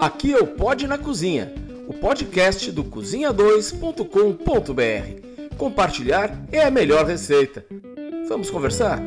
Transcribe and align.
Aqui 0.00 0.32
é 0.32 0.38
o 0.38 0.46
Pod 0.46 0.86
na 0.86 0.96
Cozinha, 0.96 1.52
o 1.86 1.92
podcast 1.92 2.72
do 2.72 2.84
cozinha2.com.br. 2.84 5.56
Compartilhar 5.58 6.42
é 6.50 6.62
a 6.62 6.70
melhor 6.70 7.04
receita. 7.04 7.66
Vamos 8.26 8.50
conversar? 8.50 8.98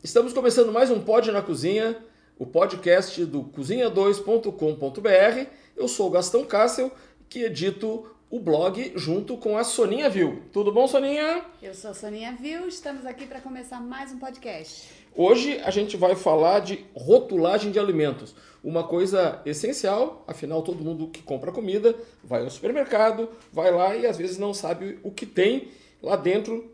Estamos 0.00 0.32
começando 0.32 0.70
mais 0.70 0.92
um 0.92 1.00
Pod 1.00 1.32
na 1.32 1.42
Cozinha, 1.42 1.96
o 2.38 2.46
podcast 2.46 3.24
do 3.24 3.42
cozinha2.com.br. 3.42 5.50
Eu 5.76 5.88
sou 5.88 6.06
o 6.06 6.10
Gastão 6.10 6.44
Cássio, 6.44 6.92
que 7.28 7.42
edito 7.42 8.08
o 8.30 8.38
blog 8.38 8.92
junto 8.94 9.36
com 9.36 9.56
a 9.56 9.64
Soninha 9.64 10.08
Viu. 10.08 10.42
Tudo 10.52 10.70
bom, 10.70 10.86
Soninha? 10.86 11.44
Eu 11.62 11.74
sou 11.74 11.90
a 11.90 11.94
Soninha 11.94 12.36
Viu, 12.38 12.68
estamos 12.68 13.06
aqui 13.06 13.26
para 13.26 13.40
começar 13.40 13.80
mais 13.80 14.12
um 14.12 14.18
podcast. 14.18 14.88
Hoje 15.20 15.60
a 15.64 15.70
gente 15.72 15.96
vai 15.96 16.14
falar 16.14 16.60
de 16.60 16.84
rotulagem 16.94 17.72
de 17.72 17.78
alimentos, 17.80 18.36
uma 18.62 18.84
coisa 18.84 19.42
essencial, 19.44 20.22
afinal 20.28 20.62
todo 20.62 20.84
mundo 20.84 21.08
que 21.08 21.22
compra 21.22 21.50
comida 21.50 21.92
vai 22.22 22.44
ao 22.44 22.50
supermercado, 22.50 23.28
vai 23.52 23.72
lá 23.72 23.96
e 23.96 24.06
às 24.06 24.16
vezes 24.16 24.38
não 24.38 24.54
sabe 24.54 25.00
o 25.02 25.10
que 25.10 25.26
tem 25.26 25.72
lá 26.00 26.14
dentro 26.14 26.70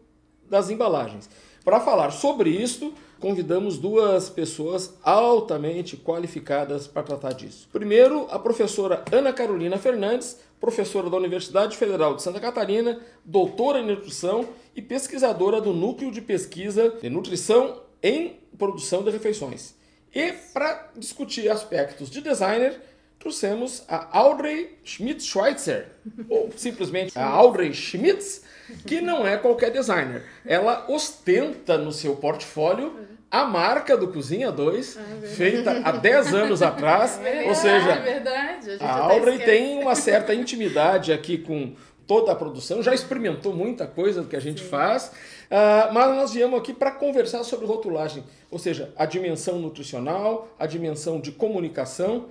das 0.47 0.69
embalagens. 0.69 1.31
Para 1.65 1.81
falar 1.81 2.11
sobre 2.11 2.51
isso, 2.51 2.93
convidamos 3.19 3.79
duas 3.79 4.29
pessoas 4.29 4.93
altamente 5.03 5.97
qualificadas 5.97 6.87
para 6.87 7.03
tratar 7.03 7.33
disso. 7.33 7.67
Primeiro, 7.73 8.27
a 8.31 8.39
professora 8.39 9.03
Ana 9.11 9.33
Carolina 9.33 9.79
Fernandes, 9.79 10.39
professora 10.61 11.09
da 11.09 11.17
Universidade 11.17 11.79
Federal 11.79 12.15
de 12.15 12.21
Santa 12.21 12.41
Catarina, 12.41 13.01
doutora 13.25 13.81
em 13.81 13.87
nutrição 13.87 14.47
e 14.77 14.83
pesquisadora 14.83 15.63
do 15.63 15.73
Núcleo 15.73 16.11
de 16.11 16.21
Pesquisa 16.21 16.91
de 17.01 17.09
Nutrição 17.09 17.84
em 18.05 18.39
Produção 18.59 19.03
de 19.03 19.11
Refeições. 19.11 19.75
E 20.15 20.33
para 20.53 20.91
discutir 20.95 21.51
aspectos 21.51 22.11
de 22.11 22.21
designer, 22.21 22.79
trouxemos 23.19 23.83
a 23.89 24.17
Audrey 24.17 24.79
Schmidt-Schweitzer, 24.85 25.89
ou 26.29 26.53
simplesmente 26.55 27.19
a 27.19 27.25
Audrey 27.25 27.73
Schmitz, 27.73 28.43
que 28.87 29.01
não 29.01 29.27
é 29.27 29.39
qualquer 29.39 29.71
designer. 29.71 30.23
Ela 30.45 30.85
ostenta 30.89 31.79
no 31.79 31.91
seu 31.91 32.15
portfólio 32.17 32.95
a 33.31 33.45
marca 33.45 33.97
do 33.97 34.09
Cozinha 34.09 34.53
2, 34.53 34.97
ah, 34.97 35.27
feita 35.27 35.83
há 35.83 35.93
10 35.93 36.35
anos 36.35 36.63
atrás. 36.63 37.19
É 37.25 37.49
ou 37.49 37.55
seja, 37.55 37.91
é 37.91 38.01
verdade. 38.01 38.77
a, 38.79 38.87
a 38.87 38.99
Audrey 39.13 39.39
tem 39.39 39.79
uma 39.79 39.95
certa 39.95 40.35
intimidade 40.35 41.13
aqui 41.13 41.39
com 41.39 41.75
toda 42.07 42.33
a 42.33 42.35
produção, 42.35 42.83
já 42.83 42.95
experimentou 42.95 43.55
muita 43.55 43.87
coisa 43.87 44.23
do 44.23 44.29
que 44.29 44.37
a 44.37 44.41
gente 44.41 44.63
Sim. 44.63 44.69
faz, 44.69 45.11
uh, 45.47 45.93
mas 45.93 46.15
nós 46.15 46.33
viemos 46.33 46.59
aqui 46.59 46.73
para 46.73 46.91
conversar 46.91 47.45
sobre 47.45 47.67
rotulagem, 47.67 48.25
ou 48.51 48.59
seja, 48.59 48.93
a 48.97 49.07
dimensão 49.07 49.59
nutricional, 49.59 50.49
a 50.59 50.67
dimensão 50.67 51.21
de 51.21 51.33
comunicação, 51.33 52.29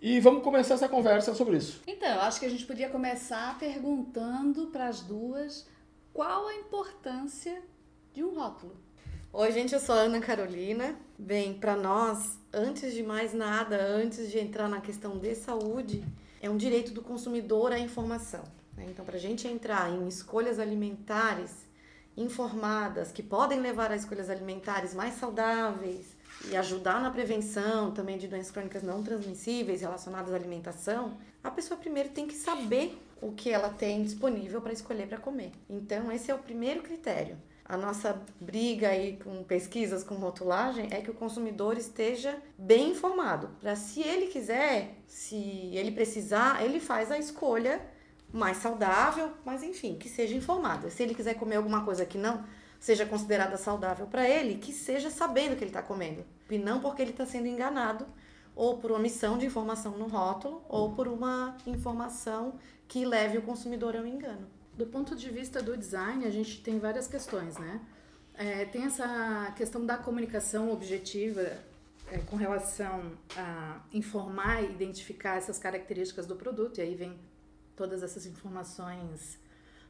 e 0.00 0.18
vamos 0.18 0.42
começar 0.42 0.74
essa 0.74 0.88
conversa 0.88 1.32
sobre 1.34 1.56
isso. 1.56 1.80
Então, 1.86 2.08
eu 2.08 2.20
acho 2.22 2.40
que 2.40 2.46
a 2.46 2.50
gente 2.50 2.66
podia 2.66 2.88
começar 2.88 3.56
perguntando 3.58 4.66
para 4.66 4.88
as 4.88 5.00
duas 5.00 5.66
qual 6.12 6.48
a 6.48 6.54
importância 6.56 7.62
de 8.12 8.24
um 8.24 8.34
rótulo. 8.34 8.76
Oi, 9.32 9.50
gente, 9.52 9.72
eu 9.72 9.80
sou 9.80 9.94
a 9.94 9.98
Ana 9.98 10.20
Carolina. 10.20 10.96
Bem, 11.16 11.54
para 11.54 11.76
nós, 11.76 12.38
antes 12.52 12.92
de 12.92 13.02
mais 13.02 13.32
nada, 13.32 13.80
antes 13.80 14.30
de 14.30 14.38
entrar 14.38 14.68
na 14.68 14.80
questão 14.80 15.18
de 15.18 15.34
saúde, 15.34 16.04
é 16.42 16.50
um 16.50 16.56
direito 16.56 16.92
do 16.92 17.00
consumidor 17.00 17.72
à 17.72 17.78
informação. 17.78 18.42
Né? 18.76 18.86
Então, 18.90 19.04
para 19.04 19.16
a 19.16 19.20
gente 19.20 19.46
entrar 19.46 19.90
em 19.90 20.06
escolhas 20.06 20.58
alimentares 20.58 21.64
informadas, 22.16 23.12
que 23.12 23.22
podem 23.22 23.60
levar 23.60 23.90
a 23.90 23.96
escolhas 23.96 24.28
alimentares 24.28 24.94
mais 24.94 25.14
saudáveis 25.14 26.16
e 26.48 26.56
ajudar 26.56 27.00
na 27.00 27.10
prevenção 27.10 27.92
também 27.92 28.18
de 28.18 28.28
doenças 28.28 28.50
crônicas 28.50 28.82
não 28.82 29.02
transmissíveis 29.02 29.80
relacionadas 29.80 30.32
à 30.32 30.36
alimentação, 30.36 31.16
a 31.42 31.50
pessoa 31.50 31.78
primeiro 31.78 32.10
tem 32.10 32.26
que 32.26 32.34
saber 32.34 32.98
o 33.20 33.32
que 33.32 33.50
ela 33.50 33.70
tem 33.70 34.02
disponível 34.02 34.60
para 34.60 34.72
escolher 34.72 35.06
para 35.06 35.18
comer. 35.18 35.52
Então, 35.68 36.10
esse 36.10 36.30
é 36.30 36.34
o 36.34 36.38
primeiro 36.38 36.82
critério 36.82 37.36
a 37.72 37.76
nossa 37.78 38.20
briga 38.40 38.88
aí 38.88 39.16
com 39.16 39.42
pesquisas 39.44 40.04
com 40.04 40.16
rotulagem 40.16 40.88
é 40.90 41.00
que 41.00 41.10
o 41.10 41.14
consumidor 41.14 41.78
esteja 41.78 42.36
bem 42.58 42.90
informado. 42.90 43.48
Para 43.60 43.76
se 43.76 44.02
ele 44.02 44.26
quiser, 44.26 44.96
se 45.06 45.70
ele 45.72 45.90
precisar, 45.92 46.62
ele 46.62 46.78
faz 46.78 47.10
a 47.10 47.18
escolha 47.18 47.80
mais 48.32 48.56
saudável, 48.56 49.30
mas 49.44 49.62
enfim, 49.62 49.96
que 49.96 50.08
seja 50.08 50.34
informado. 50.34 50.90
Se 50.90 51.02
ele 51.02 51.14
quiser 51.14 51.34
comer 51.34 51.56
alguma 51.56 51.84
coisa 51.84 52.06
que 52.06 52.16
não 52.16 52.44
seja 52.80 53.06
considerada 53.06 53.56
saudável 53.56 54.06
para 54.06 54.28
ele, 54.28 54.56
que 54.56 54.72
seja 54.72 55.10
sabendo 55.10 55.54
que 55.54 55.62
ele 55.62 55.70
está 55.70 55.82
comendo. 55.82 56.24
E 56.50 56.58
não 56.58 56.80
porque 56.80 57.02
ele 57.02 57.12
está 57.12 57.24
sendo 57.24 57.46
enganado, 57.46 58.06
ou 58.56 58.78
por 58.78 58.90
omissão 58.90 59.38
de 59.38 59.46
informação 59.46 59.96
no 59.96 60.06
rótulo, 60.06 60.64
ou 60.68 60.92
por 60.92 61.06
uma 61.06 61.56
informação 61.66 62.58
que 62.88 63.04
leve 63.04 63.38
o 63.38 63.42
consumidor 63.42 63.96
ao 63.96 64.06
engano. 64.06 64.48
Do 64.74 64.86
ponto 64.86 65.14
de 65.14 65.30
vista 65.30 65.62
do 65.62 65.76
design, 65.76 66.24
a 66.24 66.30
gente 66.30 66.62
tem 66.62 66.78
várias 66.78 67.06
questões, 67.06 67.56
né? 67.56 67.80
É, 68.34 68.64
tem 68.64 68.84
essa 68.84 69.52
questão 69.56 69.84
da 69.84 69.96
comunicação 69.96 70.72
objetiva 70.72 71.52
é, 72.10 72.18
com 72.18 72.36
relação 72.36 73.12
a 73.36 73.80
informar 73.92 74.62
e 74.62 74.70
identificar 74.70 75.36
essas 75.36 75.58
características 75.58 76.26
do 76.26 76.34
produto, 76.34 76.78
e 76.78 76.80
aí 76.80 76.94
vem 76.94 77.18
todas 77.76 78.02
essas 78.02 78.26
informações 78.26 79.38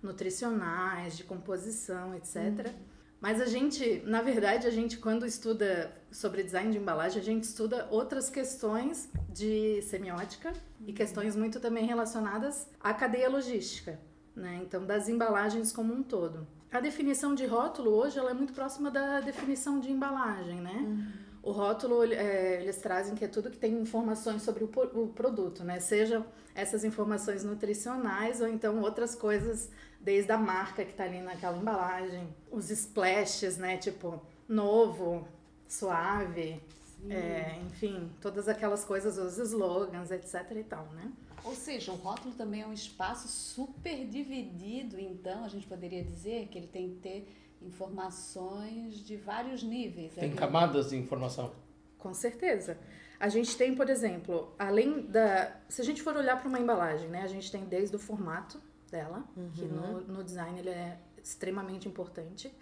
nutricionais, 0.03 1.17
de 1.17 1.25
composição, 1.25 2.15
etc. 2.15 2.37
Uhum. 2.37 2.73
Mas 3.21 3.41
a 3.41 3.47
gente, 3.47 4.03
na 4.05 4.21
verdade, 4.21 4.67
a 4.67 4.71
gente 4.71 4.99
quando 4.99 5.25
estuda 5.25 5.97
sobre 6.11 6.43
design 6.43 6.73
de 6.73 6.79
embalagem, 6.79 7.21
a 7.21 7.25
gente 7.25 7.45
estuda 7.45 7.87
outras 7.91 8.29
questões 8.29 9.09
de 9.29 9.81
semiótica 9.83 10.49
uhum. 10.51 10.89
e 10.89 10.93
questões 10.93 11.37
muito 11.37 11.61
também 11.61 11.87
relacionadas 11.87 12.69
à 12.81 12.93
cadeia 12.93 13.31
logística 13.31 13.99
né? 14.35 14.61
Então, 14.63 14.85
das 14.85 15.09
embalagens 15.09 15.73
como 15.73 15.93
um 15.93 16.03
todo. 16.03 16.47
A 16.71 16.81
definição 16.81 17.35
de 17.35 17.45
rótulo 17.45 17.91
hoje 17.91 18.19
ela 18.19 18.31
é 18.31 18.35
muito 18.35 18.53
próxima 18.53 18.91
da 18.91 19.21
definição 19.21 19.79
de 19.79 19.91
embalagem, 19.91 20.61
né? 20.61 20.75
Uhum. 20.75 21.13
O 21.43 21.51
rótulo, 21.51 22.05
é, 22.05 22.63
eles 22.63 22.77
trazem 22.77 23.15
que 23.15 23.25
é 23.25 23.29
tudo 23.29 23.51
que 23.51 23.59
tem 23.59 23.75
informações 23.75 24.43
sobre 24.43 24.65
o, 24.65 24.71
o 24.95 25.09
produto, 25.09 25.65
né? 25.65 25.81
Sejam 25.81 26.25
essas 26.55 26.85
informações 26.85 27.45
nutricionais 27.45 28.41
ou 28.41 28.49
então 28.49 28.81
outras 28.81 29.15
coisas 29.15 29.71
desde 30.01 30.33
a 30.33 30.39
marca 30.39 30.85
que 30.85 30.91
está 30.91 31.05
ali 31.05 31.21
naquela 31.21 31.57
embalagem. 31.57 32.29
Os 32.51 32.71
splashes, 32.71 33.57
né? 33.57 33.77
Tipo, 33.77 34.21
novo, 34.49 35.27
suave, 35.69 36.61
é, 37.09 37.59
enfim, 37.67 38.11
todas 38.21 38.49
aquelas 38.49 38.85
coisas, 38.85 39.19
os 39.19 39.39
slogans, 39.39 40.11
etc 40.11 40.51
e 40.57 40.65
tal, 40.65 40.87
né? 40.93 41.11
Ou 41.45 41.55
seja, 41.55 41.91
o 41.91 41.97
rótulo 41.97 42.35
também 42.35 42.63
é 42.63 42.67
um 42.67 42.73
espaço 42.73 43.27
super 43.27 44.07
dividido, 44.07 44.99
então 45.01 45.45
a 45.45 45.49
gente 45.49 45.67
poderia 45.67 46.05
dizer 46.05 46.47
que 46.49 46.59
ele 46.59 46.69
tem 46.69 46.91
que 46.91 46.97
ter 46.97 47.29
informações 47.61 49.05
de 49.05 49.17
vários 49.17 49.63
níveis. 49.63 50.13
Tem 50.15 50.33
camadas 50.35 50.91
de 50.91 50.97
informação. 50.97 51.53
Com 51.99 52.15
certeza. 52.15 52.79
A 53.23 53.29
gente 53.29 53.57
tem, 53.57 53.73
por 53.73 53.89
exemplo, 53.89 54.53
além 54.59 55.03
da. 55.03 55.53
Se 55.69 55.81
a 55.81 55.85
gente 55.85 56.03
for 56.03 56.17
olhar 56.17 56.41
para 56.41 56.49
uma 56.49 56.59
embalagem, 56.59 57.09
né? 57.09 57.23
A 57.23 57.29
gente 57.29 57.53
tem 57.53 57.65
desde 57.65 57.95
o 57.95 57.99
formato 58.01 58.61
dela, 58.91 59.23
uhum. 59.37 59.49
que 59.55 59.65
no, 59.65 60.01
no 60.01 60.25
design 60.25 60.59
ele 60.59 60.71
é 60.71 60.99
extremamente 61.23 61.87
importante. 61.87 62.53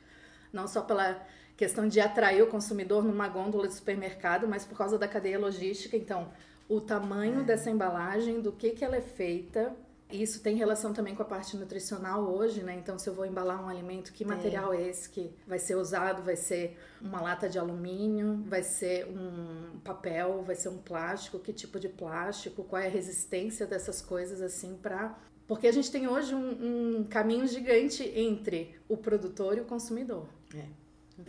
Não 0.53 0.69
só 0.69 0.83
pela 0.83 1.19
questão 1.57 1.89
de 1.89 1.99
atrair 1.99 2.43
o 2.43 2.47
consumidor 2.47 3.03
numa 3.03 3.27
gôndola 3.27 3.69
de 3.69 3.73
supermercado, 3.73 4.47
mas 4.47 4.67
por 4.67 4.77
causa 4.77 4.99
da 4.99 5.09
cadeia 5.09 5.39
logística. 5.39 5.97
Então, 5.97 6.31
o 6.69 6.79
tamanho 6.79 7.41
é. 7.41 7.45
dessa 7.45 7.71
embalagem, 7.71 8.43
do 8.43 8.53
que, 8.53 8.73
que 8.73 8.85
ela 8.85 8.97
é 8.97 9.01
feita. 9.01 9.75
Isso 10.13 10.41
tem 10.41 10.57
relação 10.57 10.93
também 10.93 11.15
com 11.15 11.23
a 11.23 11.27
parte 11.27 11.57
nutricional 11.57 12.23
hoje, 12.23 12.63
né? 12.63 12.75
Então, 12.75 12.99
se 12.99 13.09
eu 13.09 13.15
vou 13.15 13.27
embalar 13.27 13.65
um 13.65 13.69
alimento, 13.69 14.13
que 14.13 14.25
é. 14.25 14.27
material 14.27 14.73
é. 14.73 14.83
é 14.83 14.89
esse 14.89 15.09
que 15.09 15.35
vai 15.47 15.59
ser 15.59 15.77
usado? 15.77 16.23
Vai 16.23 16.37
ser 16.37 16.79
uma 17.01 17.21
lata 17.21 17.49
de 17.49 17.59
alumínio? 17.59 18.43
Vai 18.47 18.63
ser 18.63 19.07
um 19.07 19.81
papel? 19.81 20.43
Vai 20.43 20.55
ser 20.57 20.69
um 20.69 20.79
plástico? 20.79 21.39
Que 21.39 21.53
tipo 21.53 21.79
de 21.79 21.89
plástico? 21.89 22.65
Qual 22.65 22.81
é 22.81 22.87
a 22.87 22.91
resistência 22.91 23.67
dessas 23.67 24.01
coisas, 24.01 24.41
assim, 24.41 24.77
para 24.77 25.19
porque 25.47 25.67
a 25.67 25.73
gente 25.73 25.91
tem 25.91 26.07
hoje 26.07 26.33
um, 26.33 27.01
um, 27.01 27.05
caminho 27.05 27.45
gigante 27.45 28.05
entre 28.15 28.77
o 28.89 28.97
produtor 28.97 29.59
e 29.59 29.61
o 29.61 29.65
consumidor. 29.65 30.29
É. 30.55 30.65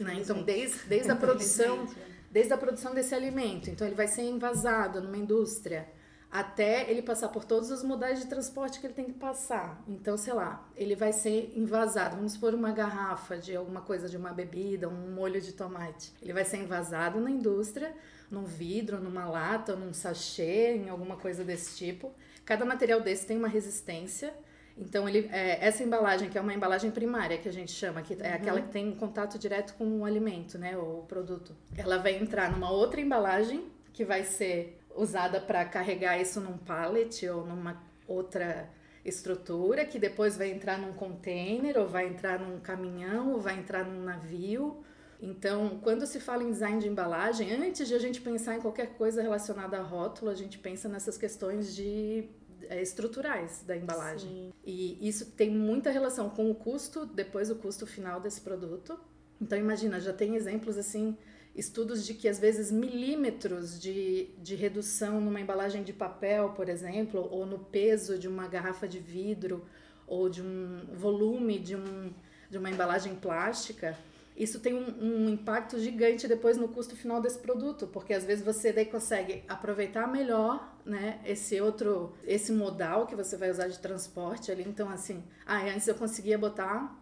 Né? 0.03 0.19
Então, 0.19 0.43
desde, 0.43 0.77
desde 0.87 1.09
a 1.09 1.15
produção 1.17 1.87
desde 2.31 2.53
a 2.53 2.57
produção 2.57 2.93
desse 2.93 3.13
alimento. 3.13 3.69
Então, 3.69 3.85
ele 3.85 3.95
vai 3.95 4.07
ser 4.07 4.23
envasado 4.23 5.01
numa 5.01 5.17
indústria 5.17 5.87
até 6.31 6.89
ele 6.89 7.01
passar 7.01 7.27
por 7.29 7.43
todos 7.43 7.69
os 7.71 7.83
modais 7.83 8.19
de 8.21 8.27
transporte 8.27 8.79
que 8.79 8.87
ele 8.87 8.93
tem 8.93 9.05
que 9.05 9.13
passar. 9.13 9.83
Então, 9.87 10.15
sei 10.17 10.33
lá, 10.33 10.65
ele 10.77 10.95
vai 10.95 11.11
ser 11.11 11.51
envasado. 11.55 12.15
Vamos 12.15 12.33
supor 12.33 12.53
uma 12.53 12.71
garrafa 12.71 13.37
de 13.37 13.55
alguma 13.55 13.81
coisa, 13.81 14.07
de 14.07 14.15
uma 14.15 14.31
bebida, 14.31 14.87
um 14.87 15.11
molho 15.13 15.41
de 15.41 15.51
tomate. 15.51 16.13
Ele 16.21 16.31
vai 16.33 16.45
ser 16.45 16.57
envasado 16.57 17.19
na 17.19 17.29
indústria, 17.29 17.93
num 18.29 18.45
vidro, 18.45 18.99
numa 19.01 19.25
lata, 19.25 19.75
num 19.75 19.93
sachê, 19.93 20.75
em 20.77 20.89
alguma 20.89 21.17
coisa 21.17 21.43
desse 21.43 21.75
tipo. 21.77 22.13
Cada 22.45 22.63
material 22.65 23.01
desse 23.01 23.25
tem 23.27 23.37
uma 23.37 23.47
resistência 23.49 24.33
Então, 24.77 25.07
ele, 25.07 25.27
é, 25.31 25.65
essa 25.65 25.83
embalagem, 25.83 26.29
que 26.29 26.37
é 26.37 26.41
uma 26.41 26.53
embalagem 26.53 26.91
primária, 26.91 27.37
que 27.37 27.47
a 27.49 27.51
gente 27.51 27.71
chama, 27.71 28.01
que 28.01 28.13
é 28.13 28.29
Uhum. 28.29 28.33
aquela 28.35 28.61
que 28.61 28.69
tem 28.69 28.95
contato 28.95 29.37
direto 29.37 29.73
com 29.75 29.99
o 29.99 30.05
alimento, 30.05 30.57
né, 30.57 30.77
o 30.77 31.03
produto, 31.07 31.55
ela 31.77 31.97
vai 31.97 32.15
entrar 32.17 32.51
numa 32.51 32.71
outra 32.71 33.01
embalagem, 33.01 33.69
que 33.93 34.05
vai 34.05 34.23
ser 34.23 34.80
usada 34.95 35.39
para 35.39 35.65
carregar 35.65 36.19
isso 36.19 36.39
num 36.39 36.57
pallet 36.57 37.27
ou 37.29 37.45
numa 37.45 37.81
outra 38.07 38.69
estrutura, 39.03 39.85
que 39.85 39.97
depois 39.97 40.37
vai 40.37 40.51
entrar 40.51 40.77
num 40.77 40.93
container, 40.93 41.77
ou 41.77 41.87
vai 41.87 42.07
entrar 42.07 42.39
num 42.39 42.59
caminhão, 42.59 43.33
ou 43.33 43.39
vai 43.39 43.57
entrar 43.57 43.83
num 43.83 44.03
navio. 44.03 44.83
Então, 45.21 45.79
quando 45.83 46.05
se 46.07 46.19
fala 46.19 46.43
em 46.43 46.51
design 46.51 46.79
de 46.79 46.87
embalagem, 46.87 47.53
antes 47.53 47.87
de 47.87 47.93
a 47.93 47.99
gente 47.99 48.21
pensar 48.21 48.55
em 48.55 48.61
qualquer 48.61 48.95
coisa 48.95 49.21
relacionada 49.21 49.77
a 49.77 49.81
rótulo, 49.81 50.31
a 50.31 50.35
gente 50.35 50.57
pensa 50.57 50.89
nessas 50.89 51.17
questões 51.17 51.75
de 51.75 52.27
é, 52.63 52.81
estruturais 52.81 53.63
da 53.65 53.75
embalagem. 53.75 54.29
Sim. 54.29 54.53
E 54.65 55.07
isso 55.07 55.31
tem 55.31 55.49
muita 55.49 55.91
relação 55.91 56.29
com 56.29 56.49
o 56.49 56.55
custo, 56.55 57.05
depois 57.05 57.51
o 57.51 57.55
custo 57.55 57.85
final 57.85 58.19
desse 58.19 58.41
produto. 58.41 58.99
Então, 59.39 59.57
imagina, 59.57 59.99
já 59.99 60.13
tem 60.13 60.35
exemplos 60.35 60.77
assim, 60.77 61.17
estudos 61.55 62.05
de 62.05 62.13
que 62.13 62.27
às 62.27 62.39
vezes 62.39 62.71
milímetros 62.71 63.79
de, 63.79 64.29
de 64.41 64.55
redução 64.55 65.19
numa 65.19 65.39
embalagem 65.39 65.83
de 65.83 65.91
papel, 65.91 66.49
por 66.49 66.69
exemplo, 66.69 67.27
ou 67.31 67.45
no 67.45 67.59
peso 67.59 68.17
de 68.17 68.27
uma 68.27 68.47
garrafa 68.47 68.87
de 68.87 68.99
vidro, 68.99 69.65
ou 70.07 70.29
de 70.29 70.41
um 70.41 70.87
volume 70.93 71.59
de, 71.59 71.75
um, 71.75 72.13
de 72.49 72.57
uma 72.57 72.69
embalagem 72.69 73.15
plástica, 73.15 73.97
isso 74.35 74.59
tem 74.59 74.73
um, 74.73 75.03
um 75.03 75.29
impacto 75.29 75.77
gigante 75.79 76.27
depois 76.27 76.57
no 76.57 76.67
custo 76.69 76.95
final 76.95 77.21
desse 77.21 77.37
produto, 77.37 77.87
porque 77.87 78.13
às 78.13 78.23
vezes 78.23 78.43
você 78.43 78.71
daí 78.71 78.85
consegue 78.85 79.43
aproveitar 79.47 80.07
melhor, 80.07 80.75
né, 80.85 81.19
esse 81.25 81.59
outro, 81.61 82.13
esse 82.25 82.51
modal 82.51 83.05
que 83.05 83.15
você 83.15 83.37
vai 83.37 83.51
usar 83.51 83.67
de 83.67 83.77
transporte 83.79 84.51
ali. 84.51 84.63
Então, 84.63 84.89
assim, 84.89 85.23
ah, 85.45 85.61
antes 85.63 85.87
eu 85.87 85.95
conseguia 85.95 86.37
botar, 86.37 86.97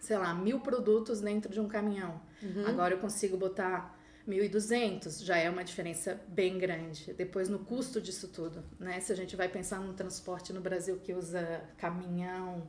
sei 0.00 0.18
lá, 0.18 0.34
mil 0.34 0.60
produtos 0.60 1.20
dentro 1.20 1.52
de 1.52 1.60
um 1.60 1.68
caminhão. 1.68 2.20
Agora 2.66 2.94
eu 2.94 2.98
consigo 2.98 3.36
botar 3.36 3.98
1.200, 4.28 5.24
já 5.24 5.36
é 5.36 5.48
uma 5.48 5.62
diferença 5.62 6.20
bem 6.28 6.58
grande. 6.58 7.12
Depois 7.12 7.48
no 7.48 7.60
custo 7.60 8.00
disso 8.00 8.28
tudo, 8.28 8.62
né? 8.78 8.98
Se 9.00 9.12
a 9.12 9.16
gente 9.16 9.36
vai 9.36 9.48
pensar 9.48 9.80
num 9.80 9.92
transporte 9.92 10.52
no 10.52 10.60
Brasil 10.60 10.98
que 10.98 11.14
usa 11.14 11.62
caminhão, 11.78 12.66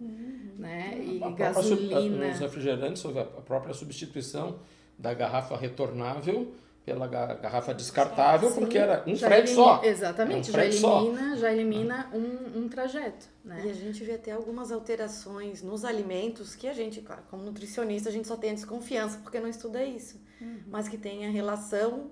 né, 0.58 1.00
e 1.04 1.24
A 1.24 1.32
gasolina. 1.32 2.30
Os 2.30 2.40
refrigerantes, 2.40 3.06
a 3.06 3.42
própria 3.42 3.74
substituição 3.74 4.60
da 4.98 5.14
garrafa 5.14 5.58
retornável 5.58 6.54
pela 6.88 7.06
ga- 7.06 7.34
garrafa 7.34 7.74
descartável, 7.74 8.50
Sim, 8.50 8.62
porque 8.62 8.78
era 8.78 9.04
um 9.06 9.14
já 9.14 9.28
frete 9.28 9.52
elimina- 9.52 9.66
só. 9.78 9.84
Exatamente, 9.84 10.40
um 10.50 10.54
já 10.54 10.60
frete 10.60 10.76
só. 10.78 11.02
elimina, 11.02 11.36
já 11.36 11.52
elimina 11.52 12.10
um, 12.14 12.60
um 12.62 12.70
trajeto, 12.70 13.28
E 13.44 13.48
né? 13.50 13.62
a 13.70 13.74
gente 13.74 14.02
vê 14.06 14.14
até 14.14 14.32
algumas 14.32 14.72
alterações 14.72 15.62
nos 15.62 15.84
alimentos 15.84 16.56
que 16.56 16.66
a 16.66 16.72
gente, 16.72 17.02
claro, 17.02 17.24
como 17.30 17.44
nutricionista, 17.44 18.08
a 18.08 18.12
gente 18.12 18.26
só 18.26 18.38
tem 18.38 18.52
a 18.52 18.54
desconfiança 18.54 19.20
porque 19.22 19.38
não 19.38 19.50
estuda 19.50 19.84
isso. 19.84 20.18
Mas 20.68 20.88
que 20.88 20.98
tem 20.98 21.26
a 21.28 21.30
relação 21.30 22.12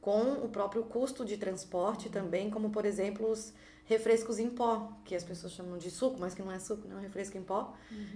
com 0.00 0.32
o 0.44 0.48
próprio 0.48 0.82
custo 0.82 1.24
de 1.24 1.36
transporte 1.36 2.08
também, 2.08 2.50
como 2.50 2.70
por 2.70 2.84
exemplo 2.84 3.30
os 3.30 3.52
refrescos 3.84 4.40
em 4.40 4.50
pó, 4.50 4.90
que 5.04 5.14
as 5.14 5.22
pessoas 5.22 5.52
chamam 5.52 5.78
de 5.78 5.88
suco, 5.88 6.16
mas 6.18 6.34
que 6.34 6.42
não 6.42 6.50
é 6.50 6.58
suco, 6.58 6.88
não 6.88 6.96
é 6.96 6.98
um 6.98 7.02
refresco 7.02 7.38
em 7.38 7.42
pó, 7.44 7.74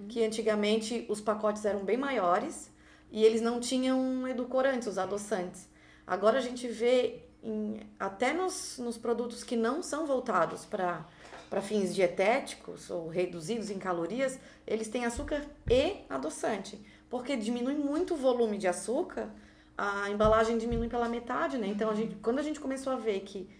que 0.08 0.24
antigamente 0.24 1.06
os 1.08 1.20
pacotes 1.20 1.64
eram 1.64 1.84
bem 1.84 1.96
maiores 1.96 2.68
e 3.12 3.22
eles 3.24 3.40
não 3.40 3.60
tinham 3.60 4.26
edulcorantes, 4.26 4.88
os 4.88 4.98
adoçantes. 4.98 5.68
Agora 6.06 6.38
a 6.38 6.40
gente 6.40 6.66
vê 6.68 7.20
em- 7.42 7.80
até 7.98 8.32
nos, 8.32 8.78
nos 8.78 8.98
produtos 8.98 9.42
que 9.44 9.56
não 9.56 9.82
são 9.82 10.06
voltados 10.06 10.64
para 10.64 11.06
para 11.48 11.60
fins 11.60 11.92
dietéticos 11.92 12.90
ou 12.90 13.08
reduzidos 13.08 13.70
em 13.70 13.78
calorias, 13.78 14.38
eles 14.64 14.86
têm 14.86 15.04
açúcar 15.04 15.44
e 15.68 15.96
adoçante, 16.08 16.78
porque 17.08 17.36
diminui 17.36 17.74
muito 17.74 18.14
o 18.14 18.16
volume 18.16 18.56
de 18.56 18.68
açúcar, 18.68 19.28
a 19.76 20.08
embalagem 20.10 20.56
diminui 20.58 20.88
pela 20.88 21.08
metade, 21.08 21.58
né? 21.58 21.66
Então, 21.66 21.90
a 21.90 21.94
gente, 21.96 22.14
quando 22.22 22.38
a 22.38 22.42
gente 22.44 22.60
começou 22.60 22.92
a 22.92 22.96
ver 22.96 23.22
que 23.22 23.50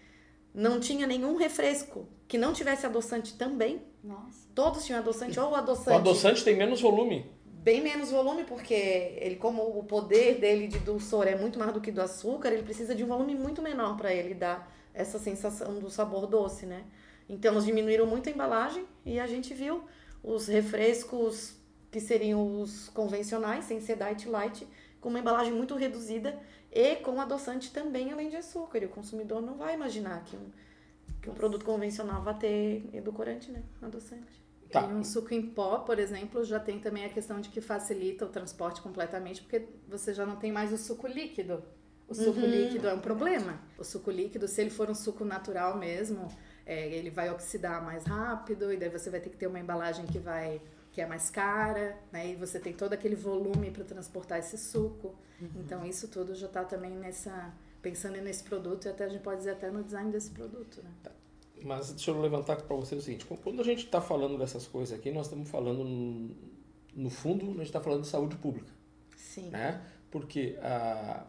não 0.53 0.79
tinha 0.79 1.05
nenhum 1.05 1.35
refresco 1.35 2.07
que 2.29 2.37
não 2.37 2.53
tivesse 2.53 2.85
adoçante 2.85 3.33
também, 3.37 3.81
Nossa. 4.01 4.47
todos 4.55 4.85
tinham 4.85 4.99
adoçante 4.99 5.37
ou 5.37 5.51
O 5.51 5.55
adoçante 5.55 5.97
adoçante 5.97 6.43
tem 6.45 6.55
menos 6.55 6.79
volume. 6.79 7.29
Bem 7.61 7.79
menos 7.79 8.09
volume, 8.09 8.43
porque 8.43 8.73
ele, 8.73 9.35
como 9.35 9.61
o 9.77 9.83
poder 9.83 10.39
dele 10.39 10.67
de 10.67 10.79
dulçor 10.79 11.27
é 11.27 11.35
muito 11.35 11.59
mais 11.59 11.71
do 11.71 11.79
que 11.79 11.91
do 11.91 12.01
açúcar, 12.01 12.49
ele 12.49 12.63
precisa 12.63 12.95
de 12.95 13.03
um 13.03 13.07
volume 13.07 13.35
muito 13.35 13.61
menor 13.61 13.95
para 13.97 14.11
ele 14.11 14.33
dar 14.33 14.75
essa 14.93 15.19
sensação 15.19 15.79
do 15.79 15.89
sabor 15.89 16.25
doce, 16.25 16.65
né? 16.65 16.83
Então, 17.29 17.53
eles 17.53 17.65
diminuíram 17.65 18.05
muito 18.07 18.27
a 18.27 18.31
embalagem 18.31 18.85
e 19.05 19.19
a 19.19 19.27
gente 19.27 19.53
viu 19.53 19.83
os 20.23 20.47
refrescos 20.47 21.55
que 21.91 21.99
seriam 21.99 22.61
os 22.61 22.89
convencionais, 22.89 23.65
sem 23.65 23.79
ser 23.79 23.95
diet 23.95 24.27
light, 24.27 24.67
com 24.99 25.09
uma 25.09 25.19
embalagem 25.19 25.53
muito 25.53 25.75
reduzida 25.75 26.39
e 26.71 26.95
com 26.97 27.21
adoçante 27.21 27.71
também, 27.71 28.11
além 28.11 28.29
de 28.29 28.37
açúcar. 28.37 28.79
E 28.79 28.85
o 28.85 28.89
consumidor 28.89 29.41
não 29.41 29.55
vai 29.55 29.75
imaginar 29.75 30.23
que 30.23 30.35
um, 30.35 30.49
que 31.21 31.29
um 31.29 31.33
produto 31.33 31.63
convencional 31.63 32.23
vai 32.23 32.37
ter 32.37 32.89
edulcorante, 32.91 33.51
né? 33.51 33.61
Adoçante. 33.81 34.40
Tá. 34.71 34.83
E 34.83 34.93
um 34.93 35.03
suco 35.03 35.33
em 35.33 35.41
pó, 35.41 35.79
por 35.79 35.99
exemplo, 35.99 36.43
já 36.43 36.59
tem 36.59 36.79
também 36.79 37.05
a 37.05 37.09
questão 37.09 37.41
de 37.41 37.49
que 37.49 37.59
facilita 37.61 38.25
o 38.25 38.29
transporte 38.29 38.81
completamente, 38.81 39.41
porque 39.41 39.67
você 39.87 40.13
já 40.13 40.25
não 40.25 40.37
tem 40.37 40.51
mais 40.51 40.71
o 40.71 40.77
suco 40.77 41.07
líquido. 41.07 41.63
O 42.07 42.13
suco 42.13 42.39
Uhum. 42.39 42.45
líquido 42.45 42.87
é 42.87 42.93
um 42.93 42.99
problema. 42.99 43.59
O 43.77 43.83
suco 43.83 44.09
líquido, 44.11 44.47
se 44.47 44.61
ele 44.61 44.69
for 44.69 44.89
um 44.89 44.95
suco 44.95 45.23
natural 45.25 45.77
mesmo, 45.77 46.27
é, 46.65 46.87
ele 46.89 47.09
vai 47.09 47.29
oxidar 47.29 47.83
mais 47.83 48.05
rápido, 48.05 48.71
e 48.71 48.77
daí 48.77 48.89
você 48.89 49.09
vai 49.09 49.19
ter 49.19 49.29
que 49.29 49.37
ter 49.37 49.47
uma 49.47 49.59
embalagem 49.59 50.05
que 50.05 50.19
vai 50.19 50.61
que 50.91 50.99
é 50.99 51.05
mais 51.05 51.29
cara, 51.29 51.97
né? 52.11 52.31
E 52.31 52.35
você 52.35 52.59
tem 52.59 52.73
todo 52.73 52.91
aquele 52.91 53.15
volume 53.15 53.71
para 53.71 53.85
transportar 53.85 54.39
esse 54.39 54.57
suco. 54.57 55.15
Então 55.55 55.85
isso 55.85 56.09
tudo 56.09 56.35
já 56.35 56.47
está 56.47 56.65
também 56.65 56.91
nessa 56.91 57.53
pensando 57.81 58.17
nesse 58.21 58.43
produto 58.43 58.85
e 58.85 58.89
até 58.89 59.05
a 59.05 59.07
gente 59.09 59.23
pode 59.23 59.37
dizer 59.37 59.51
até 59.51 59.71
no 59.71 59.83
design 59.83 60.11
desse 60.11 60.29
produto, 60.31 60.81
né? 60.83 60.91
Mas 61.63 61.91
deixa 61.91 62.11
eu 62.11 62.19
levantar 62.21 62.55
para 62.57 62.75
você 62.75 62.95
o 62.95 63.01
seguinte: 63.01 63.25
quando 63.43 63.61
a 63.61 63.63
gente 63.63 63.85
está 63.85 64.01
falando 64.01 64.37
dessas 64.37 64.65
coisas 64.67 64.97
aqui, 64.97 65.11
nós 65.11 65.27
estamos 65.27 65.49
falando, 65.49 65.83
no, 65.83 66.31
no 66.95 67.09
fundo, 67.09 67.45
a 67.45 67.53
gente 67.55 67.65
está 67.65 67.79
falando 67.81 68.01
de 68.01 68.07
saúde 68.07 68.35
pública. 68.37 68.71
Sim. 69.15 69.49
né? 69.49 69.81
Porque 70.09 70.57
a, 70.61 71.25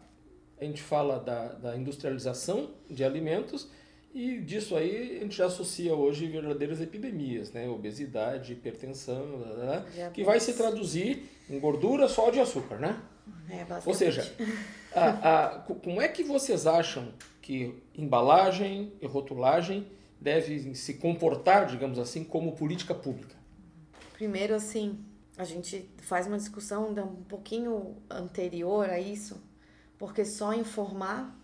a 0.59 0.63
gente 0.65 0.81
fala 0.81 1.19
da, 1.19 1.53
da 1.53 1.77
industrialização 1.77 2.71
de 2.89 3.03
alimentos 3.03 3.69
e 4.13 4.39
disso 4.41 4.75
aí 4.75 5.17
a 5.17 5.23
gente 5.23 5.35
já 5.37 5.45
associa 5.45 5.95
hoje 5.95 6.27
verdadeiras 6.27 6.81
epidemias, 6.81 7.51
né? 7.53 7.67
Obesidade, 7.69 8.53
hipertensão, 8.53 9.25
blá, 9.37 9.53
blá, 9.55 10.09
que 10.11 10.23
vai 10.23 10.39
se 10.39 10.53
traduzir 10.53 11.29
em 11.49 11.59
gordura, 11.59 12.07
sódio 12.09 12.39
e 12.39 12.41
açúcar, 12.41 12.77
né? 12.77 13.01
É. 13.49 13.65
Ou 13.85 13.93
seja, 13.93 14.29
a- 14.93 15.45
a- 15.55 15.59
co- 15.59 15.75
como 15.75 16.01
é 16.01 16.07
que 16.09 16.23
vocês 16.23 16.67
acham 16.67 17.07
que 17.41 17.73
embalagem 17.95 18.91
e 19.01 19.05
rotulagem 19.07 19.87
devem 20.23 20.73
se 20.73 20.93
comportar, 20.95 21.65
digamos 21.67 21.99
assim, 21.99 22.23
como 22.23 22.53
política 22.53 22.95
pública? 22.95 23.35
Primeiro, 24.13 24.55
assim, 24.55 25.03
a 25.37 25.43
gente 25.43 25.89
faz 26.01 26.25
uma 26.27 26.37
discussão 26.37 26.87
ainda 26.87 27.03
um 27.03 27.23
pouquinho 27.23 27.97
anterior 28.09 28.89
a 28.89 28.99
isso, 28.99 29.41
porque 29.99 30.23
só 30.23 30.53
informar 30.53 31.37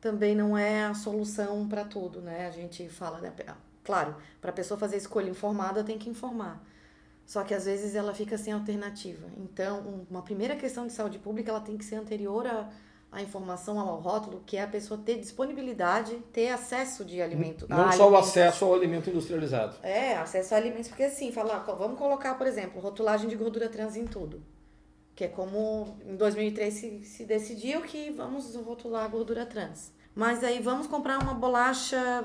também 0.00 0.34
não 0.34 0.56
é 0.56 0.84
a 0.84 0.94
solução 0.94 1.66
para 1.68 1.84
tudo, 1.84 2.20
né? 2.20 2.46
A 2.46 2.50
gente 2.50 2.88
fala, 2.88 3.20
né? 3.20 3.32
Claro, 3.84 4.16
para 4.40 4.50
a 4.50 4.52
pessoa 4.52 4.78
fazer 4.78 4.96
escolha 4.96 5.30
informada, 5.30 5.82
tem 5.82 5.98
que 5.98 6.08
informar. 6.08 6.62
Só 7.26 7.44
que 7.44 7.54
às 7.54 7.64
vezes 7.64 7.94
ela 7.94 8.12
fica 8.14 8.36
sem 8.36 8.52
alternativa. 8.52 9.26
Então, 9.38 9.80
um- 9.80 10.06
uma 10.10 10.22
primeira 10.22 10.56
questão 10.56 10.86
de 10.86 10.92
saúde 10.92 11.18
pública, 11.18 11.50
ela 11.50 11.60
tem 11.60 11.76
que 11.76 11.84
ser 11.84 11.96
anterior 11.96 12.46
à, 12.46 12.68
à 13.12 13.20
informação, 13.20 13.78
ao 13.78 14.00
rótulo, 14.00 14.42
que 14.46 14.56
é 14.56 14.62
a 14.62 14.66
pessoa 14.66 15.00
ter 15.04 15.18
disponibilidade, 15.18 16.16
ter 16.32 16.50
acesso 16.50 17.04
de 17.04 17.20
alimento. 17.20 17.66
Não 17.68 17.88
a 17.88 17.92
só 17.92 18.08
o 18.08 18.16
acesso 18.16 18.64
ao 18.64 18.74
alimento 18.74 19.10
industrializado. 19.10 19.76
É, 19.82 20.16
acesso 20.16 20.54
a 20.54 20.56
alimentos, 20.56 20.88
porque 20.88 21.04
assim, 21.04 21.32
falar, 21.32 21.58
vamos 21.58 21.98
colocar, 21.98 22.34
por 22.34 22.46
exemplo, 22.46 22.80
rotulagem 22.80 23.28
de 23.28 23.36
gordura 23.36 23.68
trans 23.68 23.96
em 23.96 24.06
tudo. 24.06 24.42
Que 25.16 25.24
é 25.24 25.28
como 25.28 25.98
em 26.06 26.16
2003 26.16 26.72
se, 26.72 27.04
se 27.04 27.24
decidiu 27.24 27.82
que 27.82 28.10
vamos 28.10 28.54
rotular 28.54 29.04
a 29.04 29.08
gordura 29.08 29.44
trans. 29.44 29.92
Mas 30.14 30.44
aí 30.44 30.60
vamos 30.60 30.86
comprar 30.86 31.18
uma 31.20 31.34
bolacha 31.34 32.24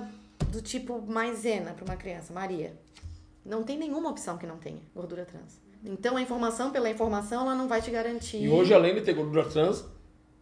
do 0.49 0.61
tipo 0.61 1.01
maisena 1.01 1.73
para 1.73 1.83
uma 1.83 1.95
criança, 1.95 2.31
Maria. 2.31 2.73
Não 3.43 3.63
tem 3.63 3.77
nenhuma 3.77 4.09
opção 4.09 4.37
que 4.37 4.45
não 4.45 4.57
tenha 4.57 4.81
gordura 4.95 5.25
trans. 5.25 5.59
Então 5.83 6.17
a 6.17 6.21
informação 6.21 6.71
pela 6.71 6.89
informação 6.89 7.43
ela 7.43 7.55
não 7.55 7.67
vai 7.67 7.81
te 7.81 7.91
garantir. 7.91 8.41
E 8.41 8.49
hoje, 8.49 8.73
além 8.73 8.95
de 8.95 9.01
ter 9.01 9.13
gordura 9.13 9.47
trans, 9.47 9.85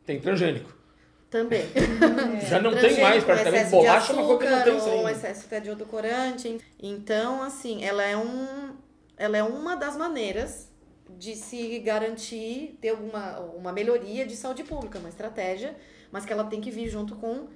tem 0.05 0.19
transgênico. 0.19 0.83
Também. 1.29 1.65
Já 2.47 2.61
não 2.61 2.71
tem 2.71 2.79
Transgênico, 2.79 3.01
mais, 3.01 3.23
praticamente. 3.23 3.71
Bolacha 3.71 4.13
é 4.13 4.15
uma 4.15 4.25
coisa 4.25 4.43
que 4.43 4.49
não 4.49 4.63
tem 4.63 4.75
açúcar, 4.75 4.91
ou 4.91 4.99
um 4.99 5.05
sem. 5.05 5.15
excesso 5.15 5.45
até 5.45 5.59
de 5.59 5.69
edulcorante. 5.69 6.61
Então, 6.79 7.41
assim, 7.41 7.83
ela 7.83 8.03
é 8.03 8.15
um, 8.15 8.75
ela 9.17 9.37
é 9.37 9.43
uma 9.43 9.75
das 9.75 9.97
maneiras 9.97 10.71
de 11.17 11.35
se 11.35 11.79
garantir 11.79 12.77
ter 12.81 12.89
alguma 12.89 13.39
uma 13.39 13.71
melhoria 13.71 14.25
de 14.25 14.35
saúde 14.35 14.63
pública, 14.63 14.99
uma 14.99 15.09
estratégia, 15.09 15.75
mas 16.11 16.25
que 16.25 16.33
ela 16.33 16.43
tem 16.43 16.61
que 16.61 16.69
vir 16.69 16.87
junto 16.89 17.15
com 17.15 17.47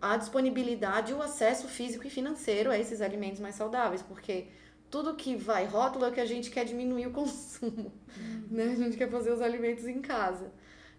a 0.00 0.16
disponibilidade 0.16 1.12
e 1.12 1.14
o 1.14 1.22
acesso 1.22 1.66
físico 1.66 2.06
e 2.06 2.10
financeiro 2.10 2.70
a 2.70 2.78
esses 2.78 3.00
alimentos 3.00 3.40
mais 3.40 3.54
saudáveis, 3.54 4.02
porque 4.02 4.46
tudo 4.90 5.14
que 5.14 5.34
vai 5.34 5.64
rótulo 5.64 6.04
é 6.04 6.10
que 6.10 6.20
a 6.20 6.26
gente 6.26 6.50
quer 6.50 6.64
diminuir 6.64 7.06
o 7.06 7.10
consumo, 7.12 7.92
né? 8.50 8.64
A 8.64 8.76
gente 8.76 8.96
quer 8.96 9.10
fazer 9.10 9.32
os 9.32 9.40
alimentos 9.40 9.86
em 9.86 10.00
casa. 10.00 10.52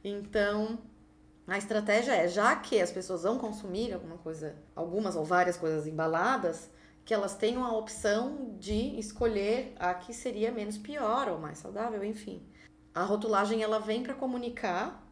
Então, 0.04 0.80
a 1.48 1.58
estratégia 1.58 2.14
é, 2.14 2.28
já 2.28 2.56
que 2.56 2.82
as 2.82 2.92
pessoas 2.92 3.24
vão 3.24 3.38
consumir 3.38 3.94
alguma 3.94 4.18
coisa, 4.18 4.56
algumas 4.76 5.16
ou 5.16 5.24
várias 5.24 5.58
coisas 5.58 5.86
embaladas, 5.86 6.70
que 7.04 7.14
elas 7.14 7.36
tenham 7.36 7.64
a 7.64 7.78
opção 7.78 8.56
de 8.60 9.00
escolher 9.00 9.74
a 9.78 9.94
que 9.94 10.12
seria 10.12 10.52
menos 10.52 10.78
pior 10.78 11.30
ou 11.30 11.38
mais 11.38 11.60
saudável, 11.60 12.04
enfim. 12.04 12.42
A 12.94 13.04
rotulagem 13.04 13.62
ela 13.62 13.80
vem 13.80 14.02
para 14.02 14.16
comunicar 14.16 15.06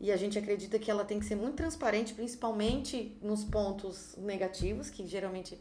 e 0.00 0.10
a 0.10 0.16
gente 0.16 0.38
acredita 0.38 0.78
que 0.78 0.90
ela 0.90 1.04
tem 1.04 1.20
que 1.20 1.24
ser 1.24 1.36
muito 1.36 1.54
transparente, 1.54 2.14
principalmente 2.14 3.16
nos 3.22 3.44
pontos 3.44 4.16
negativos, 4.18 4.90
que 4.90 5.06
geralmente 5.06 5.58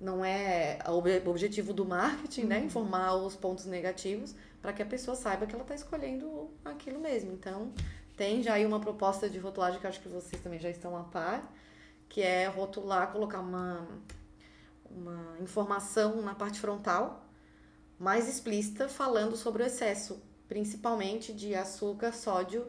não 0.00 0.24
é 0.24 0.78
o 0.86 1.28
objetivo 1.30 1.72
do 1.72 1.84
marketing, 1.84 2.44
né? 2.44 2.58
Uhum. 2.58 2.64
Informar 2.66 3.14
os 3.16 3.34
pontos 3.34 3.64
negativos 3.64 4.34
para 4.60 4.72
que 4.72 4.82
a 4.82 4.86
pessoa 4.86 5.16
saiba 5.16 5.46
que 5.46 5.54
ela 5.54 5.62
está 5.62 5.74
escolhendo 5.74 6.50
aquilo 6.64 7.00
mesmo. 7.00 7.32
Então, 7.32 7.72
tem 8.18 8.42
já 8.42 8.54
aí 8.54 8.66
uma 8.66 8.80
proposta 8.80 9.30
de 9.30 9.38
rotulagem 9.38 9.80
que 9.80 9.86
acho 9.86 10.00
que 10.00 10.08
vocês 10.08 10.42
também 10.42 10.58
já 10.58 10.68
estão 10.68 10.96
a 10.96 11.04
par, 11.04 11.50
que 12.08 12.20
é 12.20 12.46
rotular, 12.48 13.12
colocar 13.12 13.38
uma, 13.38 13.86
uma 14.90 15.38
informação 15.40 16.20
na 16.20 16.34
parte 16.34 16.58
frontal 16.58 17.24
mais 17.98 18.28
explícita 18.28 18.88
falando 18.88 19.36
sobre 19.36 19.62
o 19.62 19.66
excesso, 19.66 20.20
principalmente 20.48 21.32
de 21.32 21.54
açúcar, 21.54 22.12
sódio 22.12 22.66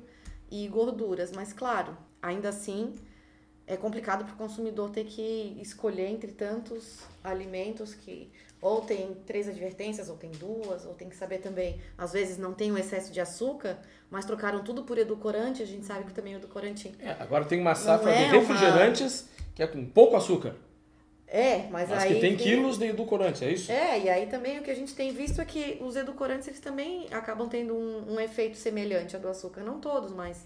e 0.52 0.68
gorduras. 0.68 1.32
Mas 1.32 1.52
claro, 1.52 1.98
ainda 2.22 2.50
assim 2.50 2.94
é 3.70 3.78
complicado 3.78 4.26
para 4.26 4.34
o 4.34 4.38
consumidor 4.38 4.90
ter 4.90 5.06
que 5.06 5.56
escolher 5.62 6.08
entre 6.08 6.32
tantos 6.32 6.98
alimentos 7.24 7.94
que 7.94 8.32
ou 8.60 8.82
tem 8.82 9.16
três 9.26 9.48
advertências, 9.48 10.10
ou 10.10 10.18
tem 10.18 10.32
duas, 10.32 10.86
ou 10.86 10.94
tem 10.94 11.08
que 11.08 11.16
saber 11.16 11.38
também, 11.38 11.80
às 11.98 12.12
vezes 12.12 12.38
não 12.38 12.54
tem 12.54 12.72
um 12.74 12.78
excesso 12.78 13.10
de 13.10 13.22
açúcar, 13.22 13.80
mas 14.10 14.26
trocaram 14.26 14.62
tudo 14.64 14.84
por 14.84 14.98
edulcorante, 14.98 15.64
a 15.64 15.66
gente 15.66 15.86
sabe 15.86 16.04
que 16.04 16.12
também 16.12 16.34
o 16.34 16.40
edulcorante. 16.40 16.92
É, 17.00 17.12
agora 17.12 17.46
tem 17.46 17.62
uma 17.62 17.76
safra 17.76 18.12
é 18.12 18.26
de 18.26 18.38
refrigerantes 18.38 19.22
uma... 19.22 19.46
que 19.56 19.64
é 19.64 19.68
com 19.68 19.86
pouco 19.86 20.18
açúcar. 20.18 20.56
É, 21.26 21.68
mas, 21.70 21.90
mas 21.90 22.04
aí. 22.04 22.16
que 22.16 22.20
tem 22.20 22.36
quilos 22.36 22.78
de 22.78 22.88
edulcorante, 22.88 23.46
é 23.46 23.54
isso? 23.54 23.72
É, 23.72 24.00
e 24.00 24.10
aí 24.10 24.26
também 24.26 24.60
o 24.60 24.64
que 24.64 24.72
a 24.72 24.76
gente 24.76 24.96
tem 24.96 25.14
visto 25.14 25.40
é 25.40 25.46
que 25.46 25.78
os 25.80 25.96
edulcorantes 25.96 26.48
eles 26.48 26.60
também 26.60 27.08
acabam 27.12 27.48
tendo 27.48 27.76
um, 27.76 28.16
um 28.16 28.20
efeito 28.20 28.58
semelhante 28.58 29.16
ao 29.16 29.22
do 29.22 29.30
açúcar. 29.30 29.62
Não 29.62 29.80
todos, 29.80 30.12
mas 30.12 30.46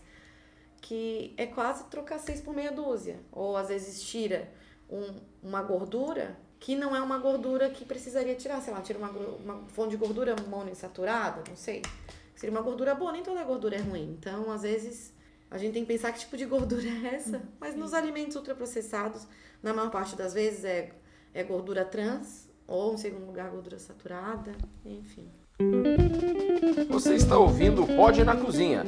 que 0.84 1.34
é 1.38 1.46
quase 1.46 1.86
trocar 1.86 2.20
seis 2.20 2.42
por 2.42 2.54
meia 2.54 2.72
dúzia. 2.72 3.18
Ou 3.32 3.56
às 3.56 3.70
vezes 3.70 4.04
tira 4.04 4.52
um, 4.90 5.16
uma 5.42 5.64
gordura 5.64 6.38
que 6.60 6.76
não 6.76 6.94
é 6.94 7.02
uma 7.02 7.18
gordura 7.18 7.70
que 7.70 7.86
precisaria 7.86 8.36
tirar. 8.36 8.62
Sei 8.62 8.74
lá, 8.74 8.82
tira 8.82 9.00
uma, 9.00 9.10
uma 9.10 9.66
fonte 9.70 9.92
de 9.92 9.98
gordura 9.98 10.36
monoinsaturada, 10.48 11.42
não 11.48 11.56
sei. 11.56 11.82
Seria 12.36 12.54
uma 12.54 12.62
gordura 12.62 12.94
boa, 12.94 13.14
nem 13.14 13.24
toda 13.24 13.42
gordura 13.46 13.78
é 13.78 13.80
ruim. 13.80 14.18
Então, 14.20 14.52
às 14.52 14.64
vezes, 14.64 15.14
a 15.50 15.58
gente 15.58 15.74
tem 15.74 15.86
que 15.86 15.94
pensar 15.94 16.12
que 16.12 16.20
tipo 16.20 16.36
de 16.36 16.46
gordura 16.46 16.86
é 16.86 17.16
essa. 17.16 17.42
Mas 17.62 17.76
nos 17.76 17.94
alimentos 17.94 18.36
ultraprocessados 18.36 19.26
na 19.62 19.74
maior 19.74 19.90
parte 19.90 20.18
das 20.18 20.34
vezes 20.34 20.66
é, 20.66 20.92
é 21.34 21.44
gordura 21.44 21.86
trans, 21.86 22.50
ou 22.68 22.94
em 22.94 22.98
segundo 22.98 23.26
lugar, 23.26 23.50
gordura 23.50 23.80
saturada, 23.80 24.52
enfim. 24.84 25.32
Você 26.90 27.16
está 27.16 27.38
ouvindo 27.38 27.84
o 27.84 27.88
Pod 27.88 28.24
na 28.24 28.36
Cozinha, 28.36 28.86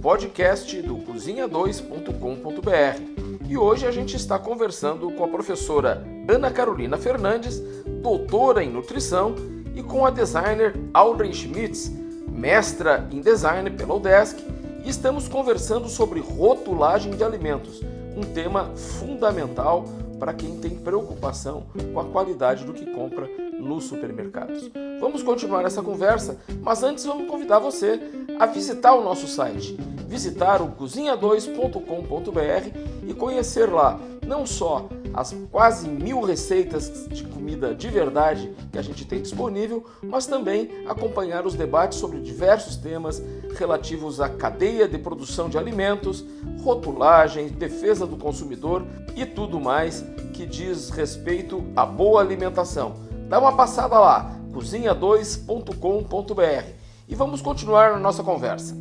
podcast 0.00 0.80
do 0.82 0.96
cozinha2.com.br. 0.96 3.48
E 3.48 3.56
hoje 3.56 3.86
a 3.86 3.90
gente 3.90 4.16
está 4.16 4.38
conversando 4.38 5.10
com 5.10 5.24
a 5.24 5.28
professora 5.28 6.02
Ana 6.28 6.50
Carolina 6.50 6.96
Fernandes, 6.96 7.60
doutora 8.02 8.64
em 8.64 8.70
nutrição, 8.70 9.34
e 9.74 9.82
com 9.82 10.06
a 10.06 10.10
designer 10.10 10.74
Audrey 10.94 11.32
Schmitz, 11.32 11.90
mestra 12.28 13.06
em 13.10 13.20
design 13.20 13.70
pela 13.70 13.94
UDESC, 13.94 14.42
e 14.84 14.88
estamos 14.88 15.28
conversando 15.28 15.88
sobre 15.88 16.20
rotulagem 16.20 17.12
de 17.12 17.22
alimentos, 17.22 17.80
um 18.16 18.22
tema 18.22 18.72
fundamental 18.74 19.84
para 20.22 20.32
quem 20.32 20.56
tem 20.56 20.76
preocupação 20.76 21.64
com 21.92 21.98
a 21.98 22.04
qualidade 22.04 22.64
do 22.64 22.72
que 22.72 22.86
compra 22.86 23.28
nos 23.58 23.86
supermercados. 23.86 24.70
Vamos 25.00 25.20
continuar 25.20 25.64
essa 25.64 25.82
conversa, 25.82 26.38
mas 26.60 26.84
antes 26.84 27.04
vamos 27.04 27.28
convidar 27.28 27.58
você 27.58 28.00
a 28.38 28.46
visitar 28.46 28.94
o 28.94 29.02
nosso 29.02 29.26
site, 29.26 29.76
visitar 30.06 30.62
o 30.62 30.76
cozinha2.com.br 30.76 32.78
e 33.04 33.12
conhecer 33.12 33.68
lá 33.68 33.98
não 34.32 34.46
só 34.46 34.88
as 35.12 35.36
quase 35.50 35.86
mil 35.86 36.22
receitas 36.22 37.06
de 37.06 37.22
comida 37.22 37.74
de 37.74 37.88
verdade 37.88 38.50
que 38.72 38.78
a 38.78 38.82
gente 38.82 39.04
tem 39.04 39.20
disponível, 39.20 39.84
mas 40.02 40.26
também 40.26 40.70
acompanhar 40.88 41.44
os 41.44 41.54
debates 41.54 41.98
sobre 41.98 42.18
diversos 42.18 42.76
temas 42.76 43.22
relativos 43.58 44.22
à 44.22 44.30
cadeia 44.30 44.88
de 44.88 44.96
produção 44.96 45.50
de 45.50 45.58
alimentos, 45.58 46.24
rotulagem, 46.62 47.48
defesa 47.48 48.06
do 48.06 48.16
consumidor 48.16 48.86
e 49.14 49.26
tudo 49.26 49.60
mais 49.60 50.02
que 50.32 50.46
diz 50.46 50.88
respeito 50.88 51.62
à 51.76 51.84
boa 51.84 52.22
alimentação. 52.22 52.94
Dá 53.28 53.38
uma 53.38 53.54
passada 53.54 53.98
lá, 53.98 54.34
cozinha2.com.br 54.50 56.66
e 57.06 57.14
vamos 57.14 57.42
continuar 57.42 57.92
a 57.92 57.98
nossa 57.98 58.22
conversa. 58.22 58.74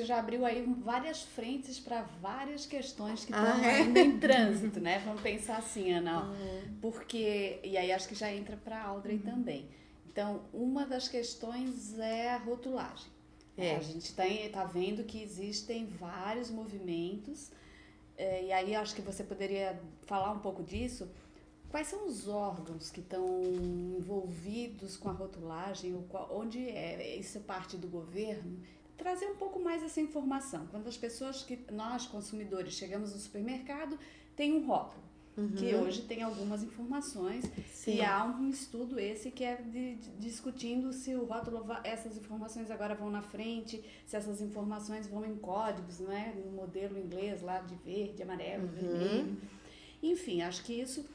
Você 0.00 0.06
já 0.06 0.18
abriu 0.18 0.46
aí 0.46 0.62
várias 0.82 1.22
frentes 1.22 1.78
para 1.78 2.00
várias 2.22 2.64
questões 2.64 3.22
que 3.22 3.32
estão 3.32 3.60
ah, 3.60 3.66
é? 3.66 3.82
ainda 3.82 4.00
em 4.00 4.18
trânsito, 4.18 4.80
né? 4.80 4.98
Vamos 5.04 5.20
pensar 5.20 5.58
assim, 5.58 5.92
Ana, 5.92 6.24
uhum. 6.24 6.78
porque 6.80 7.60
e 7.62 7.76
aí 7.76 7.92
acho 7.92 8.08
que 8.08 8.14
já 8.14 8.32
entra 8.32 8.56
para 8.56 8.78
a 8.78 8.86
Audrey 8.86 9.16
uhum. 9.16 9.22
também. 9.22 9.68
Então, 10.10 10.40
uma 10.54 10.86
das 10.86 11.06
questões 11.06 11.98
é 11.98 12.30
a 12.30 12.38
rotulagem. 12.38 13.08
É. 13.58 13.76
A 13.76 13.80
gente 13.80 14.06
está 14.06 14.24
tá 14.50 14.64
vendo 14.64 15.04
que 15.04 15.22
existem 15.22 15.84
vários 15.84 16.50
movimentos, 16.50 17.50
é, 18.16 18.44
e 18.44 18.52
aí 18.52 18.74
acho 18.74 18.94
que 18.94 19.02
você 19.02 19.22
poderia 19.22 19.78
falar 20.06 20.32
um 20.32 20.38
pouco 20.38 20.62
disso. 20.62 21.10
Quais 21.70 21.88
são 21.88 22.06
os 22.06 22.26
órgãos 22.26 22.90
que 22.90 23.00
estão 23.00 23.42
envolvidos 23.98 24.96
com 24.96 25.10
a 25.10 25.12
rotulagem, 25.12 25.94
ou 25.94 26.04
qual, 26.04 26.26
onde 26.32 26.70
é, 26.70 27.16
isso 27.18 27.36
é 27.36 27.40
parte 27.42 27.76
do 27.76 27.86
governo? 27.86 28.58
Trazer 29.00 29.26
um 29.26 29.36
pouco 29.36 29.58
mais 29.58 29.82
essa 29.82 29.98
informação. 29.98 30.66
Quando 30.70 30.86
as 30.86 30.96
pessoas 30.96 31.42
que 31.42 31.58
nós, 31.72 32.06
consumidores, 32.06 32.74
chegamos 32.74 33.14
no 33.14 33.18
supermercado, 33.18 33.98
tem 34.36 34.52
um 34.52 34.66
rótulo 34.66 35.02
uhum. 35.38 35.52
que 35.52 35.74
hoje 35.74 36.02
tem 36.02 36.22
algumas 36.22 36.62
informações. 36.62 37.50
Sim. 37.72 37.96
E 37.96 38.04
há 38.04 38.22
um 38.26 38.50
estudo 38.50 39.00
esse 39.00 39.30
que 39.30 39.42
é 39.42 39.56
de, 39.56 39.94
de, 39.94 40.10
discutindo 40.18 40.92
se 40.92 41.14
o 41.14 41.24
rótulo, 41.24 41.64
essas 41.82 42.18
informações 42.18 42.70
agora 42.70 42.94
vão 42.94 43.10
na 43.10 43.22
frente, 43.22 43.82
se 44.06 44.16
essas 44.16 44.42
informações 44.42 45.06
vão 45.06 45.24
em 45.24 45.34
códigos, 45.36 45.98
não 45.98 46.12
é? 46.12 46.34
No 46.34 46.52
modelo 46.52 46.98
inglês 46.98 47.40
lá 47.40 47.60
de 47.60 47.74
verde, 47.76 48.22
amarelo, 48.22 48.64
uhum. 48.64 48.68
vermelho. 48.68 49.36
Enfim, 50.02 50.42
acho 50.42 50.62
que 50.62 50.74
isso 50.74 51.08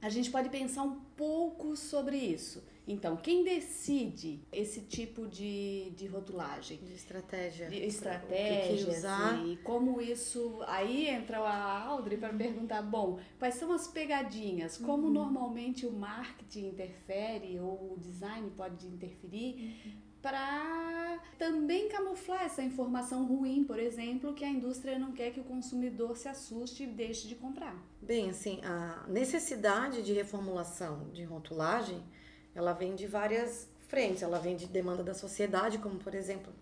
a 0.00 0.08
gente 0.08 0.28
pode 0.28 0.48
pensar 0.48 0.82
um 0.82 0.98
pouco 1.16 1.76
sobre 1.76 2.16
isso. 2.16 2.64
Então, 2.86 3.16
quem 3.16 3.44
decide 3.44 4.40
esse 4.52 4.80
tipo 4.80 5.26
de, 5.28 5.92
de 5.96 6.06
rotulagem? 6.08 6.78
De 6.78 6.94
estratégia. 6.94 7.68
De 7.68 7.76
estratégia, 7.84 8.92
assim, 8.92 9.52
e 9.52 9.56
como 9.58 10.00
isso... 10.00 10.60
Aí 10.66 11.06
entra 11.06 11.38
a 11.38 11.84
Audrey 11.84 12.18
para 12.18 12.32
perguntar, 12.34 12.82
bom, 12.82 13.20
quais 13.38 13.54
são 13.54 13.72
as 13.72 13.86
pegadinhas? 13.86 14.78
Como 14.78 15.06
uhum. 15.06 15.12
normalmente 15.12 15.86
o 15.86 15.92
marketing 15.92 16.68
interfere 16.68 17.58
ou 17.60 17.94
o 17.94 17.96
design 18.00 18.50
pode 18.50 18.84
interferir 18.88 19.82
uhum. 19.86 19.92
para 20.20 21.20
também 21.38 21.88
camuflar 21.88 22.42
essa 22.42 22.64
informação 22.64 23.24
ruim, 23.24 23.62
por 23.62 23.78
exemplo, 23.78 24.34
que 24.34 24.44
a 24.44 24.48
indústria 24.48 24.98
não 24.98 25.12
quer 25.12 25.32
que 25.32 25.38
o 25.38 25.44
consumidor 25.44 26.16
se 26.16 26.28
assuste 26.28 26.82
e 26.82 26.86
deixe 26.88 27.28
de 27.28 27.36
comprar. 27.36 27.80
Bem, 28.00 28.30
assim, 28.30 28.60
a 28.64 29.06
necessidade 29.08 30.02
de 30.02 30.12
reformulação 30.12 31.10
de 31.12 31.22
rotulagem 31.22 32.02
ela 32.54 32.72
vem 32.72 32.94
de 32.94 33.06
várias 33.06 33.68
frentes. 33.88 34.22
Ela 34.22 34.38
vem 34.38 34.56
de 34.56 34.66
demanda 34.66 35.02
da 35.02 35.14
sociedade, 35.14 35.78
como 35.78 35.96
por 35.98 36.14
exemplo 36.14 36.52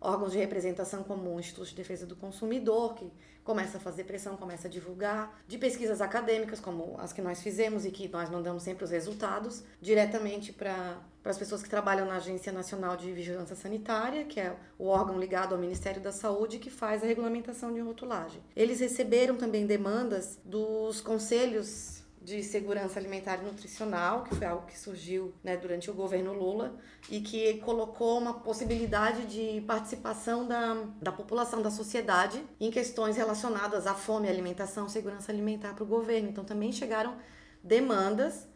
órgãos 0.00 0.32
de 0.32 0.38
representação 0.38 1.02
como 1.02 1.34
o 1.34 1.38
Instituto 1.38 1.68
de 1.68 1.74
Defesa 1.74 2.06
do 2.06 2.16
Consumidor, 2.16 2.94
que 2.94 3.12
começa 3.44 3.76
a 3.76 3.80
fazer 3.80 4.04
pressão, 4.04 4.36
começa 4.36 4.66
a 4.66 4.70
divulgar, 4.70 5.42
de 5.46 5.58
pesquisas 5.58 6.00
acadêmicas, 6.00 6.60
como 6.60 6.94
as 6.98 7.12
que 7.12 7.20
nós 7.20 7.42
fizemos 7.42 7.84
e 7.84 7.90
que 7.90 8.08
nós 8.08 8.30
mandamos 8.30 8.62
sempre 8.62 8.84
os 8.84 8.90
resultados 8.90 9.62
diretamente 9.80 10.52
para 10.52 10.98
as 11.24 11.36
pessoas 11.36 11.62
que 11.62 11.68
trabalham 11.68 12.06
na 12.06 12.16
Agência 12.16 12.52
Nacional 12.52 12.96
de 12.96 13.12
Vigilância 13.12 13.56
Sanitária, 13.56 14.24
que 14.24 14.40
é 14.40 14.56
o 14.78 14.86
órgão 14.86 15.18
ligado 15.18 15.54
ao 15.54 15.60
Ministério 15.60 16.00
da 16.00 16.12
Saúde 16.12 16.58
que 16.58 16.70
faz 16.70 17.02
a 17.02 17.06
regulamentação 17.06 17.72
de 17.74 17.80
rotulagem. 17.80 18.40
Eles 18.56 18.80
receberam 18.80 19.36
também 19.36 19.66
demandas 19.66 20.38
dos 20.44 21.00
conselhos 21.00 21.99
de 22.20 22.42
segurança 22.42 22.98
alimentar 22.98 23.38
e 23.38 23.44
nutricional, 23.44 24.24
que 24.24 24.34
foi 24.34 24.46
algo 24.46 24.66
que 24.66 24.78
surgiu 24.78 25.32
né, 25.42 25.56
durante 25.56 25.90
o 25.90 25.94
governo 25.94 26.34
Lula 26.34 26.76
e 27.08 27.20
que 27.20 27.54
colocou 27.58 28.18
uma 28.18 28.34
possibilidade 28.34 29.26
de 29.26 29.62
participação 29.62 30.46
da, 30.46 30.74
da 31.00 31.10
população, 31.10 31.62
da 31.62 31.70
sociedade, 31.70 32.44
em 32.60 32.70
questões 32.70 33.16
relacionadas 33.16 33.86
à 33.86 33.94
fome, 33.94 34.28
alimentação, 34.28 34.88
segurança 34.88 35.32
alimentar 35.32 35.74
para 35.74 35.84
o 35.84 35.86
governo. 35.86 36.28
Então 36.28 36.44
também 36.44 36.70
chegaram 36.72 37.16
demandas 37.64 38.46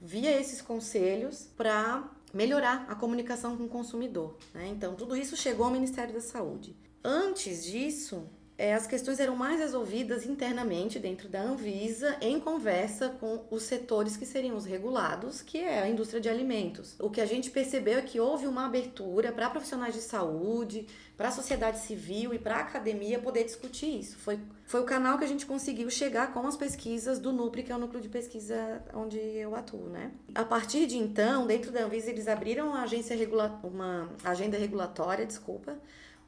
via 0.00 0.38
esses 0.38 0.60
conselhos 0.60 1.48
para 1.56 2.10
melhorar 2.32 2.86
a 2.88 2.94
comunicação 2.94 3.56
com 3.56 3.64
o 3.64 3.68
consumidor. 3.68 4.36
Né? 4.52 4.68
Então 4.68 4.94
tudo 4.94 5.16
isso 5.16 5.34
chegou 5.34 5.64
ao 5.64 5.72
Ministério 5.72 6.12
da 6.12 6.20
Saúde. 6.20 6.76
Antes 7.02 7.64
disso, 7.64 8.28
é, 8.58 8.74
as 8.74 8.88
questões 8.88 9.20
eram 9.20 9.36
mais 9.36 9.60
resolvidas 9.60 10.26
internamente 10.26 10.98
dentro 10.98 11.28
da 11.28 11.40
Anvisa, 11.40 12.16
em 12.20 12.40
conversa 12.40 13.08
com 13.20 13.44
os 13.52 13.62
setores 13.62 14.16
que 14.16 14.26
seriam 14.26 14.56
os 14.56 14.64
regulados, 14.64 15.40
que 15.40 15.58
é 15.58 15.80
a 15.80 15.88
indústria 15.88 16.20
de 16.20 16.28
alimentos. 16.28 16.96
O 16.98 17.08
que 17.08 17.20
a 17.20 17.26
gente 17.26 17.50
percebeu 17.50 18.00
é 18.00 18.02
que 18.02 18.18
houve 18.18 18.48
uma 18.48 18.66
abertura 18.66 19.30
para 19.30 19.48
profissionais 19.48 19.94
de 19.94 20.00
saúde, 20.00 20.88
para 21.16 21.28
a 21.28 21.30
sociedade 21.30 21.78
civil 21.78 22.34
e 22.34 22.38
para 22.38 22.56
a 22.56 22.60
academia 22.60 23.20
poder 23.20 23.44
discutir 23.44 24.00
isso. 24.00 24.16
Foi, 24.18 24.40
foi 24.66 24.80
o 24.80 24.84
canal 24.84 25.18
que 25.18 25.24
a 25.24 25.28
gente 25.28 25.46
conseguiu 25.46 25.88
chegar 25.88 26.32
com 26.34 26.44
as 26.44 26.56
pesquisas 26.56 27.20
do 27.20 27.32
NUPRI, 27.32 27.62
que 27.62 27.70
é 27.70 27.76
o 27.76 27.78
núcleo 27.78 28.02
de 28.02 28.08
pesquisa 28.08 28.82
onde 28.92 29.18
eu 29.18 29.54
atuo, 29.54 29.88
né? 29.88 30.10
A 30.34 30.44
partir 30.44 30.88
de 30.88 30.98
então, 30.98 31.46
dentro 31.46 31.70
da 31.70 31.84
Anvisa, 31.84 32.10
eles 32.10 32.26
abriram 32.26 32.70
uma 32.70 32.82
agência 32.82 33.16
regula 33.16 33.60
uma 33.62 34.08
agenda 34.24 34.58
regulatória, 34.58 35.24
desculpa, 35.24 35.78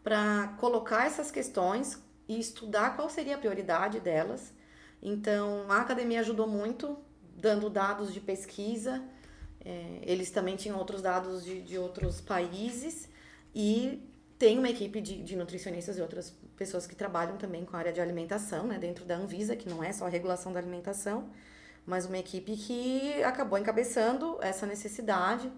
para 0.02 0.54
colocar 0.58 1.06
essas 1.06 1.32
questões 1.32 1.98
e 2.30 2.38
estudar 2.38 2.94
qual 2.94 3.10
seria 3.10 3.34
a 3.34 3.38
prioridade 3.38 3.98
delas. 3.98 4.52
Então, 5.02 5.66
a 5.68 5.80
academia 5.80 6.20
ajudou 6.20 6.46
muito, 6.46 6.96
dando 7.36 7.68
dados 7.68 8.14
de 8.14 8.20
pesquisa. 8.20 9.02
É, 9.64 9.98
eles 10.02 10.30
também 10.30 10.54
tinham 10.54 10.78
outros 10.78 11.02
dados 11.02 11.44
de, 11.44 11.60
de 11.60 11.76
outros 11.76 12.20
países 12.20 13.08
e 13.52 14.08
tem 14.38 14.60
uma 14.60 14.70
equipe 14.70 15.00
de, 15.00 15.20
de, 15.24 15.34
nutricionistas 15.34 15.98
e 15.98 16.00
outras 16.00 16.32
pessoas 16.56 16.86
que 16.86 16.94
trabalham 16.94 17.36
também 17.36 17.64
com 17.64 17.74
a 17.74 17.80
área 17.80 17.92
de 17.92 18.00
alimentação, 18.00 18.64
né, 18.64 18.78
dentro 18.78 19.04
da 19.04 19.16
Anvisa, 19.16 19.56
que 19.56 19.68
não 19.68 19.82
é 19.82 19.92
só 19.92 20.06
a 20.06 20.08
regulação 20.08 20.52
da 20.52 20.60
alimentação, 20.60 21.30
mas 21.84 22.06
uma 22.06 22.16
equipe 22.16 22.56
que 22.56 23.24
acabou 23.24 23.58
encabeçando 23.58 24.38
essa 24.40 24.66
necessidade. 24.66 25.50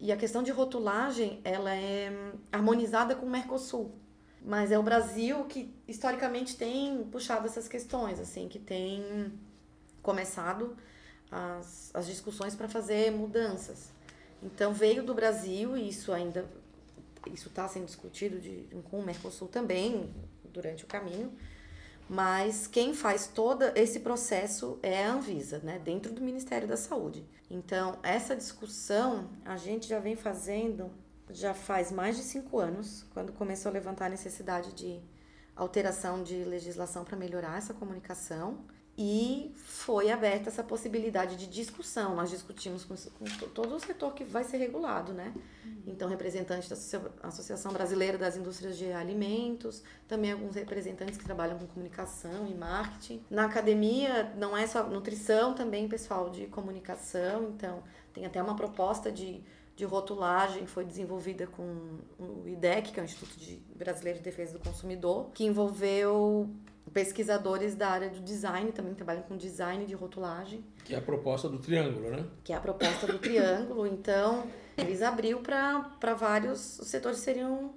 E 0.00 0.10
a 0.10 0.16
questão 0.16 0.42
de 0.42 0.50
rotulagem, 0.50 1.40
ela 1.44 1.72
é 1.72 2.12
harmonizada 2.50 3.14
com 3.14 3.26
o 3.26 3.30
Mercosul. 3.30 4.03
Mas 4.44 4.70
é 4.70 4.78
o 4.78 4.82
Brasil 4.82 5.44
que 5.44 5.74
historicamente 5.88 6.56
tem 6.56 7.02
puxado 7.04 7.46
essas 7.46 7.66
questões, 7.66 8.20
assim, 8.20 8.46
que 8.46 8.58
tem 8.58 9.32
começado 10.02 10.76
as, 11.30 11.90
as 11.94 12.06
discussões 12.06 12.54
para 12.54 12.68
fazer 12.68 13.10
mudanças. 13.10 13.90
Então 14.42 14.74
veio 14.74 15.02
do 15.02 15.14
Brasil 15.14 15.76
e 15.76 15.88
isso 15.88 16.12
ainda 16.12 16.46
isso 17.32 17.48
está 17.48 17.66
sendo 17.66 17.86
discutido 17.86 18.38
de, 18.38 18.68
com 18.90 19.00
o 19.00 19.04
Mercosul 19.04 19.48
também 19.48 20.10
durante 20.52 20.84
o 20.84 20.86
caminho, 20.86 21.32
mas 22.06 22.66
quem 22.66 22.92
faz 22.92 23.26
todo 23.26 23.64
esse 23.74 24.00
processo 24.00 24.78
é 24.82 25.06
a 25.06 25.12
Anvisa, 25.14 25.58
né, 25.60 25.80
dentro 25.82 26.12
do 26.12 26.20
Ministério 26.20 26.68
da 26.68 26.76
Saúde. 26.76 27.24
Então 27.50 27.98
essa 28.02 28.36
discussão 28.36 29.30
a 29.42 29.56
gente 29.56 29.88
já 29.88 29.98
vem 29.98 30.14
fazendo 30.14 30.90
já 31.30 31.54
faz 31.54 31.90
mais 31.90 32.16
de 32.16 32.22
cinco 32.22 32.58
anos, 32.58 33.04
quando 33.12 33.32
começou 33.32 33.70
a 33.70 33.72
levantar 33.72 34.06
a 34.06 34.10
necessidade 34.10 34.72
de 34.72 35.00
alteração 35.56 36.22
de 36.22 36.44
legislação 36.44 37.04
para 37.04 37.16
melhorar 37.16 37.56
essa 37.58 37.72
comunicação 37.72 38.64
e 38.96 39.52
foi 39.56 40.10
aberta 40.10 40.48
essa 40.48 40.62
possibilidade 40.62 41.36
de 41.36 41.48
discussão. 41.48 42.14
Nós 42.14 42.30
discutimos 42.30 42.84
com, 42.84 42.94
com 42.94 43.48
todo 43.48 43.74
o 43.74 43.80
setor 43.80 44.14
que 44.14 44.22
vai 44.22 44.44
ser 44.44 44.58
regulado, 44.58 45.12
né? 45.12 45.32
Uhum. 45.64 45.82
Então, 45.88 46.08
representantes 46.08 46.68
da 46.68 47.28
Associação 47.28 47.72
Brasileira 47.72 48.16
das 48.16 48.36
Indústrias 48.36 48.78
de 48.78 48.92
Alimentos, 48.92 49.82
também 50.06 50.30
alguns 50.30 50.54
representantes 50.54 51.16
que 51.16 51.24
trabalham 51.24 51.58
com 51.58 51.66
comunicação 51.66 52.46
e 52.46 52.54
marketing. 52.54 53.24
Na 53.28 53.46
academia, 53.46 54.32
não 54.36 54.56
é 54.56 54.64
só 54.64 54.84
nutrição, 54.84 55.54
também 55.54 55.88
pessoal 55.88 56.30
de 56.30 56.46
comunicação. 56.46 57.48
Então, 57.48 57.82
tem 58.12 58.24
até 58.24 58.40
uma 58.40 58.54
proposta 58.54 59.10
de 59.10 59.42
de 59.76 59.84
rotulagem 59.84 60.66
foi 60.66 60.84
desenvolvida 60.84 61.46
com 61.46 61.98
o 62.18 62.46
IDEC, 62.46 62.92
que 62.92 63.00
é 63.00 63.02
o 63.02 63.06
Instituto 63.06 63.36
de 63.36 63.56
Brasileiro 63.74 64.18
de 64.18 64.24
Defesa 64.24 64.52
do 64.52 64.60
Consumidor, 64.60 65.30
que 65.34 65.44
envolveu 65.44 66.48
pesquisadores 66.92 67.74
da 67.74 67.88
área 67.88 68.08
do 68.08 68.20
design, 68.20 68.70
também 68.70 68.94
trabalham 68.94 69.22
com 69.22 69.36
design 69.36 69.84
de 69.84 69.94
rotulagem. 69.94 70.64
Que 70.84 70.94
é 70.94 70.98
a 70.98 71.02
proposta 71.02 71.48
do 71.48 71.58
triângulo, 71.58 72.10
né? 72.10 72.24
Que 72.44 72.52
é 72.52 72.56
a 72.56 72.60
proposta 72.60 73.06
do 73.06 73.18
triângulo. 73.18 73.84
Então, 73.94 74.46
eles 74.76 75.02
abriu 75.02 75.40
para 75.40 76.14
vários 76.14 76.60
setores 76.60 77.18
seriam 77.18 77.74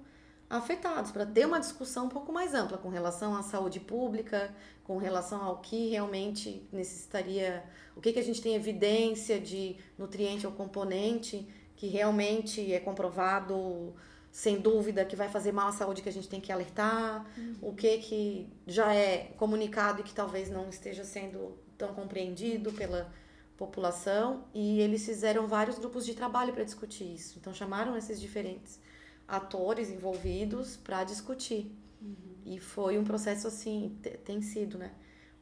afetados, 0.49 1.11
para 1.11 1.25
ter 1.25 1.45
uma 1.45 1.59
discussão 1.59 2.05
um 2.05 2.09
pouco 2.09 2.31
mais 2.31 2.53
ampla 2.53 2.77
com 2.77 2.89
relação 2.89 3.35
à 3.35 3.43
saúde 3.43 3.79
pública, 3.79 4.53
com 4.83 4.97
relação 4.97 5.43
ao 5.43 5.57
que 5.57 5.89
realmente 5.89 6.65
necessitaria, 6.71 7.63
o 7.95 8.01
que, 8.01 8.13
que 8.13 8.19
a 8.19 8.23
gente 8.23 8.41
tem 8.41 8.55
evidência 8.55 9.39
de 9.39 9.75
nutriente 9.97 10.45
ou 10.45 10.53
componente 10.53 11.47
que 11.77 11.87
realmente 11.87 12.73
é 12.73 12.79
comprovado 12.79 13.93
sem 14.31 14.59
dúvida 14.59 15.05
que 15.05 15.15
vai 15.15 15.29
fazer 15.29 15.51
mal 15.51 15.69
à 15.69 15.71
saúde 15.71 16.01
que 16.01 16.09
a 16.09 16.11
gente 16.11 16.27
tem 16.27 16.41
que 16.41 16.51
alertar, 16.51 17.25
uhum. 17.37 17.55
o 17.61 17.73
que 17.73 17.99
que 17.99 18.49
já 18.65 18.93
é 18.93 19.31
comunicado 19.37 20.01
e 20.01 20.03
que 20.03 20.13
talvez 20.13 20.49
não 20.49 20.69
esteja 20.69 21.03
sendo 21.03 21.57
tão 21.77 21.93
compreendido 21.93 22.73
pela 22.73 23.09
população 23.55 24.43
e 24.53 24.79
eles 24.81 25.05
fizeram 25.05 25.47
vários 25.47 25.79
grupos 25.79 26.05
de 26.05 26.13
trabalho 26.13 26.51
para 26.51 26.63
discutir 26.63 27.05
isso. 27.05 27.37
Então 27.39 27.53
chamaram 27.53 27.95
esses 27.95 28.19
diferentes 28.19 28.79
atores 29.27 29.89
envolvidos 29.89 30.75
para 30.77 31.03
discutir. 31.03 31.71
Uhum. 32.01 32.15
E 32.45 32.59
foi 32.59 32.97
um 32.97 33.03
processo 33.03 33.47
assim, 33.47 33.97
tem 34.25 34.41
sido, 34.41 34.77
né, 34.77 34.91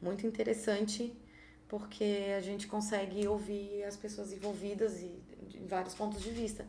muito 0.01 0.27
interessante 0.27 1.13
porque 1.67 2.33
a 2.37 2.41
gente 2.41 2.67
consegue 2.67 3.27
ouvir 3.27 3.83
as 3.83 3.97
pessoas 3.97 4.31
envolvidas 4.31 5.01
e 5.01 5.11
de 5.47 5.59
vários 5.59 5.93
pontos 5.93 6.21
de 6.21 6.29
vista. 6.29 6.65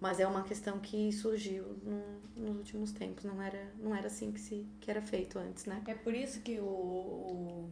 Mas 0.00 0.20
é 0.20 0.26
uma 0.26 0.42
questão 0.42 0.78
que 0.80 1.12
surgiu 1.12 1.64
no, 1.82 2.48
nos 2.48 2.56
últimos 2.58 2.92
tempos, 2.92 3.24
não 3.24 3.40
era, 3.40 3.72
não 3.78 3.94
era 3.94 4.08
assim 4.08 4.32
que, 4.32 4.40
se, 4.40 4.66
que 4.80 4.90
era 4.90 5.00
feito 5.00 5.38
antes, 5.38 5.64
né? 5.64 5.82
É 5.86 5.94
por 5.94 6.14
isso 6.14 6.40
que 6.40 6.58
o, 6.58 6.64
o 6.64 7.70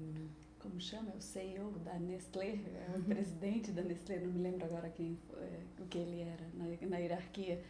como 0.58 0.80
chama? 0.80 1.10
É 1.12 1.16
o 1.16 1.20
CEO 1.20 1.70
da 1.84 1.98
Nestlé, 1.98 2.60
é 2.64 2.92
o 2.94 2.98
uhum. 2.98 3.02
presidente 3.02 3.72
da 3.72 3.82
Nestlé, 3.82 4.20
não 4.20 4.32
me 4.32 4.40
lembro 4.40 4.64
agora 4.64 4.88
quem, 4.88 5.18
é, 5.36 5.82
o 5.82 5.86
que 5.86 5.98
ele 5.98 6.22
era 6.22 6.46
na, 6.54 6.88
na 6.88 6.98
hierarquia 6.98 7.60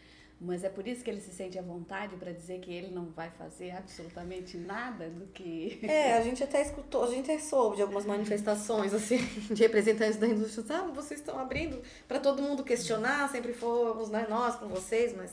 mas 0.45 0.65
é 0.65 0.69
por 0.69 0.87
isso 0.89 1.05
que 1.05 1.11
ele 1.11 1.21
se 1.21 1.31
sente 1.31 1.57
à 1.57 1.63
vontade 1.63 2.17
para 2.17 2.33
dizer 2.33 2.59
que 2.59 2.73
ele 2.73 2.93
não 2.93 3.07
vai 3.07 3.31
fazer 3.31 3.71
absolutamente 3.71 4.57
nada 4.57 5.09
do 5.09 5.27
que. 5.29 5.79
É, 5.93 6.15
a 6.15 6.23
gente 6.23 6.43
até 6.43 6.61
escutou, 6.63 7.05
a 7.05 7.07
gente 7.07 7.31
até 7.31 7.39
soube 7.41 7.77
de 7.77 7.83
algumas 7.83 8.05
manifestações, 8.05 8.93
assim, 8.93 9.19
de 9.53 9.63
representantes 9.63 10.17
da 10.17 10.27
indústria. 10.27 10.65
Ah, 10.71 10.83
vocês 10.89 11.21
estão 11.21 11.39
abrindo 11.39 11.81
para 12.09 12.19
todo 12.19 12.43
mundo 12.43 12.65
questionar, 12.65 13.31
sempre 13.31 13.53
fomos 13.53 14.11
né, 14.11 14.27
nós 14.29 14.57
com 14.57 14.67
vocês, 14.67 15.15
mas 15.15 15.33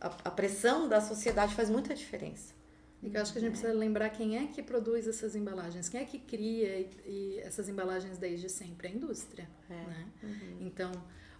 a, 0.00 0.08
a 0.24 0.30
pressão 0.30 0.88
da 0.88 1.00
sociedade 1.00 1.54
faz 1.54 1.70
muita 1.70 1.94
diferença. 1.94 2.52
E 3.02 3.08
que 3.08 3.16
eu 3.16 3.22
acho 3.22 3.32
que 3.32 3.38
a 3.38 3.40
gente 3.40 3.52
precisa 3.52 3.72
lembrar 3.72 4.10
quem 4.10 4.36
é 4.36 4.46
que 4.48 4.62
produz 4.62 5.06
essas 5.06 5.36
embalagens, 5.36 5.88
quem 5.88 6.00
é 6.00 6.04
que 6.04 6.18
cria 6.18 6.80
e, 6.80 6.90
e 7.06 7.40
essas 7.40 7.68
embalagens 7.68 8.18
desde 8.18 8.48
sempre? 8.50 8.88
A 8.88 8.90
indústria. 8.90 9.48
É. 9.70 9.74
Né? 9.74 10.06
Uhum. 10.22 10.56
Então, 10.60 10.92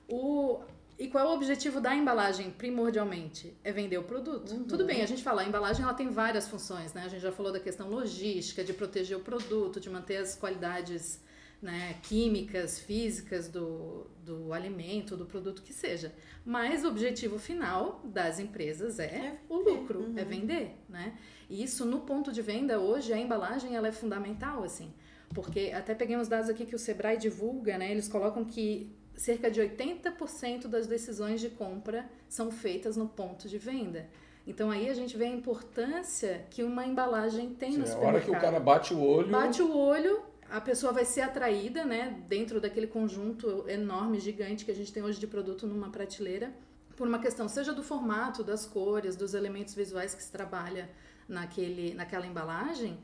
o, 0.08 0.60
e 0.98 1.06
qual 1.06 1.26
é 1.26 1.28
o 1.28 1.32
objetivo 1.32 1.80
da 1.80 1.94
embalagem, 1.94 2.50
primordialmente? 2.50 3.56
É 3.62 3.70
vender 3.70 3.98
o 3.98 4.02
produto. 4.02 4.50
Uhum. 4.52 4.64
Tudo 4.64 4.84
bem, 4.84 5.00
a 5.00 5.06
gente 5.06 5.22
fala, 5.22 5.42
a 5.42 5.44
embalagem 5.44 5.84
ela 5.84 5.94
tem 5.94 6.08
várias 6.10 6.48
funções, 6.48 6.92
né? 6.92 7.04
A 7.04 7.08
gente 7.08 7.20
já 7.20 7.30
falou 7.30 7.52
da 7.52 7.60
questão 7.60 7.88
logística, 7.88 8.64
de 8.64 8.72
proteger 8.72 9.16
o 9.16 9.20
produto, 9.20 9.78
de 9.78 9.88
manter 9.88 10.16
as 10.16 10.34
qualidades 10.34 11.20
né, 11.62 11.96
químicas, 12.02 12.80
físicas 12.80 13.48
do, 13.48 14.08
do 14.24 14.52
alimento, 14.52 15.16
do 15.16 15.24
produto 15.24 15.62
que 15.62 15.72
seja. 15.72 16.12
Mas 16.44 16.84
o 16.84 16.88
objetivo 16.88 17.38
final 17.38 18.00
das 18.04 18.40
empresas 18.40 18.98
é, 18.98 19.04
é 19.04 19.38
o 19.48 19.56
lucro, 19.56 20.00
uhum. 20.00 20.18
é 20.18 20.24
vender, 20.24 20.76
né? 20.88 21.16
E 21.48 21.62
isso 21.62 21.84
no 21.84 22.00
ponto 22.00 22.32
de 22.32 22.42
venda 22.42 22.80
hoje, 22.80 23.12
a 23.12 23.18
embalagem 23.18 23.76
ela 23.76 23.86
é 23.86 23.92
fundamental, 23.92 24.64
assim. 24.64 24.92
Porque 25.32 25.72
até 25.74 25.94
peguei 25.94 26.16
uns 26.16 26.26
dados 26.26 26.48
aqui 26.48 26.66
que 26.66 26.74
o 26.74 26.78
Sebrae 26.78 27.16
divulga, 27.16 27.78
né? 27.78 27.90
Eles 27.90 28.08
colocam 28.08 28.44
que 28.44 28.97
cerca 29.18 29.50
de 29.50 29.60
80% 29.60 30.68
das 30.68 30.86
decisões 30.86 31.40
de 31.40 31.50
compra 31.50 32.08
são 32.28 32.50
feitas 32.50 32.96
no 32.96 33.08
ponto 33.08 33.48
de 33.48 33.58
venda. 33.58 34.06
Então 34.46 34.70
aí 34.70 34.88
a 34.88 34.94
gente 34.94 35.16
vê 35.16 35.24
a 35.24 35.28
importância 35.28 36.46
que 36.48 36.62
uma 36.62 36.86
embalagem 36.86 37.50
tem 37.50 37.72
Sim, 37.72 37.78
no 37.78 37.86
supermercado. 37.86 38.14
A 38.14 38.16
hora 38.16 38.24
que 38.24 38.30
o 38.30 38.40
cara 38.40 38.60
bate 38.60 38.94
o 38.94 39.00
olho. 39.00 39.28
Bate 39.28 39.60
o 39.60 39.76
olho, 39.76 40.22
a 40.48 40.60
pessoa 40.60 40.92
vai 40.92 41.04
ser 41.04 41.20
atraída, 41.20 41.84
né, 41.84 42.16
dentro 42.26 42.60
daquele 42.60 42.86
conjunto 42.86 43.68
enorme, 43.68 44.18
gigante 44.20 44.64
que 44.64 44.70
a 44.70 44.74
gente 44.74 44.92
tem 44.92 45.02
hoje 45.02 45.20
de 45.20 45.26
produto 45.26 45.66
numa 45.66 45.90
prateleira, 45.90 46.50
por 46.96 47.06
uma 47.06 47.18
questão 47.18 47.48
seja 47.48 47.72
do 47.72 47.82
formato, 47.82 48.42
das 48.42 48.64
cores, 48.64 49.16
dos 49.16 49.34
elementos 49.34 49.74
visuais 49.74 50.14
que 50.14 50.22
se 50.22 50.32
trabalha 50.32 50.88
naquele, 51.28 51.92
naquela 51.94 52.26
embalagem, 52.26 52.98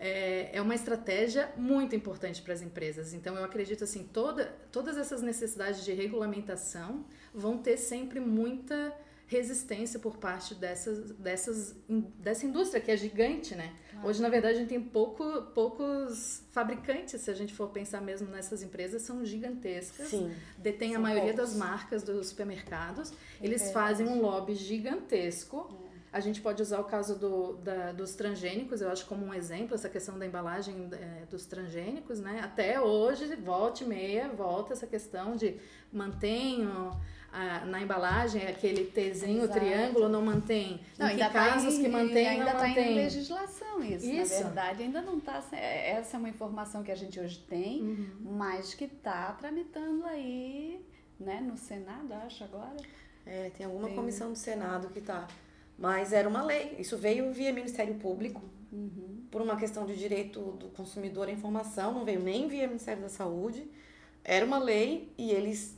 é, 0.00 0.48
é 0.54 0.62
uma 0.62 0.74
estratégia 0.74 1.52
muito 1.56 1.94
importante 1.94 2.40
para 2.40 2.54
as 2.54 2.62
empresas. 2.62 3.12
Então, 3.12 3.36
eu 3.36 3.44
acredito 3.44 3.84
assim, 3.84 4.02
toda, 4.02 4.46
todas 4.72 4.96
essas 4.96 5.20
necessidades 5.20 5.84
de 5.84 5.92
regulamentação 5.92 7.04
vão 7.34 7.58
ter 7.58 7.76
sempre 7.76 8.18
muita 8.18 8.96
resistência 9.26 10.00
por 10.00 10.16
parte 10.16 10.56
dessas, 10.56 11.12
dessas, 11.12 11.76
dessa 12.18 12.44
indústria 12.46 12.80
que 12.80 12.90
é 12.90 12.96
gigante, 12.96 13.54
né? 13.54 13.72
Claro. 13.90 14.08
Hoje, 14.08 14.20
na 14.20 14.28
verdade, 14.28 14.56
a 14.56 14.58
gente 14.58 14.70
tem 14.70 14.80
pouco, 14.80 15.42
poucos 15.54 16.42
fabricantes, 16.50 17.20
se 17.20 17.30
a 17.30 17.34
gente 17.34 17.54
for 17.54 17.68
pensar 17.68 18.00
mesmo 18.00 18.28
nessas 18.28 18.60
empresas, 18.60 19.02
são 19.02 19.24
gigantescas. 19.24 20.08
Sim. 20.08 20.34
Detém 20.58 20.94
são 20.94 20.98
a 20.98 21.00
maioria 21.00 21.32
poucos. 21.32 21.50
das 21.50 21.56
marcas 21.56 22.02
dos 22.02 22.28
supermercados. 22.28 23.12
É 23.40 23.44
Eles 23.44 23.62
verdade. 23.62 23.72
fazem 23.72 24.08
um 24.08 24.20
lobby 24.20 24.56
gigantesco. 24.56 25.79
É. 26.12 26.16
A 26.16 26.20
gente 26.20 26.40
pode 26.40 26.60
usar 26.60 26.80
o 26.80 26.84
caso 26.84 27.18
do, 27.18 27.54
da, 27.56 27.92
dos 27.92 28.14
transgênicos, 28.14 28.80
eu 28.80 28.90
acho 28.90 29.06
como 29.06 29.24
um 29.24 29.34
exemplo, 29.34 29.74
essa 29.74 29.88
questão 29.88 30.18
da 30.18 30.26
embalagem 30.26 30.88
é, 30.92 31.26
dos 31.26 31.46
transgênicos, 31.46 32.20
né? 32.20 32.40
Até 32.42 32.80
hoje, 32.80 33.34
volta 33.36 33.84
e 33.84 33.86
meia, 33.86 34.28
volta 34.28 34.72
essa 34.72 34.86
questão 34.86 35.36
de 35.36 35.56
mantenho 35.92 36.90
a, 37.32 37.64
na 37.64 37.80
embalagem 37.80 38.46
aquele 38.46 38.86
Tzinho, 38.86 39.44
Exato. 39.44 39.58
triângulo, 39.58 40.08
não 40.08 40.22
mantém. 40.22 40.80
Não, 40.98 41.08
em 41.08 41.12
que 41.12 41.18
tá 41.18 41.30
casos 41.30 41.74
tá 41.74 41.80
em, 41.80 41.82
que 41.82 41.88
mantém, 41.88 42.28
ainda 42.28 42.44
não 42.44 42.52
tá 42.52 42.68
mantém. 42.68 42.92
em 42.92 42.94
legislação 42.96 43.82
isso, 43.82 44.06
isso, 44.06 44.34
na 44.34 44.40
verdade. 44.40 44.82
Ainda 44.82 45.00
não 45.00 45.18
está... 45.18 45.42
Essa 45.52 46.16
é 46.16 46.18
uma 46.18 46.28
informação 46.28 46.82
que 46.82 46.90
a 46.90 46.96
gente 46.96 47.20
hoje 47.20 47.38
tem, 47.48 47.82
uhum. 47.82 48.10
mas 48.36 48.74
que 48.74 48.84
está 48.84 49.32
tramitando 49.32 50.04
aí, 50.06 50.84
né, 51.18 51.40
no 51.40 51.56
Senado, 51.56 52.12
acho, 52.14 52.44
agora. 52.44 52.76
É, 53.24 53.50
tem 53.56 53.66
alguma 53.66 53.86
tem. 53.86 53.96
comissão 53.96 54.30
do 54.32 54.38
Senado 54.38 54.88
que 54.88 54.98
está... 54.98 55.28
Mas 55.80 56.12
era 56.12 56.28
uma 56.28 56.42
lei. 56.44 56.76
Isso 56.78 56.98
veio 56.98 57.32
via 57.32 57.50
Ministério 57.54 57.94
Público, 57.94 58.42
uhum. 58.70 59.24
por 59.30 59.40
uma 59.40 59.56
questão 59.56 59.86
de 59.86 59.96
direito 59.96 60.38
do 60.52 60.68
consumidor 60.68 61.26
à 61.26 61.32
informação, 61.32 61.94
não 61.94 62.04
veio 62.04 62.20
nem 62.20 62.46
via 62.46 62.66
Ministério 62.66 63.02
da 63.02 63.08
Saúde. 63.08 63.66
Era 64.22 64.44
uma 64.44 64.58
lei 64.58 65.10
e 65.16 65.30
eles 65.30 65.74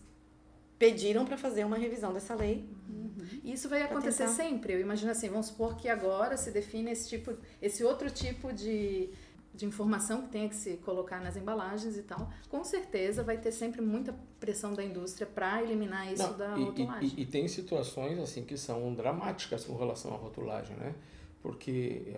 pediram 0.76 1.24
para 1.24 1.36
fazer 1.36 1.64
uma 1.64 1.76
revisão 1.76 2.12
dessa 2.12 2.34
lei. 2.34 2.68
Uhum. 2.88 3.40
Isso 3.44 3.68
vai 3.68 3.82
acontecer 3.82 4.26
tentar... 4.26 4.32
sempre. 4.32 4.72
Eu 4.72 4.80
imagino 4.80 5.12
assim, 5.12 5.28
vamos 5.28 5.46
supor 5.46 5.76
que 5.76 5.88
agora 5.88 6.36
se 6.36 6.50
define 6.50 6.90
esse 6.90 7.08
tipo, 7.08 7.36
esse 7.62 7.84
outro 7.84 8.10
tipo 8.10 8.52
de, 8.52 9.08
de 9.54 9.66
informação 9.66 10.22
que 10.22 10.28
tem 10.28 10.48
que 10.48 10.56
se 10.56 10.76
colocar 10.78 11.20
nas 11.20 11.36
embalagens 11.36 11.96
e 11.96 12.02
tal. 12.02 12.30
Com 12.48 12.64
certeza 12.64 13.22
vai 13.22 13.36
ter 13.36 13.52
sempre 13.52 13.82
muita 13.82 14.14
pressão 14.40 14.72
da 14.72 14.82
indústria 14.82 15.26
para 15.26 15.62
eliminar 15.62 16.10
isso 16.12 16.22
Não, 16.22 16.38
da 16.38 16.58
e, 16.58 16.64
rotulagem. 16.64 17.12
E, 17.16 17.22
e, 17.22 17.26
tem 17.26 17.46
situações 17.46 18.18
assim 18.18 18.44
que 18.44 18.56
são 18.56 18.94
dramáticas 18.94 19.64
com 19.64 19.76
relação 19.76 20.14
à 20.14 20.16
rotulagem, 20.16 20.74
né? 20.76 20.94
Porque 21.42 22.14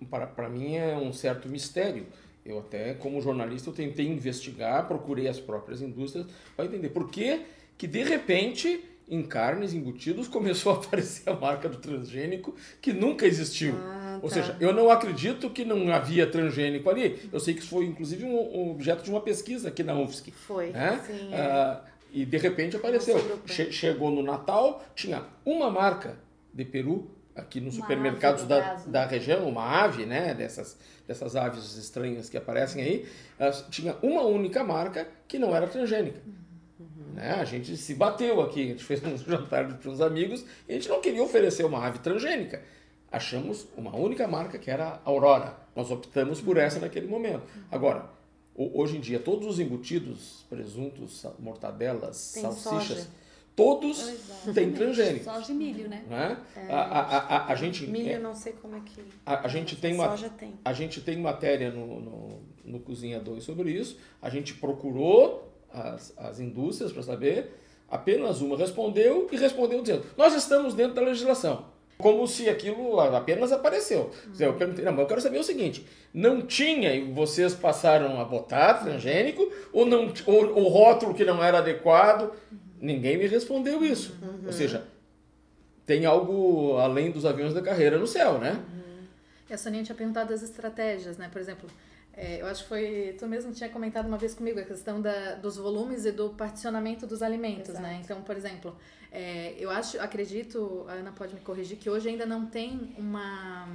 uh, 0.00 0.26
para 0.34 0.48
mim 0.48 0.74
é 0.74 0.96
um 0.96 1.12
certo 1.12 1.48
mistério. 1.48 2.06
Eu 2.44 2.58
até, 2.58 2.92
como 2.94 3.20
jornalista, 3.22 3.70
eu 3.70 3.74
tentei 3.74 4.06
investigar, 4.06 4.86
procurei 4.86 5.26
as 5.28 5.40
próprias 5.40 5.80
indústrias 5.80 6.26
para 6.54 6.66
entender 6.66 6.90
por 6.90 7.10
que 7.10 7.46
que 7.78 7.86
de 7.86 8.04
repente 8.04 8.84
em 9.08 9.22
carnes, 9.22 9.72
embutidos, 9.72 10.28
começou 10.28 10.72
a 10.72 10.76
aparecer 10.76 11.28
a 11.28 11.34
marca 11.34 11.68
do 11.68 11.78
transgênico 11.78 12.54
que 12.80 12.92
nunca 12.92 13.26
existiu. 13.26 13.74
Ah, 13.76 14.03
Ou 14.22 14.28
tá. 14.28 14.34
seja, 14.34 14.56
eu 14.60 14.72
não 14.72 14.90
acredito 14.90 15.50
que 15.50 15.64
não 15.64 15.92
havia 15.92 16.26
transgênico 16.26 16.88
ali. 16.88 17.28
Eu 17.32 17.40
sei 17.40 17.54
que 17.54 17.60
isso 17.60 17.70
foi 17.70 17.84
inclusive 17.84 18.24
um, 18.24 18.70
objeto 18.70 19.02
de 19.02 19.10
uma 19.10 19.20
pesquisa 19.20 19.68
aqui 19.68 19.82
na 19.82 19.94
UFSC. 19.94 20.30
Foi, 20.30 20.70
né? 20.70 21.00
sim. 21.06 21.30
Ah, 21.32 21.80
e 22.12 22.24
de 22.24 22.38
repente 22.38 22.76
apareceu. 22.76 23.18
Che 23.46 23.72
chegou 23.72 24.10
no 24.10 24.22
Natal, 24.22 24.84
tinha 24.94 25.24
uma 25.44 25.70
marca 25.70 26.16
de 26.52 26.64
peru 26.64 27.10
aqui 27.34 27.60
nos 27.60 27.74
supermercados 27.74 28.44
da, 28.44 28.74
da 28.86 29.04
região, 29.04 29.48
uma 29.48 29.64
ave, 29.82 30.06
né? 30.06 30.34
Dessas, 30.34 30.78
dessas 31.06 31.34
aves 31.34 31.76
estranhas 31.76 32.30
que 32.30 32.36
aparecem 32.36 32.82
aí. 32.82 33.08
Uh, 33.40 33.70
tinha 33.70 33.96
uma 34.02 34.22
única 34.22 34.62
marca 34.62 35.08
que 35.26 35.38
não 35.38 35.54
era 35.54 35.66
transgênica. 35.66 36.20
Uhum. 36.78 37.14
Né? 37.14 37.32
A 37.32 37.44
gente 37.44 37.76
se 37.76 37.94
bateu 37.94 38.40
aqui, 38.40 38.62
a 38.62 38.66
gente 38.68 38.84
fez 38.84 39.02
um 39.04 39.16
jantar 39.18 39.66
para 39.76 39.90
uns 39.90 40.00
amigos 40.00 40.44
e 40.68 40.72
a 40.72 40.74
gente 40.74 40.88
não 40.88 41.00
queria 41.00 41.22
oferecer 41.22 41.64
uma 41.64 41.84
ave 41.84 41.98
transgênica. 41.98 42.62
Achamos 43.14 43.68
uma 43.76 43.94
única 43.94 44.26
marca 44.26 44.58
que 44.58 44.68
era 44.68 44.88
a 44.88 45.00
Aurora. 45.04 45.56
Nós 45.76 45.88
optamos 45.88 46.40
por 46.40 46.56
essa 46.56 46.80
naquele 46.80 47.06
momento. 47.06 47.42
Agora, 47.70 48.10
hoje 48.56 48.96
em 48.96 49.00
dia, 49.00 49.20
todos 49.20 49.46
os 49.46 49.60
embutidos, 49.60 50.44
presuntos, 50.50 51.24
mortadelas, 51.38 52.32
Tem 52.32 52.42
salsichas, 52.42 52.98
soja. 52.98 53.06
todos 53.54 54.08
Exato. 54.08 54.52
têm 54.52 54.72
transgênico. 54.72 55.24
Soja 55.24 55.52
e 55.52 55.54
milho, 55.54 55.88
né? 55.88 56.04
né? 56.08 56.36
É, 56.56 56.72
a, 56.72 56.80
a, 56.80 57.18
a, 57.18 57.52
a, 57.52 57.54
gente, 57.54 57.86
milho 57.86 58.10
eu 58.10 58.20
não 58.20 58.34
sei 58.34 58.52
como 58.54 58.74
é 58.74 58.80
que... 58.80 59.00
A, 59.24 59.44
a 59.44 59.48
gente 59.48 59.76
tem 59.76 59.94
uma, 59.94 60.08
tem. 60.30 60.54
A 60.64 60.72
gente 60.72 61.00
tem 61.00 61.16
matéria 61.16 61.70
no, 61.70 62.00
no, 62.00 62.42
no 62.64 62.80
Cozinha 62.80 63.20
2 63.20 63.44
sobre 63.44 63.70
isso. 63.70 63.96
A 64.20 64.28
gente 64.28 64.54
procurou 64.54 65.52
as, 65.72 66.12
as 66.18 66.40
indústrias 66.40 66.92
para 66.92 67.04
saber, 67.04 67.60
apenas 67.88 68.40
uma 68.40 68.56
respondeu 68.56 69.28
e 69.30 69.36
respondeu 69.36 69.80
dizendo: 69.82 70.04
Nós 70.16 70.34
estamos 70.34 70.74
dentro 70.74 70.96
da 70.96 71.02
legislação. 71.02 71.73
Como 71.96 72.26
se 72.26 72.48
aquilo 72.48 72.98
apenas 73.00 73.52
apareceu. 73.52 74.10
Eu 74.38 74.54
perguntei, 74.54 74.84
não, 74.84 74.92
mas 74.92 75.02
eu 75.02 75.06
quero 75.06 75.20
saber 75.20 75.38
o 75.38 75.44
seguinte: 75.44 75.86
não 76.12 76.42
tinha 76.42 76.92
e 76.94 77.12
vocês 77.12 77.54
passaram 77.54 78.20
a 78.20 78.24
botar 78.24 78.74
transgênico, 78.74 79.50
ou, 79.72 79.86
não, 79.86 80.12
ou 80.26 80.58
o 80.58 80.68
rótulo 80.68 81.14
que 81.14 81.24
não 81.24 81.42
era 81.42 81.58
adequado? 81.58 82.32
Ninguém 82.80 83.16
me 83.16 83.26
respondeu 83.26 83.84
isso. 83.84 84.16
Uhum. 84.20 84.46
Ou 84.46 84.52
seja, 84.52 84.84
tem 85.86 86.04
algo 86.04 86.76
além 86.78 87.10
dos 87.10 87.24
aviões 87.24 87.54
da 87.54 87.62
carreira 87.62 87.96
no 87.96 88.06
céu, 88.06 88.38
né? 88.38 88.52
Uhum. 88.52 89.06
E 89.48 89.54
a 89.54 89.58
Soninha 89.58 89.84
tinha 89.84 89.94
perguntado 89.94 90.34
as 90.34 90.42
estratégias, 90.42 91.16
né? 91.16 91.28
Por 91.30 91.40
exemplo, 91.40 91.68
é, 92.16 92.40
eu 92.40 92.46
acho 92.46 92.62
que 92.62 92.68
foi. 92.68 93.16
Tu 93.18 93.26
mesmo 93.26 93.52
tinha 93.52 93.68
comentado 93.68 94.06
uma 94.06 94.16
vez 94.16 94.34
comigo 94.34 94.60
a 94.60 94.62
questão 94.62 95.00
da, 95.00 95.34
dos 95.34 95.56
volumes 95.56 96.04
e 96.04 96.12
do 96.12 96.30
particionamento 96.30 97.06
dos 97.06 97.22
alimentos, 97.22 97.74
né? 97.74 97.80
Exato. 97.80 97.82
né? 97.82 98.00
Então, 98.04 98.22
por 98.22 98.36
exemplo, 98.36 98.76
é, 99.14 99.54
eu 99.58 99.70
acho, 99.70 100.00
acredito, 100.00 100.84
a 100.88 100.92
Ana 100.94 101.12
pode 101.12 101.34
me 101.34 101.40
corrigir, 101.40 101.78
que 101.78 101.88
hoje 101.88 102.08
ainda 102.08 102.26
não 102.26 102.46
tem 102.46 102.92
uma 102.98 103.68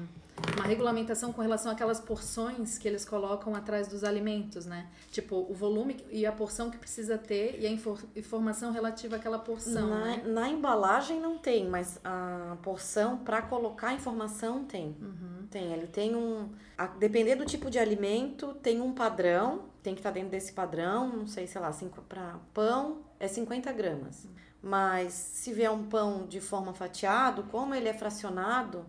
uma 0.56 0.66
regulamentação 0.66 1.34
com 1.34 1.42
relação 1.42 1.72
àquelas 1.72 2.00
porções 2.00 2.78
que 2.78 2.88
eles 2.88 3.04
colocam 3.04 3.54
atrás 3.56 3.88
dos 3.88 4.04
alimentos, 4.04 4.66
né? 4.66 4.88
Tipo, 5.12 5.36
o 5.50 5.54
volume 5.54 5.98
e 6.10 6.26
a 6.26 6.32
porção 6.32 6.70
que 6.70 6.78
precisa 6.78 7.18
ter 7.18 7.60
e 7.60 7.66
a 7.66 7.70
infor 7.70 8.00
informação 8.16 8.72
relativa 8.72 9.18
àquela 9.18 9.38
porção. 9.38 9.90
Na, 9.90 10.06
né? 10.06 10.24
na 10.26 10.50
embalagem 10.50 11.20
não 11.20 11.38
tem, 11.38 11.68
mas 11.68 12.00
a 12.04 12.58
porção 12.62 13.18
para 13.18 13.42
colocar 13.42 13.90
a 13.90 13.94
informação 13.94 14.64
tem. 14.64 14.96
Uhum. 15.02 15.48
Tem, 15.50 15.74
ele 15.74 15.88
tem 15.88 16.16
um. 16.16 16.50
A 16.78 16.88
depender 16.88 17.36
do 17.36 17.46
tipo 17.46 17.70
de 17.70 17.78
alimento, 17.78 18.54
tem 18.62 18.80
um 18.80 18.94
padrão, 18.94 19.64
tem 19.84 19.94
que 19.94 20.00
estar 20.00 20.12
tá 20.12 20.14
dentro 20.14 20.30
desse 20.30 20.54
padrão, 20.54 21.10
não 21.18 21.28
sei, 21.28 21.48
sei 21.48 21.60
lá, 21.60 21.76
para 22.08 22.40
pão 22.54 23.00
é 23.20 23.28
50 23.28 23.72
gramas. 23.74 24.24
Uhum. 24.24 24.32
Mas 24.62 25.14
se 25.14 25.54
vier 25.54 25.72
um 25.72 25.84
pão 25.84 26.26
de 26.28 26.42
forma 26.42 26.74
fatiado, 26.74 27.44
como 27.44 27.74
ele 27.74 27.88
é 27.88 27.94
fracionado, 27.94 28.86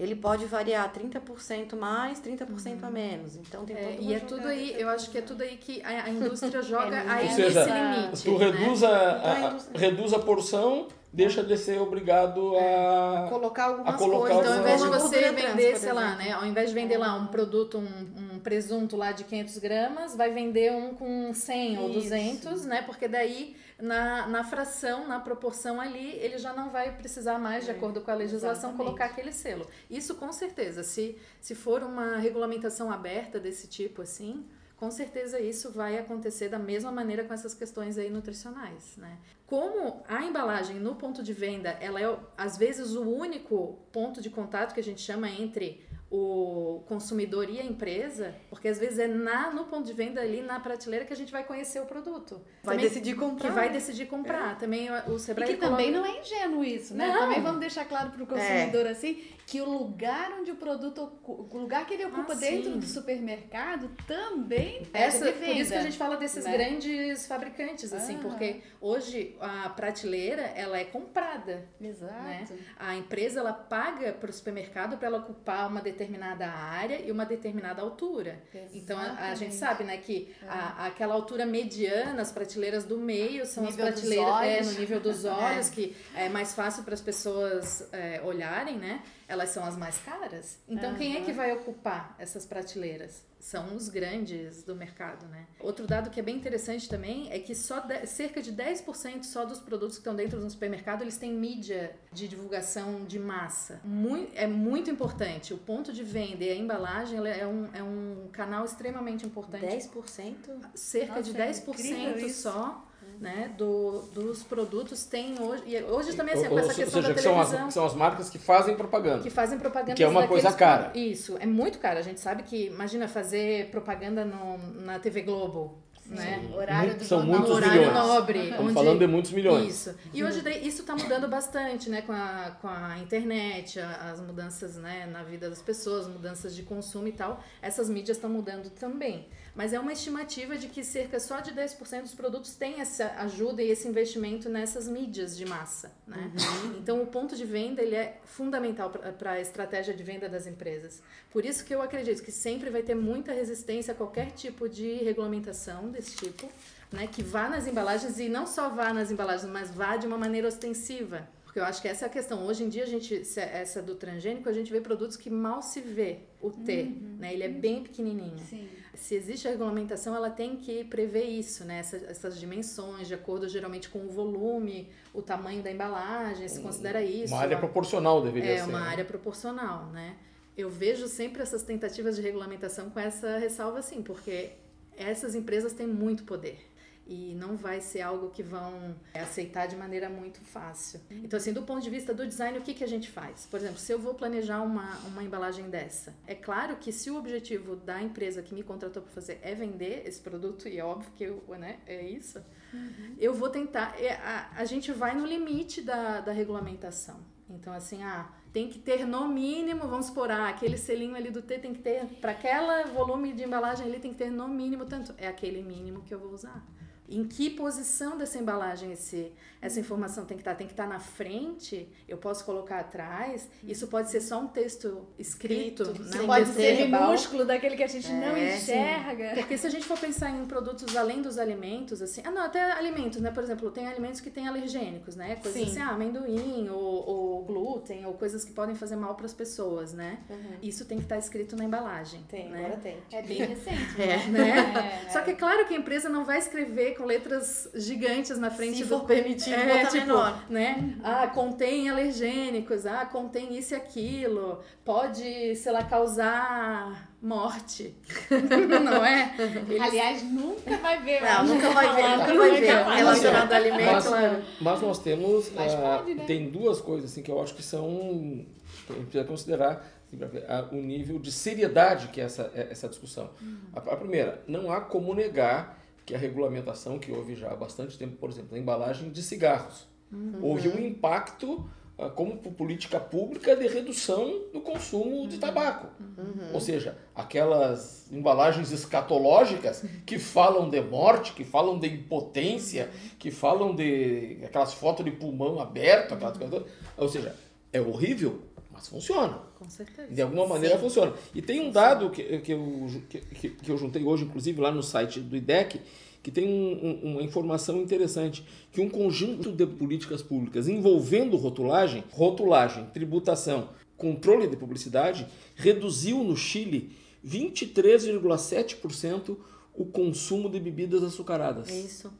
ele 0.00 0.16
pode 0.16 0.46
variar 0.46 0.90
30% 0.90 1.76
mais, 1.76 2.18
30% 2.22 2.48
uhum. 2.48 2.78
a 2.82 2.90
menos. 2.90 3.36
Então 3.36 3.66
tem 3.66 3.76
é, 3.76 3.98
E 4.00 4.14
é 4.14 4.18
tudo 4.20 4.48
aí, 4.48 4.74
eu 4.78 4.88
acho 4.88 5.10
que 5.10 5.18
é 5.18 5.20
tudo 5.20 5.42
aí 5.42 5.58
que 5.58 5.82
a, 5.82 6.04
a 6.04 6.08
indústria 6.08 6.62
joga 6.64 6.96
é, 6.96 7.06
aí 7.06 7.28
Ou 7.28 7.34
seja, 7.34 7.64
limite. 7.66 8.24
Tu 8.24 8.36
reduz, 8.38 8.80
né? 8.80 8.88
a, 8.88 8.92
a, 8.92 9.38
então 9.38 9.58
a, 9.74 9.78
reduz 9.78 10.14
a 10.14 10.18
porção, 10.18 10.88
deixa 11.12 11.44
de 11.44 11.54
ser 11.58 11.78
obrigado 11.82 12.56
a, 12.56 13.26
a 13.26 13.28
colocar 13.28 13.64
algumas 13.64 13.94
a 13.94 13.98
colocar 13.98 14.34
coisas. 14.34 14.40
Então, 14.40 14.52
ao 14.54 14.60
invés 14.60 14.82
de 14.82 14.88
você 14.88 15.32
vender, 15.32 15.76
sei 15.76 15.92
lá, 15.92 16.14
né? 16.14 16.32
Ao 16.32 16.46
invés 16.46 16.70
de 16.70 16.74
vender 16.74 16.96
lá 16.96 17.14
um 17.14 17.26
produto, 17.26 17.76
um, 17.76 18.34
um 18.36 18.38
presunto 18.38 18.96
lá 18.96 19.12
de 19.12 19.24
500 19.24 19.58
gramas, 19.58 20.16
vai 20.16 20.32
vender 20.32 20.72
um 20.72 20.94
com 20.94 21.34
100 21.34 21.72
Isso. 21.74 21.82
ou 21.82 21.92
200, 21.92 22.64
né? 22.64 22.80
Porque 22.80 23.06
daí 23.06 23.54
na, 23.80 24.26
na 24.26 24.44
fração, 24.44 25.06
na 25.06 25.20
proporção 25.20 25.80
ali, 25.80 26.12
ele 26.16 26.38
já 26.38 26.52
não 26.52 26.70
vai 26.70 26.96
precisar 26.96 27.38
mais, 27.38 27.64
de 27.64 27.70
é, 27.70 27.74
acordo 27.74 28.00
com 28.00 28.10
a 28.10 28.14
legislação, 28.14 28.70
exatamente. 28.70 28.76
colocar 28.76 29.04
aquele 29.06 29.32
selo. 29.32 29.66
Isso 29.90 30.14
com 30.14 30.32
certeza, 30.32 30.82
se, 30.82 31.18
se 31.40 31.54
for 31.54 31.82
uma 31.82 32.16
regulamentação 32.16 32.90
aberta 32.90 33.38
desse 33.38 33.66
tipo 33.66 34.02
assim, 34.02 34.46
com 34.76 34.90
certeza 34.90 35.38
isso 35.38 35.70
vai 35.70 35.98
acontecer 35.98 36.48
da 36.48 36.58
mesma 36.58 36.90
maneira 36.90 37.22
com 37.24 37.34
essas 37.34 37.52
questões 37.52 37.98
aí 37.98 38.08
nutricionais, 38.08 38.96
né? 38.96 39.18
Como 39.46 40.02
a 40.08 40.24
embalagem 40.24 40.76
no 40.76 40.94
ponto 40.94 41.22
de 41.22 41.34
venda, 41.34 41.70
ela 41.80 42.00
é 42.00 42.18
às 42.36 42.56
vezes 42.56 42.94
o 42.94 43.02
único 43.02 43.78
ponto 43.92 44.22
de 44.22 44.30
contato 44.30 44.72
que 44.72 44.80
a 44.80 44.82
gente 44.82 45.02
chama 45.02 45.28
entre 45.28 45.84
o 46.10 46.82
consumidor 46.88 47.48
e 47.48 47.60
a 47.60 47.64
empresa, 47.64 48.34
porque 48.48 48.66
às 48.66 48.80
vezes 48.80 48.98
é 48.98 49.06
na, 49.06 49.52
no 49.52 49.66
ponto 49.66 49.86
de 49.86 49.92
venda 49.92 50.20
ali 50.20 50.42
na 50.42 50.58
prateleira 50.58 51.04
que 51.04 51.12
a 51.12 51.16
gente 51.16 51.30
vai 51.30 51.44
conhecer 51.44 51.80
o 51.80 51.86
produto. 51.86 52.40
Vai 52.64 52.74
também, 52.74 52.88
decidir 52.88 53.14
comprar. 53.14 53.48
Que 53.48 53.54
vai 53.54 53.70
decidir 53.70 54.06
comprar. 54.06 54.52
É. 54.52 54.54
Também 54.56 54.88
o 55.06 55.18
Sebrae 55.20 55.52
e 55.52 55.54
que 55.54 55.60
também 55.60 55.92
não 55.92 56.04
é 56.04 56.18
ingênuo 56.18 56.64
isso, 56.64 56.94
né? 56.94 57.06
Não. 57.06 57.20
Também 57.20 57.40
vamos 57.40 57.60
deixar 57.60 57.84
claro 57.84 58.10
para 58.10 58.24
o 58.24 58.26
consumidor 58.26 58.86
é. 58.86 58.90
assim 58.90 59.22
que 59.46 59.60
o 59.60 59.64
lugar 59.64 60.32
onde 60.38 60.50
o 60.52 60.56
produto, 60.56 61.12
o 61.24 61.58
lugar 61.58 61.84
que 61.84 61.94
ele 61.94 62.06
ocupa 62.06 62.34
ah, 62.34 62.36
dentro 62.36 62.76
do 62.76 62.86
supermercado 62.86 63.90
também 64.06 64.86
Essa, 64.92 65.24
de 65.26 65.32
venda, 65.32 65.46
Por 65.46 65.56
isso 65.56 65.72
que 65.72 65.76
a 65.76 65.82
gente 65.82 65.98
fala 65.98 66.16
desses 66.16 66.44
né? 66.44 66.52
grandes 66.52 67.26
fabricantes, 67.26 67.92
assim, 67.92 68.16
ah. 68.16 68.20
porque 68.22 68.62
hoje 68.80 69.36
a 69.40 69.68
prateleira 69.70 70.42
ela 70.54 70.78
é 70.78 70.84
comprada. 70.84 71.68
Exato. 71.80 72.12
Né? 72.12 72.46
A 72.78 72.94
empresa 72.94 73.40
ela 73.40 73.52
paga 73.52 74.12
para 74.12 74.30
o 74.30 74.32
supermercado 74.32 74.96
para 74.96 75.08
ela 75.08 75.18
ocupar 75.18 75.68
uma 75.68 75.80
determinada 75.80 75.99
determinada 76.00 76.48
área 76.48 77.00
e 77.00 77.12
uma 77.12 77.26
determinada 77.26 77.82
altura. 77.82 78.40
Exatamente. 78.54 78.78
Então 78.78 78.98
a, 78.98 79.30
a, 79.30 79.34
gente 79.34 79.54
sabe, 79.54 79.84
né, 79.84 79.98
que 79.98 80.34
é. 80.42 80.46
a, 80.48 80.86
aquela 80.86 81.14
altura 81.14 81.44
mediana, 81.44 82.22
as 82.22 82.32
prateleiras 82.32 82.84
do 82.84 82.96
meio 82.96 83.44
são 83.44 83.66
as 83.66 83.76
prateleiras 83.76 84.68
é, 84.68 84.72
no 84.72 84.78
nível 84.80 85.00
dos 85.00 85.24
olhos, 85.26 85.68
é. 85.68 85.74
que 85.74 85.96
é 86.14 86.28
mais 86.28 86.54
fácil 86.54 86.82
para 86.84 86.94
as 86.94 87.02
pessoas 87.02 87.86
é, 87.92 88.20
olharem, 88.24 88.78
né? 88.78 89.02
Elas 89.30 89.50
são 89.50 89.64
as 89.64 89.76
mais 89.76 89.96
caras. 89.98 90.58
Então 90.68 90.90
uhum. 90.90 90.96
quem 90.96 91.16
é 91.16 91.20
que 91.20 91.32
vai 91.32 91.52
ocupar 91.52 92.16
essas 92.18 92.44
prateleiras? 92.44 93.30
são 93.40 93.74
os 93.74 93.88
grandes 93.88 94.62
do 94.62 94.76
mercado, 94.76 95.26
né? 95.26 95.46
Outro 95.58 95.86
dado 95.86 96.10
que 96.10 96.20
é 96.20 96.22
bem 96.22 96.36
interessante 96.36 96.88
também 96.88 97.32
é 97.32 97.38
que 97.38 97.54
só 97.54 97.80
de, 97.80 98.06
cerca 98.06 98.42
de 98.42 98.52
10% 98.52 99.24
só 99.24 99.46
dos 99.46 99.58
produtos 99.58 99.96
que 99.96 100.00
estão 100.00 100.14
dentro 100.14 100.38
do 100.38 100.48
supermercado, 100.50 101.02
eles 101.02 101.16
têm 101.16 101.32
mídia 101.32 101.96
de 102.12 102.28
divulgação 102.28 103.04
de 103.06 103.18
massa. 103.18 103.80
Muito, 103.82 104.32
é 104.36 104.46
muito 104.46 104.90
importante. 104.90 105.54
O 105.54 105.58
ponto 105.58 105.90
de 105.92 106.04
venda 106.04 106.44
e 106.44 106.50
a 106.50 106.54
embalagem 106.54 107.18
é 107.18 107.46
um, 107.46 107.68
é 107.72 107.82
um 107.82 108.28
canal 108.30 108.64
extremamente 108.64 109.24
importante. 109.24 109.64
10%? 109.64 110.34
Cerca 110.74 111.16
Nossa, 111.16 111.32
de 111.32 111.34
10% 111.34 112.22
é 112.22 112.28
só 112.28 112.86
né, 113.20 113.52
do, 113.58 114.00
dos 114.14 114.42
produtos 114.42 115.04
tem 115.04 115.38
hoje. 115.38 115.62
E 115.66 115.82
hoje 115.82 116.16
também, 116.16 116.34
assim, 116.34 116.48
com 116.48 116.58
essa 116.58 116.74
questão 116.74 117.02
seja, 117.02 117.14
da 117.14 117.20
televisão. 117.20 117.44
São 117.46 117.66
as, 117.66 117.74
são 117.74 117.86
as 117.86 117.94
marcas 117.94 118.30
que 118.30 118.38
fazem 118.38 118.74
propaganda. 118.74 119.22
Que 119.22 119.28
fazem 119.28 119.58
propaganda. 119.58 119.94
Que 119.94 120.02
é 120.02 120.08
uma 120.08 120.26
coisa 120.26 120.50
cara. 120.52 120.90
Isso, 120.94 121.36
é 121.38 121.44
muito 121.44 121.78
cara. 121.78 122.00
A 122.00 122.02
gente 122.02 122.18
sabe 122.18 122.42
que, 122.42 122.68
imagina 122.68 123.06
fazer 123.06 123.70
propaganda 123.70 124.24
no, 124.24 124.56
na 124.82 124.98
TV 124.98 125.20
Globo. 125.20 125.78
Né? 126.06 126.50
Horário 126.52 126.96
do 126.96 127.04
São 127.04 127.22
muitos 127.22 127.50
horário 127.50 127.82
milhões. 127.82 127.94
nobre. 127.94 128.38
Estamos 128.38 128.64
onde... 128.64 128.74
falando 128.74 128.98
de 128.98 129.06
muitos 129.06 129.30
milhões. 129.30 129.68
Isso. 129.68 129.94
E 130.12 130.24
hoje 130.24 130.42
isso 130.66 130.80
está 130.80 130.96
mudando 130.96 131.28
bastante, 131.28 131.88
né? 131.88 132.02
Com 132.02 132.12
a, 132.12 132.56
com 132.60 132.66
a 132.66 132.98
internet, 132.98 133.78
as 133.78 134.18
mudanças 134.18 134.76
né, 134.76 135.06
na 135.06 135.22
vida 135.22 135.48
das 135.48 135.62
pessoas, 135.62 136.08
mudanças 136.08 136.56
de 136.56 136.64
consumo 136.64 137.06
e 137.06 137.12
tal. 137.12 137.40
Essas 137.62 137.88
mídias 137.88 138.16
estão 138.16 138.28
mudando 138.28 138.70
também. 138.70 139.28
Mas 139.54 139.72
é 139.72 139.80
uma 139.80 139.92
estimativa 139.92 140.56
de 140.56 140.68
que 140.68 140.84
cerca 140.84 141.18
só 141.18 141.40
de 141.40 141.52
10% 141.52 142.02
dos 142.02 142.14
produtos 142.14 142.54
têm 142.54 142.80
essa 142.80 143.06
ajuda 143.18 143.62
e 143.62 143.70
esse 143.70 143.88
investimento 143.88 144.48
nessas 144.48 144.88
mídias 144.88 145.36
de 145.36 145.44
massa. 145.44 145.92
Né? 146.06 146.30
Uhum. 146.38 146.78
Então, 146.78 147.02
o 147.02 147.06
ponto 147.06 147.36
de 147.36 147.44
venda 147.44 147.82
ele 147.82 147.96
é 147.96 148.20
fundamental 148.24 148.90
para 148.90 149.32
a 149.32 149.40
estratégia 149.40 149.92
de 149.92 150.02
venda 150.02 150.28
das 150.28 150.46
empresas. 150.46 151.02
Por 151.30 151.44
isso 151.44 151.64
que 151.64 151.74
eu 151.74 151.82
acredito 151.82 152.22
que 152.22 152.32
sempre 152.32 152.70
vai 152.70 152.82
ter 152.82 152.94
muita 152.94 153.32
resistência 153.32 153.92
a 153.92 153.96
qualquer 153.96 154.30
tipo 154.32 154.68
de 154.68 154.94
regulamentação 155.04 155.88
desse 155.90 156.16
tipo, 156.16 156.48
né? 156.92 157.06
que 157.06 157.22
vá 157.22 157.48
nas 157.48 157.66
embalagens 157.66 158.18
e 158.18 158.28
não 158.28 158.46
só 158.46 158.68
vá 158.68 158.92
nas 158.92 159.10
embalagens, 159.10 159.50
mas 159.50 159.70
vá 159.70 159.96
de 159.96 160.06
uma 160.06 160.18
maneira 160.18 160.46
ostensiva. 160.48 161.28
Porque 161.50 161.58
eu 161.58 161.64
acho 161.64 161.82
que 161.82 161.88
essa 161.88 162.04
é 162.04 162.06
a 162.06 162.08
questão. 162.08 162.46
Hoje 162.46 162.62
em 162.62 162.68
dia, 162.68 162.84
a 162.84 162.86
gente, 162.86 163.22
essa 163.36 163.82
do 163.82 163.96
transgênico, 163.96 164.48
a 164.48 164.52
gente 164.52 164.70
vê 164.70 164.80
produtos 164.80 165.16
que 165.16 165.28
mal 165.28 165.60
se 165.60 165.80
vê 165.80 166.20
o 166.40 166.48
T, 166.48 166.82
uhum. 166.82 167.16
né? 167.18 167.34
Ele 167.34 167.42
é 167.42 167.48
bem 167.48 167.82
pequenininho. 167.82 168.38
Sim. 168.38 168.68
Se 169.00 169.14
existe 169.14 169.48
a 169.48 169.50
regulamentação, 169.50 170.14
ela 170.14 170.28
tem 170.28 170.56
que 170.56 170.84
prever 170.84 171.24
isso, 171.24 171.64
né? 171.64 171.78
Essas, 171.78 172.02
essas 172.02 172.38
dimensões, 172.38 173.08
de 173.08 173.14
acordo 173.14 173.48
geralmente 173.48 173.88
com 173.88 174.00
o 174.00 174.10
volume, 174.10 174.88
o 175.12 175.22
tamanho 175.22 175.62
da 175.62 175.70
embalagem, 175.70 176.46
se 176.46 176.60
considera 176.60 177.02
isso. 177.02 177.32
Uma 177.32 177.42
área 177.42 177.58
proporcional 177.58 178.22
deveria 178.22 178.52
é, 178.52 178.56
ser. 178.58 178.62
É, 178.62 178.66
uma 178.66 178.80
né? 178.80 178.86
área 178.86 179.04
proporcional, 179.04 179.86
né? 179.86 180.16
Eu 180.56 180.68
vejo 180.68 181.08
sempre 181.08 181.42
essas 181.42 181.62
tentativas 181.62 182.14
de 182.14 182.22
regulamentação 182.22 182.90
com 182.90 183.00
essa 183.00 183.38
ressalva, 183.38 183.78
assim, 183.78 184.02
porque 184.02 184.50
essas 184.96 185.34
empresas 185.34 185.72
têm 185.72 185.86
muito 185.86 186.24
poder 186.24 186.69
e 187.10 187.34
não 187.34 187.56
vai 187.56 187.80
ser 187.80 188.02
algo 188.02 188.30
que 188.30 188.40
vão 188.40 188.94
aceitar 189.12 189.66
de 189.66 189.74
maneira 189.74 190.08
muito 190.08 190.40
fácil. 190.40 191.00
Então, 191.10 191.36
assim, 191.36 191.52
do 191.52 191.62
ponto 191.62 191.82
de 191.82 191.90
vista 191.90 192.14
do 192.14 192.24
design, 192.24 192.56
o 192.56 192.62
que, 192.62 192.72
que 192.72 192.84
a 192.84 192.86
gente 192.86 193.10
faz? 193.10 193.46
Por 193.46 193.58
exemplo, 193.58 193.78
se 193.78 193.92
eu 193.92 193.98
vou 193.98 194.14
planejar 194.14 194.62
uma, 194.62 194.96
uma 195.08 195.24
embalagem 195.24 195.68
dessa, 195.68 196.14
é 196.24 196.36
claro 196.36 196.76
que 196.76 196.92
se 196.92 197.10
o 197.10 197.16
objetivo 197.16 197.74
da 197.74 198.00
empresa 198.00 198.42
que 198.42 198.54
me 198.54 198.62
contratou 198.62 199.02
para 199.02 199.10
fazer 199.10 199.40
é 199.42 199.56
vender 199.56 200.04
esse 200.06 200.20
produto, 200.20 200.68
e 200.68 200.78
é 200.78 200.84
óbvio 200.84 201.10
que 201.16 201.24
eu, 201.24 201.42
né, 201.58 201.80
é 201.84 202.00
isso, 202.00 202.38
uhum. 202.72 203.16
eu 203.18 203.34
vou 203.34 203.50
tentar. 203.50 204.00
É, 204.00 204.12
a, 204.12 204.52
a 204.58 204.64
gente 204.64 204.92
vai 204.92 205.12
no 205.12 205.26
limite 205.26 205.82
da, 205.82 206.20
da 206.20 206.30
regulamentação. 206.30 207.18
Então, 207.48 207.72
assim, 207.72 208.04
ah, 208.04 208.30
tem 208.52 208.68
que 208.68 208.78
ter 208.78 209.04
no 209.04 209.26
mínimo, 209.26 209.88
vamos 209.88 210.06
supor, 210.06 210.30
ah, 210.30 210.48
aquele 210.48 210.78
selinho 210.78 211.16
ali 211.16 211.32
do 211.32 211.42
T 211.42 211.58
tem 211.58 211.74
que 211.74 211.80
ter, 211.80 212.06
para 212.20 212.30
aquela 212.30 212.84
volume 212.84 213.32
de 213.32 213.42
embalagem 213.42 213.84
ali 213.84 213.98
tem 213.98 214.12
que 214.12 214.18
ter 214.18 214.30
no 214.30 214.46
mínimo 214.46 214.86
tanto. 214.86 215.12
É 215.18 215.26
aquele 215.26 215.60
mínimo 215.60 216.02
que 216.02 216.14
eu 216.14 216.20
vou 216.20 216.30
usar 216.30 216.64
em 217.10 217.24
que 217.24 217.50
posição 217.50 218.16
dessa 218.16 218.38
embalagem 218.38 218.92
esse, 218.92 219.32
essa 219.60 219.80
informação 219.80 220.24
tem 220.24 220.36
que 220.36 220.42
estar? 220.42 220.54
Tem 220.54 220.66
que 220.66 220.72
estar 220.72 220.86
na 220.86 221.00
frente? 221.00 221.88
Eu 222.08 222.16
posso 222.16 222.44
colocar 222.44 222.78
atrás? 222.78 223.48
Isso 223.64 223.88
pode 223.88 224.10
ser 224.10 224.20
só 224.20 224.40
um 224.40 224.46
texto 224.46 225.06
escrito, 225.18 225.82
escrito 225.82 226.16
né? 226.16 226.24
pode 226.24 226.48
ser 226.50 226.88
minúsculo 226.88 227.44
daquele 227.44 227.76
que 227.76 227.82
a 227.82 227.88
gente 227.88 228.10
é, 228.10 228.14
não 228.14 228.36
enxerga. 228.36 229.30
Sim. 229.30 229.40
Porque 229.40 229.58
se 229.58 229.66
a 229.66 229.70
gente 229.70 229.84
for 229.84 229.98
pensar 229.98 230.30
em 230.30 230.46
produtos 230.46 230.96
além 230.96 231.20
dos 231.20 231.36
alimentos, 231.36 232.00
assim, 232.00 232.22
ah 232.24 232.30
não, 232.30 232.42
até 232.42 232.72
alimentos, 232.72 233.20
né? 233.20 233.30
Por 233.32 233.42
exemplo, 233.42 233.70
tem 233.70 233.88
alimentos 233.88 234.20
que 234.20 234.30
têm 234.30 234.46
alergênicos, 234.46 235.16
né? 235.16 235.36
Coisas 235.36 235.60
sim. 235.60 235.68
assim, 235.68 235.80
ah, 235.80 235.90
amendoim 235.90 236.68
ou, 236.70 237.08
ou, 237.08 237.44
glúten 237.44 238.06
ou 238.06 238.14
coisas 238.14 238.44
que 238.44 238.52
podem 238.52 238.76
fazer 238.76 238.96
mal 238.96 239.16
para 239.16 239.26
as 239.26 239.34
pessoas, 239.34 239.92
né? 239.92 240.20
Uhum. 240.30 240.56
Isso 240.62 240.84
tem 240.84 240.98
que 240.98 241.04
estar 241.04 241.18
escrito 241.18 241.56
na 241.56 241.64
embalagem. 241.64 242.24
Tem, 242.28 242.48
né? 242.48 242.66
agora 242.66 242.76
tem. 242.76 242.98
É 243.10 243.20
bem 243.20 243.38
recente. 243.44 244.00
É, 244.00 244.26
né? 244.28 244.60
É, 244.80 245.10
Só 245.10 245.20
que 245.22 245.32
é 245.32 245.34
claro 245.34 245.66
que 245.66 245.74
a 245.74 245.76
empresa 245.76 246.08
não 246.08 246.24
vai 246.24 246.38
escrever 246.38 246.94
com 247.00 247.06
letras 247.06 247.70
gigantes 247.74 248.36
na 248.38 248.50
frente 248.50 248.76
Se 248.76 248.82
do 248.84 248.88
for 248.90 249.06
permitido, 249.06 249.54
é, 249.54 249.86
tipo, 249.86 250.06
menor. 250.06 250.44
né? 250.50 250.98
Ah, 251.02 251.26
contém 251.28 251.88
alergênicos, 251.88 252.84
ah, 252.84 253.06
contém 253.06 253.56
isso 253.56 253.72
e 253.72 253.76
aquilo, 253.76 254.60
pode, 254.84 255.56
sei 255.56 255.72
lá, 255.72 255.82
causar 255.82 257.10
morte. 257.22 257.94
não 258.84 259.02
é? 259.04 259.34
Eles... 259.66 259.80
Aliás, 259.80 260.22
nunca 260.22 260.76
vai 260.76 261.02
ver. 261.02 261.22
Não, 261.22 261.46
nunca 261.46 261.70
vai 261.70 261.94
ver, 261.94 262.18
nunca 262.18 262.34
vai 262.38 262.60
ver. 262.60 262.84
Relacionado 262.84 263.52
a 263.52 263.56
alimento, 263.56 263.92
mas, 263.92 264.06
claro. 264.06 264.42
Mas 264.60 264.82
nós 264.82 264.98
temos, 264.98 265.48
uh, 265.48 265.52
pode, 265.52 266.14
né? 266.14 266.24
tem 266.26 266.50
duas 266.50 266.82
coisas 266.82 267.10
assim 267.10 267.22
que 267.22 267.30
eu 267.30 267.42
acho 267.42 267.54
que 267.54 267.62
são 267.62 268.44
que 268.86 268.92
a 268.92 268.96
gente 268.96 269.04
precisa 269.04 269.24
considerar 269.24 269.86
assim, 270.06 270.76
o 270.76 270.82
nível 270.82 271.18
de 271.18 271.32
seriedade 271.32 272.08
que 272.08 272.20
é 272.20 272.24
essa, 272.24 272.50
é 272.54 272.68
essa 272.70 272.88
discussão. 272.88 273.30
Uhum. 273.40 273.58
A, 273.74 273.78
a 273.78 273.96
primeira, 273.96 274.42
não 274.46 274.70
há 274.70 274.80
como 274.82 275.14
negar 275.14 275.79
que 276.10 276.14
a 276.16 276.18
regulamentação 276.18 276.98
que 276.98 277.12
houve 277.12 277.36
já 277.36 277.52
há 277.52 277.54
bastante 277.54 277.96
tempo, 277.96 278.16
por 278.16 278.28
exemplo, 278.28 278.56
a 278.56 278.58
embalagem 278.58 279.10
de 279.10 279.22
cigarros. 279.22 279.86
Uhum. 280.10 280.40
Houve 280.42 280.68
um 280.68 280.84
impacto 280.84 281.70
uh, 281.96 282.10
como 282.16 282.36
política 282.36 282.98
pública 282.98 283.54
de 283.54 283.68
redução 283.68 284.46
do 284.52 284.60
consumo 284.60 285.20
uhum. 285.20 285.28
de 285.28 285.38
tabaco. 285.38 285.86
Uhum. 286.00 286.52
Ou 286.52 286.60
seja, 286.60 286.98
aquelas 287.14 288.10
embalagens 288.10 288.72
escatológicas 288.72 289.84
que 290.04 290.18
falam 290.18 290.68
de 290.68 290.80
morte, 290.80 291.32
que 291.32 291.44
falam 291.44 291.78
de 291.78 291.86
impotência, 291.86 292.90
que 293.16 293.30
falam 293.30 293.72
de 293.72 294.40
aquelas 294.44 294.74
fotos 294.74 295.04
de 295.04 295.12
pulmão 295.12 295.60
aberto, 295.60 296.14
aquelas 296.14 296.36
coisas. 296.36 296.64
Ou 296.96 297.08
seja, 297.08 297.36
é 297.72 297.80
horrível, 297.80 298.42
mas 298.80 298.88
funciona. 298.88 299.38
Com 299.58 299.68
certeza. 299.68 300.08
De 300.10 300.22
alguma 300.22 300.46
maneira 300.46 300.76
Sim. 300.76 300.82
funciona. 300.82 301.12
E 301.34 301.42
tem 301.42 301.60
um 301.60 301.70
dado 301.70 302.08
que, 302.10 302.38
que, 302.38 302.52
eu, 302.52 302.88
que, 303.08 303.50
que 303.50 303.70
eu 303.70 303.76
juntei 303.76 304.02
hoje, 304.02 304.24
inclusive, 304.24 304.58
lá 304.60 304.72
no 304.72 304.82
site 304.82 305.20
do 305.20 305.36
IDEC, 305.36 305.80
que 306.22 306.30
tem 306.30 306.48
um, 306.48 306.72
um, 306.82 307.12
uma 307.12 307.22
informação 307.22 307.82
interessante, 307.82 308.42
que 308.72 308.80
um 308.80 308.88
conjunto 308.88 309.52
de 309.52 309.66
políticas 309.66 310.22
públicas 310.22 310.66
envolvendo 310.68 311.36
rotulagem, 311.36 312.02
rotulagem, 312.10 312.86
tributação, 312.86 313.68
controle 313.96 314.46
de 314.46 314.56
publicidade, 314.56 315.26
reduziu 315.54 316.24
no 316.24 316.34
Chile 316.36 316.96
23,7% 317.26 319.36
o 319.74 319.84
consumo 319.84 320.48
de 320.48 320.58
bebidas 320.58 321.02
açucaradas. 321.02 321.68
É 321.68 321.78
isso. 321.78 322.10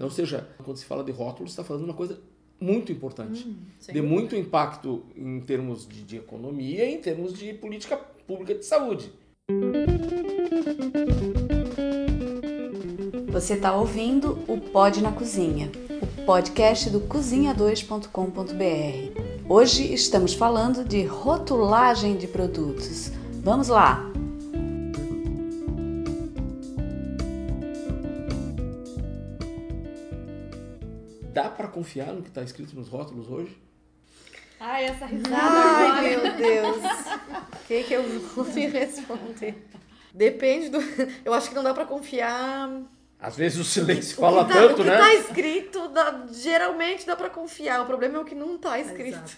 Ou 0.00 0.10
seja, 0.10 0.48
quando 0.62 0.76
se 0.78 0.84
fala 0.84 1.02
de 1.04 1.12
rótulos, 1.12 1.52
está 1.52 1.64
falando 1.64 1.84
uma 1.84 1.94
coisa 1.94 2.20
muito 2.60 2.92
importante, 2.92 3.46
hum, 3.46 3.56
de 3.92 4.02
muito 4.02 4.36
impacto 4.36 5.02
em 5.16 5.40
termos 5.40 5.86
de, 5.86 6.02
de 6.02 6.16
economia 6.16 6.84
e 6.84 6.94
em 6.94 7.00
termos 7.00 7.34
de 7.34 7.52
política 7.54 7.96
pública 8.26 8.54
de 8.54 8.64
saúde. 8.64 9.12
Você 13.32 13.54
está 13.54 13.74
ouvindo 13.74 14.38
o 14.48 14.60
Pod 14.60 15.02
na 15.02 15.12
Cozinha, 15.12 15.70
o 16.18 16.24
podcast 16.24 16.88
do 16.88 17.00
cozinha2.com.br. 17.00 19.48
Hoje 19.48 19.92
estamos 19.92 20.34
falando 20.34 20.84
de 20.84 21.04
rotulagem 21.04 22.16
de 22.16 22.28
produtos. 22.28 23.10
Vamos 23.42 23.68
lá! 23.68 24.13
Dá 31.34 31.48
para 31.48 31.66
confiar 31.66 32.12
no 32.12 32.22
que 32.22 32.28
está 32.28 32.44
escrito 32.44 32.76
nos 32.76 32.86
rótulos 32.86 33.28
hoje? 33.28 33.60
Ai, 34.60 34.84
essa 34.84 35.04
risada 35.04 35.36
Ai, 35.36 36.14
agora. 36.14 36.32
meu 36.32 36.36
Deus. 36.36 36.76
O 36.76 37.66
que, 37.66 37.82
que 37.82 37.92
eu 37.92 38.20
vou 38.20 38.44
me 38.44 38.68
responder? 38.68 39.68
Depende 40.14 40.68
do. 40.68 40.78
Eu 41.24 41.34
acho 41.34 41.48
que 41.48 41.54
não 41.56 41.64
dá 41.64 41.74
para 41.74 41.86
confiar. 41.86 42.70
Às 43.18 43.36
vezes 43.36 43.58
o 43.58 43.64
silêncio 43.64 44.16
fala 44.16 44.44
tá, 44.44 44.54
tanto, 44.54 44.84
né? 44.84 44.92
O 44.92 44.94
que 44.94 45.02
tá 45.02 45.14
escrito, 45.14 45.88
dá, 45.88 46.24
geralmente 46.30 47.04
dá 47.04 47.16
para 47.16 47.28
confiar. 47.28 47.82
O 47.82 47.86
problema 47.86 48.18
é 48.18 48.20
o 48.20 48.24
que 48.24 48.36
não 48.36 48.56
tá 48.56 48.78
escrito. 48.78 49.16
Exato. 49.16 49.36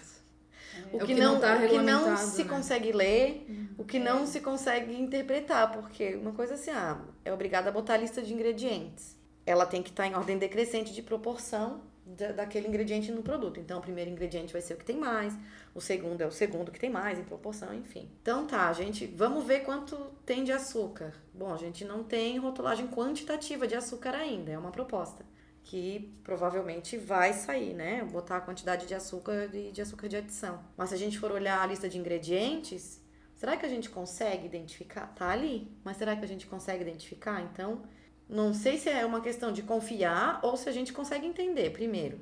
o, 0.93 0.97
É 0.97 0.99
que 0.99 1.03
o 1.03 1.07
que 1.07 1.15
não, 1.15 1.33
não 1.33 1.41
tá 1.41 1.55
o 1.55 1.67
que 1.67 1.77
não 1.79 2.15
se 2.15 2.43
né? 2.43 2.49
consegue 2.49 2.91
ler, 2.91 3.73
o 3.75 3.83
que 3.83 3.97
não 3.97 4.27
se 4.27 4.39
consegue 4.39 4.93
interpretar, 4.93 5.71
porque 5.71 6.13
uma 6.13 6.33
coisa 6.33 6.53
assim, 6.53 6.69
ah, 6.69 7.01
é 7.25 7.33
obrigada 7.33 7.69
a 7.69 7.71
botar 7.71 7.95
a 7.95 7.97
lista 7.97 8.21
de 8.21 8.31
ingredientes. 8.31 9.16
Ela 9.47 9.65
tem 9.65 9.81
que 9.83 9.89
estar 9.89 10.05
em 10.07 10.13
ordem 10.15 10.37
decrescente 10.37 10.93
de 10.93 11.01
proporção 11.01 11.81
da- 12.05 12.31
daquele 12.33 12.67
ingrediente 12.67 13.11
no 13.11 13.23
produto. 13.23 13.59
Então, 13.59 13.79
o 13.79 13.81
primeiro 13.81 14.11
ingrediente 14.11 14.53
vai 14.53 14.61
ser 14.61 14.75
o 14.75 14.77
que 14.77 14.85
tem 14.85 14.97
mais, 14.97 15.33
o 15.75 15.81
segundo 15.81 16.21
é 16.21 16.27
o 16.27 16.31
segundo 16.31 16.71
que 16.71 16.79
tem 16.79 16.89
mais 16.89 17.19
em 17.19 17.23
proporção, 17.23 17.73
enfim. 17.73 18.09
Então 18.21 18.47
tá, 18.47 18.71
gente, 18.73 19.05
vamos 19.07 19.45
ver 19.45 19.61
quanto 19.61 19.95
tem 20.25 20.43
de 20.43 20.51
açúcar. 20.51 21.13
Bom, 21.33 21.53
a 21.53 21.57
gente 21.57 21.85
não 21.85 22.03
tem 22.03 22.37
rotulagem 22.37 22.87
quantitativa 22.87 23.67
de 23.67 23.75
açúcar 23.75 24.15
ainda, 24.15 24.51
é 24.51 24.57
uma 24.57 24.71
proposta 24.71 25.25
que 25.63 26.17
provavelmente 26.23 26.97
vai 26.97 27.33
sair, 27.33 27.73
né? 27.73 28.03
Botar 28.05 28.37
a 28.37 28.41
quantidade 28.41 28.87
de 28.87 28.95
açúcar 28.95 29.49
e 29.53 29.71
de 29.71 29.81
açúcar 29.81 30.07
de 30.07 30.15
adição. 30.15 30.63
Mas 30.77 30.89
se 30.89 30.95
a 30.95 30.97
gente 30.97 31.19
for 31.19 31.31
olhar 31.31 31.61
a 31.61 31.65
lista 31.67 31.89
de 31.89 31.97
ingredientes, 31.97 33.01
será 33.35 33.57
que 33.57 33.65
a 33.65 33.69
gente 33.69 33.89
consegue 33.89 34.45
identificar? 34.45 35.07
Tá 35.13 35.29
ali, 35.29 35.69
mas 35.83 35.97
será 35.97 36.15
que 36.15 36.23
a 36.23 36.27
gente 36.27 36.47
consegue 36.47 36.83
identificar? 36.83 37.41
Então, 37.41 37.83
não 38.29 38.53
sei 38.53 38.77
se 38.77 38.89
é 38.89 39.05
uma 39.05 39.21
questão 39.21 39.51
de 39.51 39.61
confiar 39.61 40.39
ou 40.43 40.57
se 40.57 40.67
a 40.67 40.71
gente 40.71 40.91
consegue 40.91 41.25
entender. 41.25 41.71
Primeiro, 41.71 42.19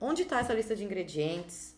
onde 0.00 0.22
está 0.22 0.40
essa 0.40 0.52
lista 0.52 0.76
de 0.76 0.84
ingredientes? 0.84 1.76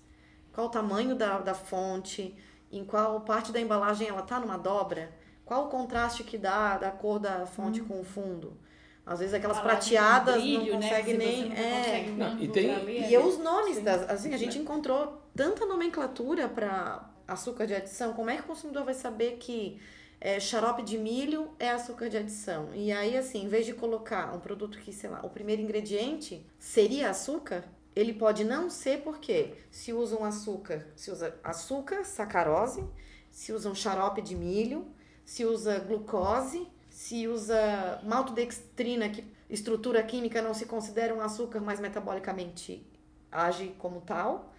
Qual 0.52 0.66
o 0.66 0.70
tamanho 0.70 1.14
da, 1.14 1.38
da 1.38 1.54
fonte? 1.54 2.35
Em 2.72 2.85
qual 2.85 3.20
parte 3.20 3.52
da 3.52 3.61
embalagem 3.61 4.09
ela 4.09 4.22
tá 4.22 4.40
numa 4.40 4.56
dobra? 4.56 5.12
Qual 5.44 5.66
o 5.66 5.68
contraste 5.68 6.24
que 6.24 6.38
dá 6.38 6.78
da 6.78 6.90
cor 6.90 7.18
da 7.18 7.46
fonte 7.46 7.80
com 7.80 8.00
o 8.00 8.04
fundo? 8.04 8.56
Às 9.04 9.18
vezes 9.18 9.35
aquelas 9.35 9.59
prateadas 9.59 10.37
brilho, 10.37 10.74
não 10.74 10.80
né, 10.80 10.88
consegue 10.88 11.04
que 11.04 11.11
você 11.11 11.16
nem. 11.16 11.48
não 11.48 11.56
é. 11.56 11.78
consegue 11.78 12.11
Não, 12.12 12.38
e 12.38 12.48
tem-. 12.48 13.11
E 13.11 13.18
os 13.18 13.38
nomes 13.38 13.83
das. 13.83 14.09
Assim, 14.09 14.33
a 14.33 14.37
gente 14.37 14.59
encontrou 14.59 15.20
tanta 15.35 15.66
nomenclatura 15.66 16.48
para 16.48 17.11
açúcar 17.26 17.66
de 17.66 17.74
adição. 17.74 18.12
Como 18.12 18.30
é 18.30 18.37
que 18.37 18.42
o 18.42 18.44
consumidor 18.44 18.85
vai 18.85 18.94
saber 18.94 19.38
que 19.38 19.80
é, 20.20 20.38
xarope 20.38 20.83
de 20.83 20.98
milho 20.98 21.50
é 21.59 21.70
açúcar 21.70 22.09
de 22.09 22.16
adição? 22.16 22.74
E 22.74 22.92
aí, 22.92 23.16
assim, 23.16 23.44
em 23.44 23.48
vez 23.48 23.64
de 23.64 23.72
colocar 23.72 24.35
um 24.35 24.40
produto 24.40 24.78
que, 24.78 24.92
sei 24.92 25.09
lá, 25.09 25.20
o 25.24 25.30
primeiro 25.30 25.62
ingrediente 25.62 26.46
seria 26.59 27.11
açúcar, 27.11 27.64
ele 27.96 28.12
pode 28.12 28.44
não 28.44 28.68
ser 28.70 29.02
porque 29.02 29.54
se 29.70 29.92
usa 29.92 30.16
um 30.16 30.24
açúcar, 30.24 30.87
se 30.94 31.11
usa 31.11 31.35
açúcar, 31.42 32.04
sacarose, 32.04 32.85
se 33.30 33.52
usa 33.52 33.70
um 33.70 33.74
xarope 33.74 34.20
de 34.22 34.35
milho, 34.35 34.87
se 35.24 35.44
usa 35.44 35.78
glucose, 35.78 36.68
se 36.88 37.26
usa 37.26 38.00
maltodextrina, 38.04 39.09
que 39.09 39.24
estrutura 39.48 40.02
química 40.02 40.42
não 40.42 40.54
se 40.54 40.66
considera 40.66 41.14
um 41.14 41.20
açúcar, 41.20 41.61
mas 41.61 41.80
metabolicamente 41.80 42.87
age 43.30 43.74
como 43.78 44.00
tal. 44.00 44.49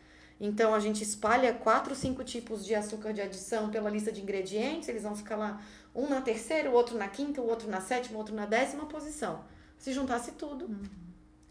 Então 0.43 0.73
a 0.73 0.80
gente 0.80 1.04
espalha 1.04 1.54
quatro, 1.54 1.93
cinco 1.93 2.23
tipos 2.23 2.65
de 2.65 2.73
açúcar 2.73 3.13
de 3.13 3.21
adição 3.21 3.69
pela 3.69 3.91
lista 3.91 4.12
de 4.12 4.23
ingredientes, 4.23 4.89
eles 4.89 5.04
vão 5.04 5.15
ficar 5.15 5.36
lá 5.36 5.62
um 5.93 6.10
na 6.10 6.19
terceira, 6.19 6.67
o 6.67 6.73
outro 6.73 6.97
na 6.97 7.08
quinta, 7.08 7.39
o 7.39 7.47
outro 7.47 7.69
na 7.69 7.80
sétima, 7.80 8.15
o 8.15 8.17
outro 8.17 8.34
na 8.34 8.47
décima 8.47 8.88
posição. 8.88 9.45
Se 9.77 9.93
juntasse 9.93 10.32
tudo, 10.32 10.67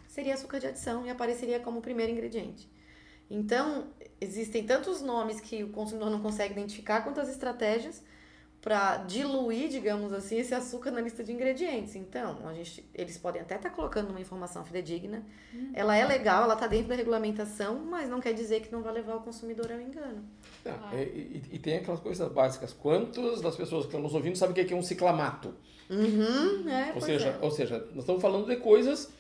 seria 0.08 0.34
açúcar 0.34 0.58
de 0.58 0.66
adição 0.66 1.06
e 1.06 1.10
apareceria 1.10 1.60
como 1.60 1.80
primeiro 1.80 2.10
ingrediente. 2.10 2.68
Então, 3.30 3.86
existem 4.20 4.66
tantos 4.66 5.00
nomes 5.00 5.40
que 5.40 5.62
o 5.62 5.70
consumidor 5.70 6.10
não 6.10 6.20
consegue 6.20 6.52
identificar, 6.52 7.02
quanto 7.02 7.20
as 7.20 7.28
estratégias 7.28 8.02
para 8.62 8.98
diluir, 8.98 9.68
digamos 9.70 10.12
assim, 10.12 10.38
esse 10.38 10.54
açúcar 10.54 10.90
na 10.90 11.00
lista 11.00 11.24
de 11.24 11.32
ingredientes. 11.32 11.96
Então, 11.96 12.46
a 12.46 12.52
gente, 12.52 12.84
eles 12.94 13.16
podem 13.16 13.40
até 13.40 13.56
estar 13.56 13.70
colocando 13.70 14.10
uma 14.10 14.20
informação 14.20 14.62
fidedigna. 14.64 15.24
Ela 15.72 15.96
é 15.96 16.04
legal, 16.04 16.44
ela 16.44 16.52
está 16.54 16.66
dentro 16.66 16.88
da 16.88 16.94
regulamentação, 16.94 17.78
mas 17.86 18.08
não 18.10 18.20
quer 18.20 18.34
dizer 18.34 18.60
que 18.60 18.70
não 18.70 18.82
vai 18.82 18.92
levar 18.92 19.16
o 19.16 19.20
consumidor 19.20 19.72
ao 19.72 19.80
engano. 19.80 20.22
Não, 20.64 20.90
é, 20.92 21.04
e, 21.04 21.42
e 21.52 21.58
tem 21.58 21.78
aquelas 21.78 22.00
coisas 22.00 22.30
básicas. 22.30 22.72
Quantas 22.74 23.40
das 23.40 23.56
pessoas 23.56 23.82
que 23.84 23.88
estão 23.88 24.02
nos 24.02 24.14
ouvindo 24.14 24.36
sabem 24.36 24.62
o 24.62 24.66
que 24.68 24.74
é 24.74 24.76
um 24.76 24.82
ciclamato? 24.82 25.54
Uhum, 25.88 26.68
é, 26.68 26.92
Ou 26.94 27.00
seja, 27.00 27.28
é. 27.30 27.38
ou 27.44 27.50
seja, 27.50 27.78
nós 27.90 28.00
estamos 28.00 28.20
falando 28.22 28.46
de 28.46 28.56
coisas 28.56 29.10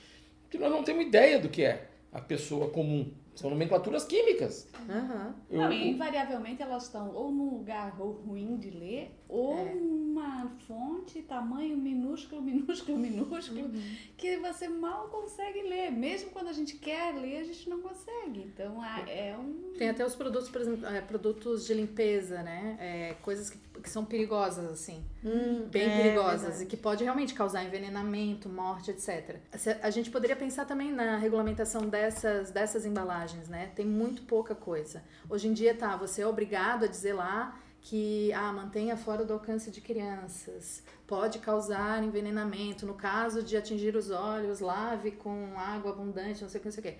que 0.50 0.58
nós 0.58 0.70
não 0.70 0.84
temos 0.84 1.04
ideia 1.06 1.38
do 1.38 1.48
que 1.48 1.62
é 1.64 1.88
a 2.12 2.20
pessoa 2.20 2.68
comum. 2.70 3.10
São 3.34 3.48
nomenclaturas 3.48 4.04
químicas. 4.04 4.68
Aham. 4.88 5.34
Eu- 5.48 5.62
Não, 5.62 5.72
e 5.72 5.90
invariavelmente 5.92 6.60
elas 6.62 6.84
estão 6.84 7.10
ou 7.14 7.30
num 7.32 7.48
lugar 7.54 7.90
ru- 7.96 8.20
ruim 8.26 8.56
de 8.58 8.70
ler, 8.70 9.16
ou 9.30 9.56
É. 9.58 9.72
uma 9.74 10.50
fonte, 10.66 11.22
tamanho 11.22 11.76
minúsculo, 11.76 12.42
minúsculo, 12.42 12.98
minúsculo, 12.98 13.60
Uhum. 13.60 13.96
que 14.16 14.36
você 14.38 14.68
mal 14.68 15.08
consegue 15.08 15.62
ler. 15.62 15.90
Mesmo 15.90 16.30
quando 16.30 16.48
a 16.48 16.52
gente 16.52 16.76
quer 16.76 17.14
ler, 17.14 17.38
a 17.38 17.44
gente 17.44 17.68
não 17.70 17.80
consegue. 17.80 18.40
Então 18.40 18.84
é 18.84 19.36
um. 19.38 19.72
Tem 19.78 19.88
até 19.88 20.04
os 20.04 20.14
produtos, 20.14 20.48
por 20.50 20.60
exemplo, 20.60 20.86
é, 20.86 21.00
produtos 21.00 21.66
de 21.66 21.74
limpeza, 21.74 22.42
né? 22.42 22.76
É, 22.80 23.14
coisas 23.22 23.48
que, 23.50 23.58
que 23.82 23.88
são 23.88 24.04
perigosas, 24.04 24.70
assim. 24.70 25.02
Hum, 25.24 25.66
Bem 25.70 25.82
é 25.88 25.96
perigosas 26.02 26.40
verdade. 26.42 26.64
e 26.64 26.66
que 26.66 26.76
pode 26.76 27.04
realmente 27.04 27.32
causar 27.34 27.64
envenenamento, 27.64 28.48
morte, 28.48 28.90
etc. 28.90 29.36
A 29.82 29.90
gente 29.90 30.10
poderia 30.10 30.36
pensar 30.36 30.64
também 30.66 30.92
na 30.92 31.16
regulamentação 31.16 31.82
dessas, 31.88 32.50
dessas 32.50 32.84
embalagens, 32.84 33.48
né? 33.48 33.70
Tem 33.74 33.86
muito 33.86 34.22
pouca 34.22 34.54
coisa. 34.54 35.02
Hoje 35.28 35.48
em 35.48 35.52
dia, 35.52 35.74
tá, 35.74 35.96
você 35.96 36.22
é 36.22 36.26
obrigado 36.26 36.84
a 36.84 36.88
dizer 36.88 37.12
lá 37.14 37.58
que 37.82 38.32
ah, 38.32 38.52
mantenha 38.52 38.96
fora 38.96 39.24
do 39.24 39.32
alcance 39.32 39.70
de 39.70 39.80
crianças, 39.80 40.82
pode 41.06 41.38
causar 41.38 42.02
envenenamento, 42.04 42.86
no 42.86 42.94
caso 42.94 43.42
de 43.42 43.56
atingir 43.56 43.96
os 43.96 44.10
olhos, 44.10 44.60
lave 44.60 45.12
com 45.12 45.58
água 45.58 45.92
abundante, 45.92 46.42
não 46.42 46.48
sei 46.48 46.58
o 46.58 46.62
que, 46.62 46.68
não 46.68 46.72
sei 46.72 46.80
o 46.80 46.86
que. 46.94 46.98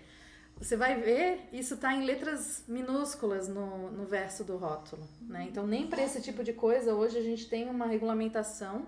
Você 0.58 0.76
vai 0.76 1.00
ver, 1.00 1.48
isso 1.52 1.76
tá 1.78 1.94
em 1.94 2.04
letras 2.04 2.64
minúsculas 2.68 3.48
no, 3.48 3.90
no 3.90 4.04
verso 4.04 4.44
do 4.44 4.56
rótulo, 4.58 5.08
né? 5.22 5.46
Então, 5.50 5.66
nem 5.66 5.86
para 5.86 6.02
esse 6.02 6.20
tipo 6.20 6.44
de 6.44 6.52
coisa, 6.52 6.94
hoje 6.94 7.16
a 7.16 7.22
gente 7.22 7.48
tem 7.48 7.68
uma 7.68 7.86
regulamentação 7.86 8.86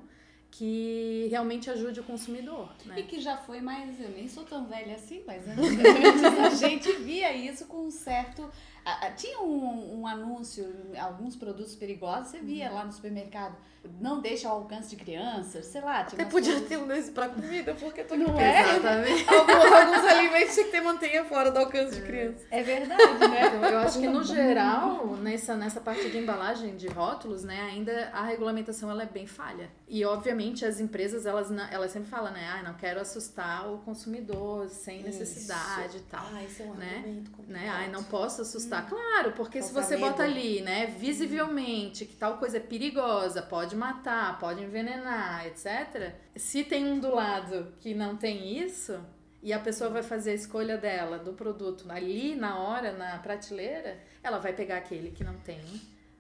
que 0.51 1.29
realmente 1.31 1.71
ajude 1.71 2.01
o 2.01 2.05
consumidor, 2.05 2.71
E 2.85 2.89
né? 2.89 3.03
que 3.03 3.19
já 3.19 3.39
foi 3.39 3.63
mais. 3.63 3.99
Eu 3.99 4.11
nem 4.11 4.29
sou 4.29 4.45
tão 4.45 4.67
velha 4.67 4.97
assim, 4.97 5.23
mas 5.27 5.49
antes 5.49 6.23
a 6.45 6.51
gente 6.51 6.93
via 6.99 7.35
isso 7.35 7.65
com 7.65 7.87
um 7.87 7.91
certo. 7.91 8.51
A- 8.85 9.07
a- 9.07 9.11
tinha 9.13 9.41
um, 9.41 10.01
um 10.01 10.07
anúncio, 10.07 10.67
alguns 10.99 11.37
produtos 11.37 11.75
perigosos, 11.75 12.29
você 12.29 12.39
via 12.41 12.71
lá 12.71 12.85
no 12.85 12.93
supermercado. 12.93 13.57
Não 14.01 14.21
deixa 14.21 14.49
ao 14.49 14.59
alcance 14.59 14.89
de 14.91 14.95
crianças, 14.97 15.67
sei 15.67 15.81
lá. 15.81 16.05
Tinha 16.05 16.23
Até 16.23 16.31
podia 16.31 16.53
coisas- 16.53 16.69
ter 16.69 16.77
um 16.79 16.87
desse 16.87 17.11
pra 17.11 17.29
comida, 17.29 17.75
porque 17.75 18.05
tu 18.05 18.17
Não 18.17 18.39
é? 18.39 18.61
Exatamente. 18.77 19.29
Alguns, 19.29 19.73
alguns 19.73 20.05
alimentos 20.09 20.55
tinha 20.55 20.67
que 20.67 20.71
ter 20.71 20.81
mantenha 20.83 21.25
fora 21.25 21.51
do 21.51 21.59
alcance 21.59 21.97
de 21.97 22.03
criança. 22.03 22.45
É 22.53 22.63
verdade, 22.63 23.03
né? 23.03 23.47
Então, 23.49 23.65
eu 23.69 23.79
acho 23.81 23.99
que 23.99 24.07
no 24.07 24.23
geral, 24.23 25.17
nessa, 25.17 25.57
nessa 25.57 25.81
parte 25.81 26.09
de 26.11 26.17
embalagem 26.19 26.77
de 26.77 26.87
rótulos, 26.87 27.43
né, 27.43 27.61
ainda 27.61 28.09
a 28.13 28.23
regulamentação 28.23 28.89
ela 28.89 29.03
é 29.03 29.07
bem 29.07 29.27
falha. 29.27 29.69
E 29.89 30.05
obviamente 30.05 30.65
as 30.65 30.79
empresas 30.79 31.27
elas, 31.27 31.51
elas 31.73 31.91
sempre 31.91 32.09
falam, 32.09 32.33
né, 32.33 32.49
ah, 32.57 32.63
não 32.63 32.75
quero 32.75 33.01
assustar 33.01 33.69
o 33.69 33.79
consumidor 33.79 34.69
sem 34.69 35.03
necessidade 35.03 35.97
e 35.97 36.03
tal. 36.03 36.25
Ah, 36.33 36.45
isso 36.45 36.63
é 36.63 36.67
um 36.67 36.75
Né? 36.75 36.95
argumento 36.99 37.31
complicado. 37.33 37.63
né? 37.65 37.69
Ai, 37.69 37.89
não 37.91 38.05
posso 38.05 38.43
assustar. 38.43 38.72
Claro, 38.81 39.33
porque 39.33 39.61
se 39.61 39.75
você 39.75 39.99
bota 39.99 40.23
medo. 40.23 40.35
ali, 40.35 40.63
né, 40.63 40.87
visivelmente 40.87 42.07
que 42.07 42.17
tal 42.17 42.39
coisa 42.39 42.57
é 42.57 42.61
perigosa, 42.61 43.43
pode 43.43 43.77
matar, 43.77 44.39
pode 44.39 44.63
envenenar, 44.63 45.47
etc. 45.47 46.15
Se 46.35 46.65
tem 46.65 46.91
um 46.91 46.99
do 46.99 47.15
lado 47.15 47.75
que 47.81 47.93
não 47.93 48.17
tem 48.17 48.59
isso, 48.59 48.99
e 49.43 49.53
a 49.53 49.59
pessoa 49.59 49.91
vai 49.91 50.03
fazer 50.03 50.31
a 50.31 50.35
escolha 50.35 50.79
dela 50.79 51.19
do 51.19 51.33
produto 51.33 51.85
ali 51.91 52.35
na 52.35 52.59
hora, 52.59 52.93
na 52.93 53.19
prateleira, 53.19 53.99
ela 54.23 54.39
vai 54.39 54.53
pegar 54.53 54.77
aquele 54.77 55.11
que 55.11 55.25
não 55.25 55.35
tem 55.41 55.61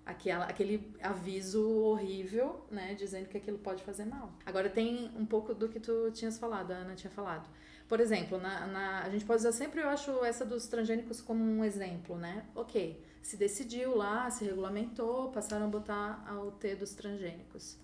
aquela, 0.04 0.44
aquele 0.44 0.92
aviso 1.00 1.68
horrível, 1.84 2.66
né, 2.70 2.94
dizendo 2.94 3.28
que 3.28 3.38
aquilo 3.38 3.58
pode 3.58 3.82
fazer 3.82 4.04
mal. 4.04 4.32
Agora 4.44 4.68
tem 4.68 5.10
um 5.16 5.24
pouco 5.24 5.54
do 5.54 5.68
que 5.68 5.78
tu 5.78 6.10
tinhas 6.12 6.38
falado, 6.38 6.72
a 6.72 6.76
Ana 6.76 6.94
tinha 6.94 7.10
falado. 7.10 7.48
Por 7.88 8.00
exemplo, 8.00 8.38
na, 8.38 8.66
na- 8.66 9.02
a 9.02 9.10
gente 9.10 9.24
pode 9.24 9.40
usar 9.40 9.52
sempre, 9.52 9.80
eu 9.80 9.88
acho, 9.88 10.24
essa 10.24 10.44
dos 10.44 10.66
transgênicos 10.66 11.20
como 11.20 11.42
um 11.44 11.64
exemplo, 11.64 12.16
né? 12.16 12.44
Ok, 12.54 13.02
se 13.20 13.36
decidiu 13.36 13.96
lá, 13.96 14.30
se 14.30 14.44
regulamentou, 14.44 15.30
passaram 15.30 15.66
a 15.66 15.68
botar 15.68 16.24
o 16.42 16.50
T 16.52 16.74
dos 16.74 16.94
transgênicos. 16.94 17.76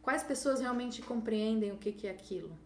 Quais 0.00 0.22
pessoas 0.22 0.60
realmente 0.60 1.00
compreendem 1.02 1.70
o 1.70 1.76
que, 1.76 1.92
que 1.92 2.06
é 2.06 2.10
aquilo? 2.10 2.58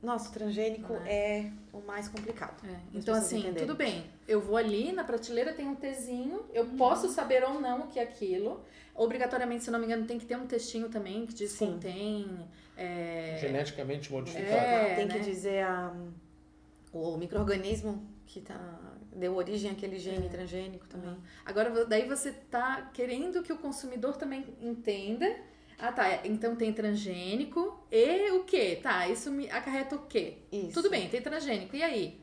Nossa, 0.00 0.30
o 0.30 0.32
transgênico 0.32 0.92
é 1.04 1.50
o 1.72 1.80
mais 1.80 2.06
complicado. 2.08 2.64
É, 2.64 2.78
Então, 2.94 3.14
assim, 3.14 3.40
entenderem. 3.40 3.66
tudo 3.66 3.76
bem. 3.76 4.06
Eu 4.28 4.40
vou 4.40 4.56
ali, 4.56 4.92
na 4.92 5.02
prateleira 5.02 5.52
tem 5.52 5.66
um 5.66 5.74
Tzinho, 5.74 6.44
eu 6.54 6.66
posso 6.78 7.08
saber 7.08 7.42
ou 7.42 7.60
não 7.60 7.80
o 7.80 7.86
que 7.88 7.98
é 7.98 8.02
aquilo. 8.04 8.64
Obrigatoriamente, 8.94 9.64
se 9.64 9.70
não 9.72 9.78
me 9.80 9.86
engano, 9.86 10.06
tem 10.06 10.16
que 10.18 10.24
ter 10.24 10.36
um 10.36 10.46
textinho 10.46 10.88
também 10.88 11.26
que 11.26 11.34
diz 11.34 11.50
Sim. 11.50 11.72
contém. 11.72 12.48
é, 12.76 13.38
Geneticamente 13.40 14.10
modificado. 14.12 14.54
É, 14.54 14.94
tem 14.94 15.06
né? 15.06 15.14
que 15.18 15.20
dizer 15.24 15.64
a, 15.64 15.92
o 16.92 17.16
microorganismo 17.16 18.06
que 18.26 18.40
tá, 18.40 18.78
deu 19.12 19.34
origem 19.36 19.70
àquele 19.70 19.98
gene 19.98 20.26
É. 20.26 20.28
transgênico 20.28 20.86
também. 20.86 21.16
Agora, 21.44 21.84
daí 21.86 22.06
você 22.08 22.32
tá 22.32 22.90
querendo 22.92 23.42
que 23.42 23.52
o 23.52 23.58
consumidor 23.58 24.16
também 24.16 24.44
entenda. 24.60 25.26
Ah, 25.78 25.92
tá. 25.92 26.26
Então 26.26 26.56
tem 26.56 26.72
transgênico 26.72 27.78
e 27.90 28.30
o 28.32 28.44
quê? 28.44 28.78
Tá, 28.82 29.08
isso 29.08 29.30
me 29.30 29.48
acarreta 29.50 29.94
o 29.96 30.06
quê? 30.06 30.38
Isso. 30.50 30.72
Tudo 30.72 30.90
bem, 30.90 31.08
tem 31.08 31.22
transgênico. 31.22 31.76
E 31.76 31.82
aí? 31.82 32.20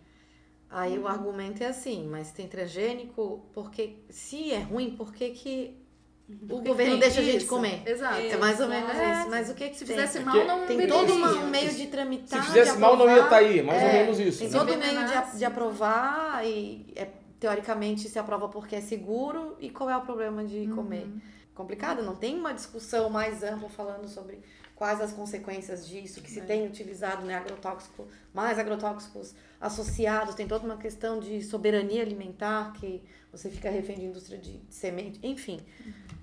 Aí 0.70 0.97
o 0.99 1.07
argumento 1.07 1.63
é 1.63 1.68
assim, 1.68 2.05
mas 2.05 2.32
tem 2.32 2.47
transgênico, 2.47 3.45
porque 3.53 3.97
se 4.09 4.51
é 4.51 4.59
ruim, 4.59 4.95
por 4.95 5.13
que, 5.13 5.30
que 5.30 5.84
o 6.28 6.47
Porque 6.47 6.67
governo 6.69 6.97
deixa 6.97 7.19
a 7.19 7.23
gente 7.23 7.38
isso. 7.38 7.47
comer? 7.47 7.84
Exato. 7.86 8.19
É 8.19 8.38
mais 8.38 8.59
ou 8.59 8.67
menos 8.67 8.89
É. 8.95 9.19
isso. 9.19 9.30
Mas 9.30 9.49
o 9.49 9.53
que 9.53 9.69
que 9.69 9.78
Se 9.78 9.86
fizesse 9.86 10.19
mal, 10.21 10.43
não 10.45 10.65
Tem 10.65 10.88
todo 10.88 11.13
um 11.13 11.49
meio 11.49 11.73
de 11.73 11.88
tramitar, 11.88 12.41
Se 12.41 12.47
fizesse 12.47 12.78
mal, 12.80 12.97
não 12.97 13.09
ia 13.09 13.23
estar 13.23 13.38
aí, 13.38 13.61
mais 13.61 13.82
ou 13.82 13.89
É, 13.89 13.93
menos 13.93 14.19
isso. 14.19 14.39
Tem 14.39 14.49
né? 14.49 14.57
todo 14.57 14.73
o 14.73 14.78
meio 14.78 15.05
de, 15.05 15.38
de 15.38 15.45
aprovar 15.45 16.43
e 16.45 16.86
é, 16.95 17.07
teoricamente 17.39 18.09
se 18.09 18.17
aprova 18.17 18.49
porque 18.49 18.76
é 18.76 18.82
seguro 18.82 19.55
e 19.59 19.69
qual 19.69 19.89
é 19.89 19.95
o 19.95 20.01
problema 20.01 20.43
de 20.43 20.67
comer? 20.69 21.07
Complicado, 21.53 22.03
não 22.03 22.15
tem 22.15 22.36
uma 22.38 22.53
discussão 22.53 23.09
mais 23.09 23.43
ampla 23.43 23.69
falando 23.69 24.07
sobre 24.07 24.39
quais 24.76 24.99
as 24.99 25.13
consequências 25.13 25.88
disso, 25.88 26.21
que 26.21 26.30
se 26.30 26.41
tem 26.41 26.65
utilizado 26.67 27.26
né, 27.26 27.36
agrotóxico, 27.36 28.05
mais 28.34 28.59
agrotóxicos 28.59 29.34
associados, 29.61 30.36
tem 30.36 30.47
toda 30.47 30.65
uma 30.65 30.76
questão 30.78 31.19
de 31.19 31.41
soberania 31.41 32.01
alimentar, 32.01 32.73
que 32.73 33.01
você 33.36 33.49
fica 33.49 33.69
refém 33.69 33.97
de 33.97 34.05
indústria 34.05 34.38
de 34.38 34.61
semente, 34.69 35.19
enfim. 35.21 35.59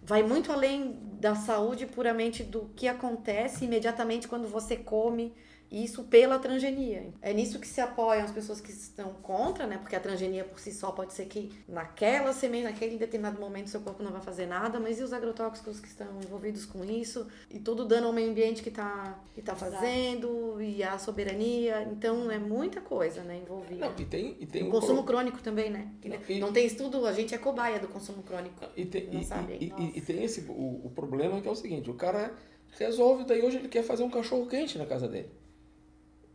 Vai 0.03 0.23
muito 0.23 0.51
além 0.51 0.99
da 1.21 1.35
saúde 1.35 1.87
puramente 1.87 2.43
do 2.43 2.71
que 2.75 2.89
acontece 2.89 3.65
imediatamente 3.65 4.27
quando 4.27 4.49
você 4.49 4.77
come 4.77 5.33
isso 5.73 6.05
pela 6.05 6.39
transgenia. 6.39 7.13
É 7.23 7.33
nisso 7.33 7.59
que 7.59 7.67
se 7.67 7.81
apoiam 7.81 8.25
as 8.25 8.31
pessoas 8.31 8.61
que 8.61 8.71
estão 8.71 9.15
contra, 9.23 9.67
né? 9.67 9.79
Porque 9.79 9.97
a 9.97 10.01
transgenia 10.01 10.45
por 10.45 10.61
si 10.61 10.71
só 10.71 10.91
pode 10.93 11.15
ser 11.15 11.25
que 11.27 11.51
naquela 11.67 12.33
semente, 12.35 12.65
naquele 12.65 12.99
determinado 12.99 13.41
momento, 13.41 13.71
seu 13.71 13.81
corpo 13.81 14.03
não 14.03 14.13
vai 14.13 14.21
fazer 14.21 14.45
nada, 14.47 14.79
mas 14.79 15.01
e 15.01 15.03
os 15.03 15.13
agrotóxicos 15.13 15.81
que 15.81 15.89
estão 15.89 16.07
envolvidos 16.23 16.67
com 16.67 16.85
isso? 16.85 17.27
E 17.51 17.59
todo 17.59 17.81
o 17.81 17.85
dano 17.87 18.09
ao 18.09 18.13
meio 18.13 18.31
ambiente 18.31 18.63
que 18.63 18.69
está 18.69 19.19
que 19.35 19.41
tá 19.41 19.55
fazendo, 19.57 20.61
e 20.61 20.83
a 20.83 20.99
soberania. 20.99 21.83
Então 21.91 22.31
é 22.31 22.39
muita 22.39 22.81
coisa, 22.81 23.23
né? 23.23 23.39
Envolvida. 23.43 23.87
Não, 23.89 23.95
e 23.99 24.05
tem, 24.05 24.37
e 24.39 24.47
tem 24.47 24.63
o 24.65 24.67
um 24.67 24.71
consumo 24.71 25.03
pro- 25.05 25.15
crônico 25.15 25.43
também, 25.43 25.71
né? 25.71 25.89
Não, 26.05 26.19
e- 26.29 26.39
não 26.41 26.53
tem 26.53 26.67
estudo, 26.67 27.07
a 27.07 27.13
gente 27.13 27.35
é 27.35 27.39
cobaia 27.39 27.79
do 27.79 27.89
consumo 27.89 28.23
crônico. 28.23 28.63
E 28.77 28.85
tem, 28.85 29.07
Não 29.09 29.21
e- 29.21 29.25
sabe, 29.25 29.55
e- 29.61 29.73
e- 29.83 29.99
e 29.99 30.01
tem 30.03 30.23
esse, 30.23 30.41
o, 30.49 30.83
o 30.87 30.93
problema 30.95 31.41
que 31.41 31.49
é 31.49 31.51
o 31.51 31.55
seguinte, 31.55 31.91
o 31.91 31.95
cara 31.95 32.35
resolve, 32.79 33.25
daí 33.25 33.43
hoje 33.43 33.57
ele 33.59 33.69
quer 33.69 33.83
fazer 33.83 34.03
um 34.03 34.11
cachorro 34.11 34.47
quente 34.47 34.77
na 34.79 34.87
casa 34.87 35.09
dele. 35.09 35.29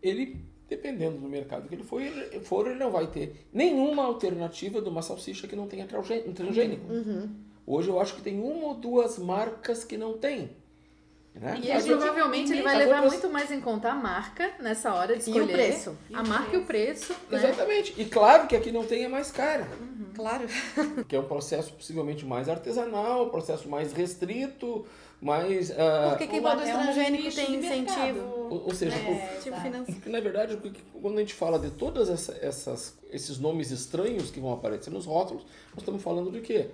Ele, 0.01 0.37
dependendo 0.69 1.17
do 1.17 1.27
mercado 1.27 1.67
que 1.67 1.75
ele 1.75 1.83
for, 1.83 2.01
ele, 2.01 2.39
for, 2.41 2.67
ele 2.67 2.79
não 2.79 2.91
vai 2.91 3.07
ter 3.07 3.47
nenhuma 3.53 4.03
alternativa 4.05 4.81
de 4.81 4.89
uma 4.89 5.01
salsicha 5.01 5.47
que 5.47 5.55
não 5.55 5.67
tenha 5.67 5.85
transgê- 5.85 6.21
transgênico. 6.33 6.91
Uhum. 6.91 7.29
Hoje 7.65 7.89
eu 7.89 7.99
acho 7.99 8.15
que 8.15 8.21
tem 8.21 8.39
uma 8.39 8.67
ou 8.67 8.73
duas 8.75 9.17
marcas 9.19 9.83
que 9.83 9.97
não 9.97 10.17
tem. 10.17 10.51
Né? 11.35 11.55
E 11.61 11.67
outras- 11.67 11.85
provavelmente 11.85 12.51
ele 12.51 12.63
vai 12.63 12.75
levar 12.77 12.95
outras- 13.03 13.13
muito 13.13 13.29
mais 13.31 13.51
em 13.51 13.61
conta 13.61 13.91
a 13.91 13.95
marca 13.95 14.53
nessa 14.59 14.91
hora 14.93 15.15
de 15.15 15.19
E 15.19 15.25
escolher. 15.29 15.43
o 15.43 15.47
preço. 15.53 15.97
A 16.11 16.23
marca 16.23 16.55
e 16.55 16.59
o 16.59 16.65
preço. 16.65 17.13
Né? 17.29 17.37
Exatamente. 17.37 17.93
E 17.95 18.05
claro 18.05 18.47
que 18.47 18.55
aqui 18.55 18.71
não 18.71 18.83
tem 18.85 19.03
é 19.03 19.07
mais 19.07 19.29
cara. 19.31 19.67
Claro. 20.15 20.45
Que 21.07 21.15
é 21.15 21.19
um 21.19 21.27
processo 21.27 21.71
possivelmente 21.73 22.25
mais 22.25 22.49
artesanal, 22.49 23.27
um 23.27 23.29
processo 23.29 23.69
mais 23.69 23.93
restrito, 23.93 24.83
Porque 26.09 26.27
quem 26.27 26.39
Ou 26.39 26.45
produz 26.45 26.69
até 26.69 26.77
um 26.77 26.83
transgênico 26.83 27.35
tem 27.35 27.55
incentivo. 27.55 28.19
ou, 28.49 28.65
ou 28.67 28.73
seja, 28.75 28.95
o- 28.97 29.11
É, 29.11 29.39
Tipo. 29.41 29.93
Porque, 29.93 30.09
na 30.09 30.19
verdade, 30.19 30.53
o 30.53 30.57
que- 30.61 30.81
quando 31.01 31.17
a 31.17 31.21
gente 31.21 31.33
fala 31.33 31.57
de 31.57 31.71
todos 31.71 32.07
essa, 32.09 32.37
essas, 32.41 32.95
esses 33.11 33.39
nomes 33.39 33.71
estranhos 33.71 34.29
que 34.29 34.39
vão 34.39 34.53
aparecer 34.53 34.91
nos 34.91 35.05
rótulos, 35.05 35.43
nós 35.71 35.79
estamos 35.79 36.01
falando 36.03 36.31
de 36.31 36.41
quê? 36.41 36.69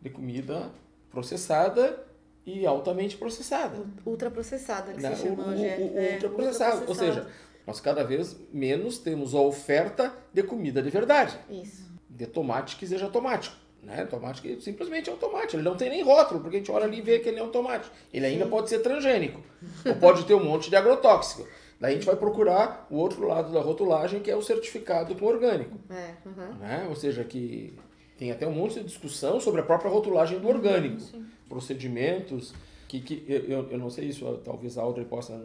De 0.00 0.08
comida 0.08 0.70
processada 1.10 2.02
e 2.46 2.66
altamente 2.66 3.16
processada. 3.16 3.76
Ultraprocessada, 4.04 4.92
que 4.94 5.00
né? 5.02 5.14
se 5.14 5.22
chama 5.22 5.46
hoje. 5.48 5.64
é. 5.64 5.92
É, 5.94 6.12
ultraprocessado. 6.14 6.84
Ou 6.88 6.94
seja, 6.94 7.26
nós 7.66 7.78
cada 7.78 8.02
vez 8.02 8.34
menos 8.52 8.98
temos 8.98 9.34
a 9.34 9.40
oferta 9.40 10.12
de 10.32 10.42
comida 10.42 10.82
de 10.82 10.90
verdade. 10.90 11.38
Isso. 11.50 11.92
De 12.08 12.26
tomate 12.26 12.76
que 12.76 12.86
seja 12.86 13.08
tomate. 13.08 13.52
Né? 13.82 14.04
Tomate 14.06 14.40
que 14.40 14.60
simplesmente 14.60 15.10
é 15.10 15.12
um 15.12 15.16
tomate. 15.16 15.56
Ele 15.56 15.62
não 15.64 15.76
tem 15.76 15.90
nem 15.90 16.02
rótulo, 16.02 16.40
porque 16.40 16.56
a 16.56 16.58
gente 16.60 16.70
olha 16.70 16.84
ali 16.84 16.98
e 16.98 17.02
vê 17.02 17.18
que 17.18 17.28
ele 17.28 17.40
é 17.40 17.42
um 17.42 17.50
tomate. 17.50 17.90
Ele 18.14 18.24
ainda 18.26 18.46
pode 18.46 18.68
ser 18.68 18.78
transgênico. 18.78 19.40
ou 19.84 19.96
pode 19.96 20.24
ter 20.24 20.34
um 20.34 20.44
monte 20.44 20.70
de 20.70 20.76
agrotóxico. 20.76 21.46
Daí 21.80 21.92
a 21.92 21.96
gente 21.96 22.06
vai 22.06 22.14
procurar 22.14 22.86
o 22.88 22.96
outro 22.96 23.26
lado 23.26 23.52
da 23.52 23.60
rotulagem, 23.60 24.20
que 24.20 24.30
é 24.30 24.36
o 24.36 24.42
certificado 24.42 25.16
com 25.16 25.26
orgânico. 25.26 25.76
É, 25.90 26.14
uhum. 26.24 26.54
Né? 26.60 26.86
Ou 26.88 26.94
seja, 26.94 27.24
que 27.24 27.76
tem 28.16 28.30
até 28.30 28.46
um 28.46 28.52
monte 28.52 28.74
de 28.74 28.84
discussão 28.84 29.40
sobre 29.40 29.60
a 29.62 29.64
própria 29.64 29.90
rotulagem 29.90 30.38
do 30.38 30.46
orgânico. 30.48 31.02
Procedimentos, 31.48 32.54
que, 32.86 33.00
que 33.00 33.24
eu, 33.28 33.68
eu- 33.68 33.78
não 33.78 33.90
sei 33.90 34.04
isso, 34.06 34.40
talvez 34.44 34.78
a 34.78 34.82
Audrey 34.82 35.04
possa 35.04 35.42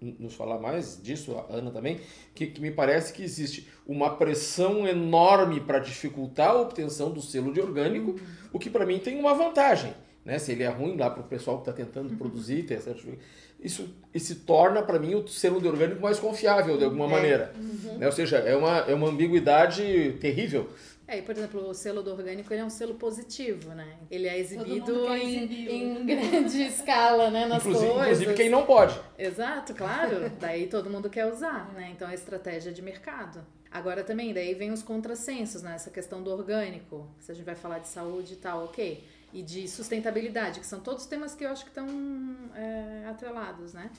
nos 0.00 0.34
falar 0.34 0.58
mais 0.58 1.00
disso, 1.02 1.36
a 1.36 1.54
Ana 1.54 1.70
também, 1.70 2.00
que, 2.34 2.46
que 2.46 2.60
me 2.60 2.70
parece 2.70 3.12
que 3.12 3.22
existe 3.22 3.68
uma 3.86 4.16
pressão 4.16 4.86
enorme 4.86 5.60
para 5.60 5.78
dificultar 5.78 6.50
a 6.50 6.60
obtenção 6.60 7.10
do 7.10 7.20
selo 7.20 7.52
de 7.52 7.60
orgânico, 7.60 8.18
o 8.52 8.58
que 8.58 8.70
para 8.70 8.86
mim 8.86 8.98
tem 8.98 9.18
uma 9.18 9.34
vantagem. 9.34 9.94
Né? 10.24 10.38
Se 10.38 10.52
ele 10.52 10.62
é 10.62 10.68
ruim 10.68 10.96
lá 10.96 11.10
para 11.10 11.22
o 11.22 11.26
pessoal 11.26 11.60
que 11.60 11.68
está 11.68 11.72
tentando 11.72 12.16
produzir, 12.16 12.64
ter 12.64 12.80
isso, 13.62 13.88
isso 14.14 14.36
torna 14.46 14.82
para 14.82 14.98
mim 14.98 15.14
o 15.14 15.26
selo 15.28 15.60
de 15.60 15.68
orgânico 15.68 16.00
mais 16.00 16.18
confiável 16.18 16.78
de 16.78 16.84
alguma 16.84 17.06
maneira. 17.06 17.52
Né? 17.98 18.06
Ou 18.06 18.12
seja, 18.12 18.38
é 18.38 18.56
uma, 18.56 18.78
é 18.78 18.94
uma 18.94 19.08
ambiguidade 19.08 20.16
terrível. 20.20 20.70
É, 21.10 21.18
e, 21.18 21.22
por 21.22 21.36
exemplo, 21.36 21.68
o 21.68 21.74
selo 21.74 22.04
do 22.04 22.12
orgânico 22.12 22.54
ele 22.54 22.60
é 22.60 22.64
um 22.64 22.70
selo 22.70 22.94
positivo, 22.94 23.70
né? 23.70 23.98
Ele 24.08 24.28
é 24.28 24.38
exibido 24.38 25.12
em, 25.12 25.42
em 25.68 26.06
grande 26.06 26.62
escala, 26.62 27.28
né? 27.32 27.46
Nas 27.46 27.66
Inclusive, 27.66 27.90
coisas. 27.90 28.06
inclusive 28.06 28.34
quem 28.34 28.48
não 28.48 28.64
pode. 28.64 28.96
Exato, 29.18 29.74
claro. 29.74 30.30
Daí 30.38 30.68
todo 30.68 30.88
mundo 30.88 31.10
quer 31.10 31.26
usar, 31.26 31.72
né? 31.72 31.90
Então 31.90 32.08
é 32.08 32.14
estratégia 32.14 32.72
de 32.72 32.80
mercado. 32.80 33.44
Agora 33.72 34.04
também, 34.04 34.32
daí 34.32 34.54
vem 34.54 34.70
os 34.70 34.84
contrassensos, 34.84 35.62
né? 35.62 35.74
Essa 35.74 35.90
questão 35.90 36.22
do 36.22 36.30
orgânico, 36.30 37.12
se 37.18 37.32
a 37.32 37.34
gente 37.34 37.44
vai 37.44 37.56
falar 37.56 37.80
de 37.80 37.88
saúde 37.88 38.34
e 38.34 38.36
tal, 38.36 38.66
ok. 38.66 39.04
E 39.32 39.42
de 39.42 39.66
sustentabilidade, 39.66 40.60
que 40.60 40.66
são 40.66 40.78
todos 40.78 41.06
temas 41.06 41.34
que 41.34 41.44
eu 41.44 41.50
acho 41.50 41.64
que 41.64 41.70
estão 41.70 41.88
é, 42.54 43.08
atrelados, 43.08 43.74
né? 43.74 43.90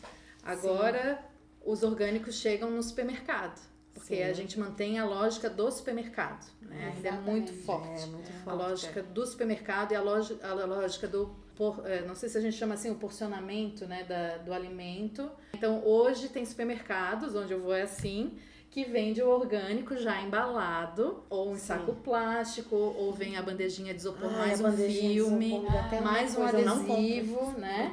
Agora, 0.42 1.22
os 1.66 1.84
orgânicos 1.84 2.36
chegam 2.36 2.72
no 2.72 2.82
supermercado. 2.82 3.60
Porque 3.94 4.16
Sim. 4.16 4.24
a 4.24 4.34
gente 4.34 4.60
mantém 4.60 4.98
a 5.00 5.06
lógica 5.06 5.50
do 5.50 5.70
supermercado, 5.70 6.46
né? 6.62 6.94
Ainda 6.96 7.10
é 7.10 7.12
muito 7.12 7.54
forte. 7.54 8.04
É 8.04 8.06
muito 8.08 8.30
A 8.30 8.44
forte. 8.44 8.58
lógica 8.58 9.04
do 9.04 9.26
supermercado 9.26 9.92
e 9.92 9.96
a, 9.96 10.02
loja, 10.02 10.38
a 10.42 10.54
lógica 10.54 11.08
do, 11.08 11.36
por, 11.56 11.86
é, 11.86 12.02
não 12.02 12.16
sei 12.16 12.30
se 12.30 12.38
a 12.38 12.42
gente 12.42 12.56
chama 12.56 12.74
assim, 12.76 12.90
o 12.90 12.96
porcionamento 12.96 13.86
né, 13.86 14.04
da, 14.04 14.38
do 14.38 14.54
alimento. 14.54 15.30
Então, 15.54 15.86
hoje 15.86 16.30
tem 16.30 16.46
supermercados, 16.46 17.36
onde 17.36 17.54
eu 17.54 17.62
vou 17.62 17.74
é 17.76 17.82
assim, 17.84 18.38
que 18.72 18.86
vende 18.86 19.22
o 19.22 19.28
orgânico 19.30 19.98
já 19.98 20.22
embalado, 20.22 21.24
ou 21.30 21.52
em 21.52 21.58
Sim. 21.58 21.66
saco 21.66 21.94
plástico, 21.96 22.76
ou 22.76 23.12
vem 23.12 23.36
a 23.36 23.42
bandejinha 23.42 23.94
de 23.94 24.00
isopor, 24.00 24.30
Ai, 24.32 24.38
mais 24.38 24.64
a 24.64 24.70
um 24.70 24.78
filme, 24.78 25.68
mais 26.02 26.38
um 26.38 26.44
adesivo, 26.44 27.52
né? 27.60 27.92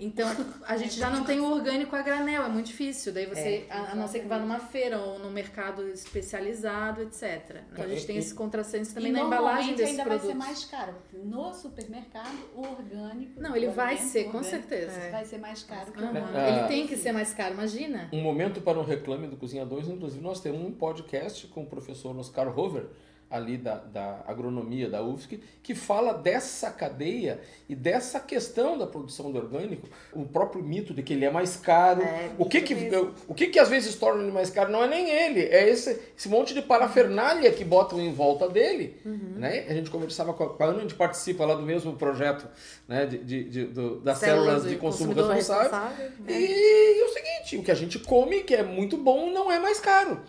Então, 0.00 0.28
a 0.66 0.76
gente 0.78 0.98
já 0.98 1.10
não 1.10 1.24
tem 1.24 1.40
o 1.40 1.52
orgânico 1.52 1.94
a 1.94 2.00
granel, 2.00 2.44
é 2.44 2.48
muito 2.48 2.66
difícil. 2.66 3.12
Daí 3.12 3.26
você, 3.26 3.66
a, 3.68 3.92
a 3.92 3.94
não 3.94 4.08
ser 4.08 4.20
que 4.20 4.26
vá 4.26 4.38
numa 4.38 4.58
feira 4.58 4.98
ou 4.98 5.18
num 5.18 5.30
mercado 5.30 5.86
especializado, 5.88 7.02
etc. 7.02 7.62
Então, 7.72 7.84
a 7.84 7.88
gente 7.88 8.06
tem 8.06 8.16
esse 8.16 8.34
contrassenso 8.34 8.94
também 8.94 9.10
e 9.10 9.12
na 9.12 9.20
embalagem 9.20 9.42
normalmente 9.44 9.76
desses 9.76 9.90
ainda 9.90 10.04
produtos. 10.04 10.36
vai 10.36 10.46
ser 10.46 10.48
mais 10.48 10.64
caro. 10.64 10.94
No 11.12 11.52
supermercado, 11.52 12.38
o 12.56 12.62
orgânico. 12.62 13.40
Não, 13.40 13.54
ele 13.54 13.68
vai 13.68 13.98
ser, 13.98 14.24
com 14.30 14.42
certeza. 14.42 15.10
Vai 15.10 15.24
ser 15.24 15.38
mais 15.38 15.62
caro 15.62 15.92
que. 15.92 16.02
Ah. 16.02 16.48
Ele 16.48 16.68
tem 16.68 16.86
que 16.86 16.96
ser 16.96 17.12
mais 17.12 17.34
caro, 17.34 17.54
imagina. 17.54 18.08
Um 18.12 18.22
momento 18.22 18.60
para 18.60 18.78
um 18.78 18.84
reclame 18.84 19.26
do 19.26 19.36
Cozinha 19.36 19.66
2, 19.66 19.88
inclusive 19.88 20.22
nós 20.22 20.40
temos 20.40 20.60
um 20.60 20.72
podcast 20.72 21.46
com 21.48 21.62
o 21.62 21.66
professor 21.66 22.16
Oscar 22.16 22.58
Hover, 22.58 22.86
ali 23.30 23.56
da, 23.56 23.76
da 23.76 24.24
agronomia 24.26 24.88
da 24.90 25.02
UFSC, 25.04 25.38
que 25.62 25.72
fala 25.74 26.12
dessa 26.12 26.68
cadeia 26.70 27.40
e 27.68 27.76
dessa 27.76 28.18
questão 28.18 28.76
da 28.76 28.86
produção 28.88 29.30
do 29.30 29.38
orgânico, 29.38 29.86
o 30.12 30.24
próprio 30.26 30.62
mito 30.64 30.92
de 30.92 31.00
que 31.02 31.12
ele 31.12 31.24
é 31.24 31.30
mais 31.30 31.54
caro. 31.56 32.02
É, 32.02 32.30
o 32.36 32.44
que 32.44 32.60
que, 32.60 32.74
mesmo. 32.74 33.14
o 33.28 33.32
que 33.34 33.46
que 33.46 33.58
às 33.60 33.68
vezes 33.68 33.94
torna 33.94 34.22
ele 34.22 34.32
mais 34.32 34.50
caro 34.50 34.72
não 34.72 34.82
é 34.82 34.88
nem 34.88 35.08
ele, 35.08 35.42
é 35.42 35.68
esse, 35.68 35.96
esse 36.18 36.28
monte 36.28 36.52
de 36.52 36.60
parafernália 36.60 37.52
que 37.52 37.64
botam 37.64 38.00
em 38.00 38.12
volta 38.12 38.48
dele. 38.48 38.96
Uhum. 39.04 39.34
Né? 39.36 39.64
A 39.68 39.74
gente 39.74 39.90
conversava 39.90 40.34
com 40.34 40.42
a, 40.42 40.48
com 40.54 40.62
a 40.64 40.66
Ana, 40.66 40.78
a 40.78 40.82
gente 40.82 40.94
participa 40.96 41.44
lá 41.46 41.54
do 41.54 41.62
mesmo 41.62 41.92
projeto 41.94 42.48
né? 42.88 43.06
de, 43.06 43.18
de, 43.18 43.44
de- 43.44 43.64
do- 43.66 44.00
das 44.00 44.18
Células 44.18 44.44
células 44.62 44.68
de 44.70 44.76
consumo 44.76 45.12
responsável. 45.12 45.62
responsável, 45.70 46.10
né? 46.20 46.32
E, 46.40 47.00
é 47.00 47.04
o 47.04 47.08
seguinte, 47.10 47.56
o 47.58 47.62
que 47.62 47.70
a 47.70 47.74
gente 47.76 47.98
come, 48.00 48.42
que 48.42 48.54
é 48.56 48.62
muito 48.64 48.96
bom, 48.96 49.30
não 49.30 49.52
é 49.52 49.60
mais 49.60 49.78
caro. 49.78 50.20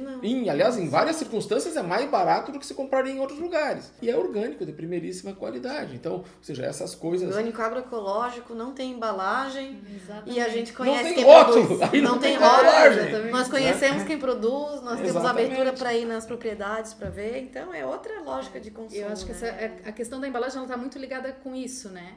Não. 0.00 0.22
Em, 0.24 0.48
aliás, 0.48 0.78
em 0.78 0.88
várias 0.88 1.16
circunstâncias 1.16 1.76
é 1.76 1.82
mais 1.82 2.08
barato 2.10 2.50
do 2.50 2.58
que 2.58 2.64
se 2.66 2.72
compraria 2.74 3.12
em 3.12 3.20
outros 3.20 3.38
lugares. 3.38 3.92
E 4.00 4.08
é 4.08 4.16
orgânico, 4.16 4.64
de 4.64 4.72
primeiríssima 4.72 5.34
qualidade. 5.34 5.94
Então, 5.94 6.12
ou 6.14 6.24
seja, 6.40 6.64
essas 6.64 6.94
coisas. 6.94 7.28
Orgânico 7.28 7.60
agroecológico, 7.60 8.54
não 8.54 8.72
tem 8.72 8.92
embalagem. 8.92 9.80
Exatamente. 9.94 10.36
E 10.36 10.40
a 10.40 10.48
gente 10.48 10.72
conhece 10.72 11.02
tem 11.04 11.14
quem 11.14 11.24
rótulo, 11.24 11.66
produz. 11.78 12.02
não 12.02 12.12
não 12.12 12.18
tem 12.18 12.38
tem 12.38 12.46
rótulo. 12.48 13.30
Nós 13.30 13.48
conhecemos 13.48 14.02
quem 14.04 14.18
produz, 14.18 14.82
nós 14.82 14.96
temos 14.96 15.10
Exatamente. 15.10 15.46
abertura 15.46 15.72
para 15.72 15.94
ir 15.94 16.06
nas 16.06 16.24
propriedades 16.24 16.94
para 16.94 17.10
ver. 17.10 17.38
Então 17.42 17.72
é 17.74 17.84
outra 17.84 18.20
lógica 18.20 18.58
de 18.58 18.70
consumo. 18.70 19.00
Eu 19.00 19.08
acho 19.08 19.26
que 19.26 19.32
essa, 19.32 19.46
né? 19.46 19.72
é- 19.84 19.88
a 19.88 19.92
questão 19.92 20.20
da 20.20 20.26
embalagem 20.28 20.62
está 20.62 20.76
muito 20.76 20.98
ligada 20.98 21.32
com 21.32 21.54
isso, 21.54 21.88
né? 21.90 22.14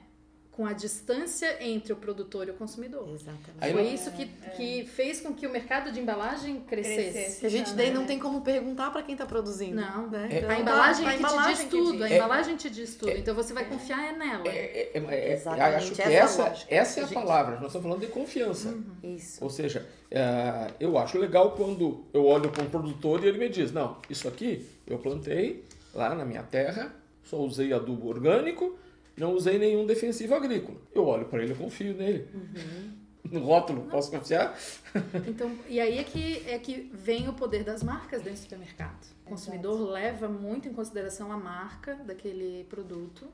Com 0.56 0.66
a 0.66 0.72
distância 0.72 1.62
entre 1.62 1.91
o 1.91 1.97
produtor 1.97 2.47
e 2.47 2.51
o 2.51 2.53
consumidor. 2.53 3.06
Exatamente. 3.10 3.74
Foi 3.74 3.88
isso 3.89 4.10
que, 4.12 4.26
que 4.56 4.86
fez 4.86 5.20
com 5.20 5.34
que 5.34 5.45
o 5.45 5.51
mercado 5.51 5.91
de 5.91 5.99
embalagem 5.99 6.62
crescesse. 6.62 7.12
Crescesse. 7.12 7.45
A 7.45 7.49
gente 7.49 7.74
daí 7.74 7.93
não 7.93 8.06
tem 8.06 8.18
como 8.18 8.39
perguntar 8.39 8.89
para 8.89 9.03
quem 9.03 9.18
tá 9.18 9.26
produzindo. 9.26 9.76
Não. 9.76 10.10
né? 10.10 10.30
É. 10.32 10.38
Então, 10.38 10.49
A 10.49 10.60
embalagem 10.60 11.06
a 11.06 11.12
que 11.12 11.18
te 11.18 11.20
embalagem 11.20 11.56
diz 11.56 11.64
que 11.66 11.70
tudo, 11.70 12.03
a 12.06 12.10
embalagem 12.10 12.56
te 12.56 12.70
diz 12.70 12.95
tudo. 12.95 13.12
Então 13.12 13.36
você 13.36 13.53
vai 13.53 13.66
confiar 13.66 14.01
é 14.06 14.18
nela. 14.18 14.47
É, 14.47 14.91
é, 14.93 15.06
é, 15.10 15.34
Exatamente, 15.34 15.76
acho 15.76 15.91
que 15.91 16.01
essa 16.01 16.12
é 16.14 16.20
a 16.20 16.24
essa, 16.24 16.66
essa 16.70 16.99
é 17.01 17.03
a 17.03 17.06
Gente. 17.06 17.16
palavra. 17.16 17.56
Nós 17.56 17.66
estamos 17.66 17.84
falando 17.88 17.99
de 17.99 18.08
confiança. 18.08 18.74
Isso. 19.03 19.43
Ou 19.43 19.49
seja, 19.49 19.86
é, 20.10 20.72
eu 20.80 20.97
acho 20.97 21.18
legal 21.18 21.51
quando 21.51 22.06
eu 22.14 22.26
olho 22.26 22.49
para 22.49 22.64
um 22.64 22.70
produtor 22.70 23.22
e 23.22 23.28
ele 23.28 23.38
me 23.38 23.49
diz: 23.49 23.74
Não, 23.74 23.97
isso 24.10 24.26
aqui 24.26 24.66
eu 24.88 24.99
plantei 24.99 25.66
lá 25.93 26.16
na 26.16 26.24
minha 26.24 26.43
terra, 26.43 26.95
só 27.26 27.36
usei 27.39 27.74
adubo 27.74 28.08
orgânico, 28.08 28.80
não 29.18 29.34
usei 29.34 29.57
nenhum 29.57 29.86
defensivo 29.86 30.36
agrícola. 30.36 30.78
Eu 30.93 31.05
olho 31.05 31.26
para 31.26 31.43
ele 31.43 31.53
e 31.53 31.55
confio 31.55 31.93
nele. 31.93 32.28
No 33.32 33.39
rótulo, 33.39 33.84
posso 33.89 34.11
confiar? 34.11 34.57
Então, 35.28 35.51
e 35.68 35.80
aí 35.80 35.97
é 35.97 36.03
que, 36.03 36.43
é 36.47 36.59
que 36.59 36.91
vem 36.93 37.28
o 37.28 37.34
poder 37.34 37.63
das 37.63 37.82
marcas 37.82 38.22
dentro 38.22 38.39
do 38.39 38.43
supermercado. 38.43 39.07
O 39.26 39.30
consumidor 39.30 39.80
leva 39.89 40.28
muito 40.28 40.70
em 40.70 40.74
consideração 40.74 41.32
a 41.32 41.38
marca 41.38 41.95
daquele 41.95 42.66
produto. 42.70 43.26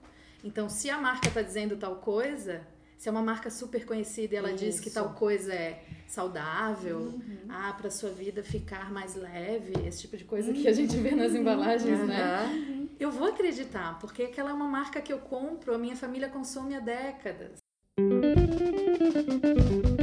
Então, 0.43 0.69
se 0.69 0.89
a 0.89 0.97
marca 0.97 1.27
está 1.27 1.41
dizendo 1.41 1.75
tal 1.75 1.97
coisa, 1.97 2.61
se 2.97 3.09
é 3.09 3.11
uma 3.11 3.21
marca 3.21 3.49
super 3.49 3.85
conhecida 3.85 4.35
e 4.35 4.37
ela 4.37 4.53
diz 4.53 4.79
que 4.79 4.87
Isso. 4.87 4.95
tal 4.95 5.13
coisa 5.13 5.53
é 5.53 5.83
saudável, 6.07 7.19
ah, 7.49 7.73
para 7.73 7.89
sua 7.89 8.11
vida 8.11 8.43
ficar 8.43 8.91
mais 8.91 9.15
leve, 9.15 9.73
esse 9.87 10.01
tipo 10.01 10.15
de 10.15 10.23
coisa 10.23 10.53
que 10.53 10.67
a 10.67 10.73
gente 10.73 10.95
vê 10.97 11.11
nas 11.11 11.33
embalagens, 11.33 11.99
né? 12.07 12.80
Eu 13.01 13.09
vou 13.09 13.29
acreditar, 13.29 13.97
porque 13.99 14.21
aquela 14.21 14.51
é 14.51 14.53
uma 14.53 14.67
marca 14.67 15.01
que 15.01 15.11
eu 15.11 15.17
compro, 15.17 15.73
a 15.73 15.77
minha 15.79 15.95
família 15.95 16.29
consome 16.29 16.75
há 16.75 16.79
décadas. 16.79 17.57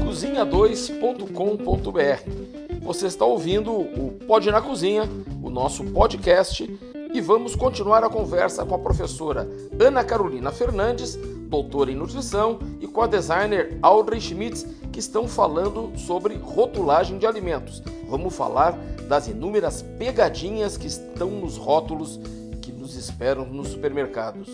cozinha2.com.br. 0.04 2.82
Você 2.82 3.06
está 3.06 3.24
ouvindo 3.24 3.72
o 3.72 4.18
Pode 4.26 4.50
na 4.50 4.60
Cozinha, 4.60 5.04
o 5.40 5.48
nosso 5.48 5.84
podcast, 5.92 6.68
e 7.14 7.20
vamos 7.20 7.54
continuar 7.54 8.02
a 8.02 8.10
conversa 8.10 8.66
com 8.66 8.74
a 8.74 8.80
professora 8.80 9.48
Ana 9.78 10.02
Carolina 10.02 10.50
Fernandes, 10.50 11.14
doutora 11.48 11.92
em 11.92 11.94
nutrição, 11.94 12.58
e 12.80 12.88
com 12.88 13.00
a 13.00 13.06
designer 13.06 13.78
Audrey 13.80 14.20
Schmitz, 14.20 14.66
que 14.92 14.98
estão 14.98 15.28
falando 15.28 15.96
sobre 15.96 16.34
rotulagem 16.34 17.16
de 17.16 17.28
alimentos. 17.28 17.80
Vamos 18.08 18.34
falar 18.34 18.72
das 19.08 19.28
inúmeras 19.28 19.82
pegadinhas 19.82 20.76
que 20.76 20.88
estão 20.88 21.30
nos 21.30 21.56
rótulos 21.56 22.18
esperam 23.08 23.46
nos 23.46 23.68
supermercados. 23.68 24.48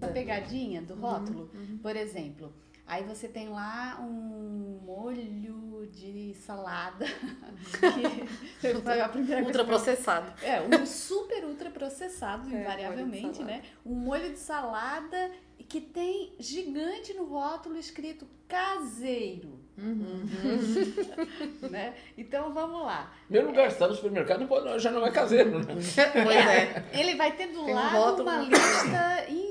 Essa 0.00 0.12
pegadinha 0.12 0.82
do 0.82 0.94
rótulo, 0.94 1.50
por 1.82 1.96
exemplo, 1.96 2.52
aí 2.90 3.04
você 3.04 3.28
tem 3.28 3.48
lá 3.48 3.98
um 4.02 4.80
molho 4.84 5.86
de 5.86 6.34
salada. 6.34 7.06
que 8.60 8.74
foi 8.74 9.00
a 9.00 9.08
primeira 9.08 9.44
Ultraprocessado. 9.44 10.32
É, 10.42 10.60
um 10.60 10.84
super 10.84 11.44
ultra 11.44 11.70
processado, 11.70 12.48
É, 12.54 12.60
invariavelmente, 12.60 13.42
né? 13.44 13.62
Um 13.86 13.94
molho 13.94 14.30
de 14.32 14.38
salada 14.38 15.30
que 15.68 15.80
tem 15.80 16.34
gigante 16.40 17.14
no 17.14 17.24
rótulo 17.24 17.76
escrito 17.78 18.26
caseiro. 18.48 19.60
né? 21.70 21.94
Então 22.18 22.52
vamos 22.52 22.82
lá. 22.82 23.14
Primeiro 23.26 23.48
lugar, 23.48 23.68
está 23.68 23.86
no 23.86 23.94
supermercado, 23.94 24.46
já 24.78 24.90
não 24.90 25.06
é 25.06 25.10
caseiro, 25.10 25.60
né? 25.60 25.74
Pois 25.74 26.36
é. 26.36 26.84
Ele 26.92 27.14
vai 27.14 27.32
ter 27.32 27.46
do 27.46 27.64
Tem 27.64 27.72
um 27.72 27.74
lado 27.74 27.96
rótulo 27.96 28.28
uma 28.28 28.42
lista 28.42 29.24
em, 29.28 29.49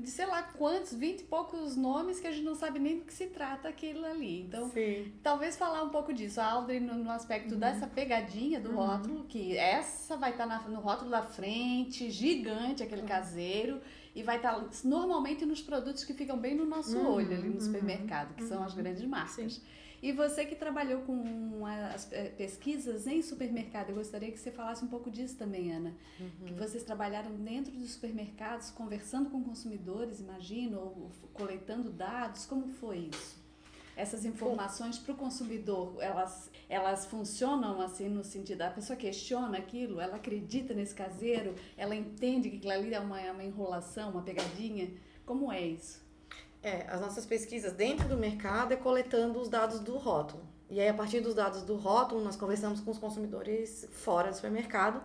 de 0.00 0.10
sei 0.10 0.26
lá 0.26 0.42
quantos, 0.42 0.92
vinte 0.94 1.20
e 1.20 1.24
poucos 1.24 1.76
nomes 1.76 2.18
que 2.20 2.26
a 2.26 2.32
gente 2.32 2.44
não 2.44 2.54
sabe 2.54 2.78
nem 2.78 2.98
do 2.98 3.04
que 3.04 3.12
se 3.12 3.26
trata 3.26 3.68
aquilo 3.68 4.04
ali. 4.04 4.42
Então, 4.42 4.70
Sim. 4.70 5.12
Talvez 5.22 5.56
falar 5.56 5.82
um 5.82 5.90
pouco 5.90 6.12
disso, 6.12 6.40
a 6.40 6.46
Audrey, 6.46 6.80
no, 6.80 6.94
no 6.94 7.10
aspecto 7.10 7.56
dessa 7.56 7.86
pegadinha 7.86 8.60
do 8.60 8.72
rótulo, 8.72 9.24
que 9.24 9.56
essa 9.56 10.16
vai 10.16 10.30
estar 10.30 10.68
no 10.68 10.80
rótulo 10.80 11.10
da 11.10 11.22
frente, 11.22 12.10
gigante, 12.10 12.82
aquele 12.82 13.02
caseiro, 13.02 13.80
e 14.14 14.22
vai 14.22 14.36
estar 14.36 14.68
normalmente 14.84 15.46
nos 15.46 15.60
produtos 15.60 16.04
que 16.04 16.14
ficam 16.14 16.38
bem 16.38 16.54
no 16.54 16.64
nosso 16.64 16.98
olho 16.98 17.32
ali 17.32 17.48
no 17.48 17.60
supermercado, 17.60 18.34
que 18.34 18.44
são 18.44 18.62
as 18.62 18.74
grandes 18.74 19.04
marcas. 19.04 19.60
E 20.02 20.12
você 20.12 20.46
que 20.46 20.56
trabalhou 20.56 21.02
com 21.02 21.66
as 21.66 22.10
eh, 22.12 22.30
pesquisas 22.30 23.06
em 23.06 23.20
supermercado, 23.20 23.90
eu 23.90 23.96
gostaria 23.96 24.32
que 24.32 24.38
você 24.38 24.50
falasse 24.50 24.82
um 24.82 24.88
pouco 24.88 25.10
disso 25.10 25.36
também, 25.36 25.72
Ana. 25.72 25.94
Que 26.46 26.54
vocês 26.54 26.82
trabalharam 26.82 27.34
dentro 27.36 27.70
dos 27.72 27.92
supermercados, 27.92 28.70
conversando 28.70 29.28
com 29.28 29.44
consumidores, 29.44 30.18
imagino, 30.20 30.78
ou 30.78 31.10
coletando 31.34 31.90
dados, 31.90 32.46
como 32.46 32.68
foi 32.68 33.10
isso? 33.12 33.38
Essas 33.94 34.24
informações 34.24 34.98
para 34.98 35.12
o 35.12 35.16
consumidor, 35.16 35.96
elas, 36.00 36.50
elas 36.70 37.04
funcionam 37.04 37.82
assim 37.82 38.08
no 38.08 38.24
sentido, 38.24 38.62
a 38.62 38.70
pessoa 38.70 38.96
questiona 38.96 39.58
aquilo, 39.58 40.00
ela 40.00 40.16
acredita 40.16 40.72
nesse 40.72 40.94
caseiro, 40.94 41.54
ela 41.76 41.94
entende 41.94 42.48
que 42.48 42.56
aquilo 42.56 42.72
ali 42.72 42.94
é 42.94 43.00
uma, 43.00 43.20
é 43.20 43.30
uma 43.30 43.44
enrolação, 43.44 44.10
uma 44.12 44.22
pegadinha. 44.22 44.90
Como 45.26 45.52
é 45.52 45.60
isso? 45.60 46.00
É, 46.62 46.86
as 46.88 47.00
nossas 47.00 47.24
pesquisas 47.24 47.72
dentro 47.72 48.06
do 48.08 48.16
mercado 48.16 48.72
é 48.72 48.76
coletando 48.76 49.40
os 49.40 49.48
dados 49.48 49.80
do 49.80 49.96
rótulo. 49.96 50.46
E 50.68 50.78
aí, 50.80 50.88
a 50.88 50.94
partir 50.94 51.20
dos 51.20 51.34
dados 51.34 51.62
do 51.62 51.74
rótulo, 51.76 52.22
nós 52.22 52.36
conversamos 52.36 52.80
com 52.80 52.90
os 52.90 52.98
consumidores 52.98 53.88
fora 53.92 54.30
do 54.30 54.34
supermercado, 54.36 55.02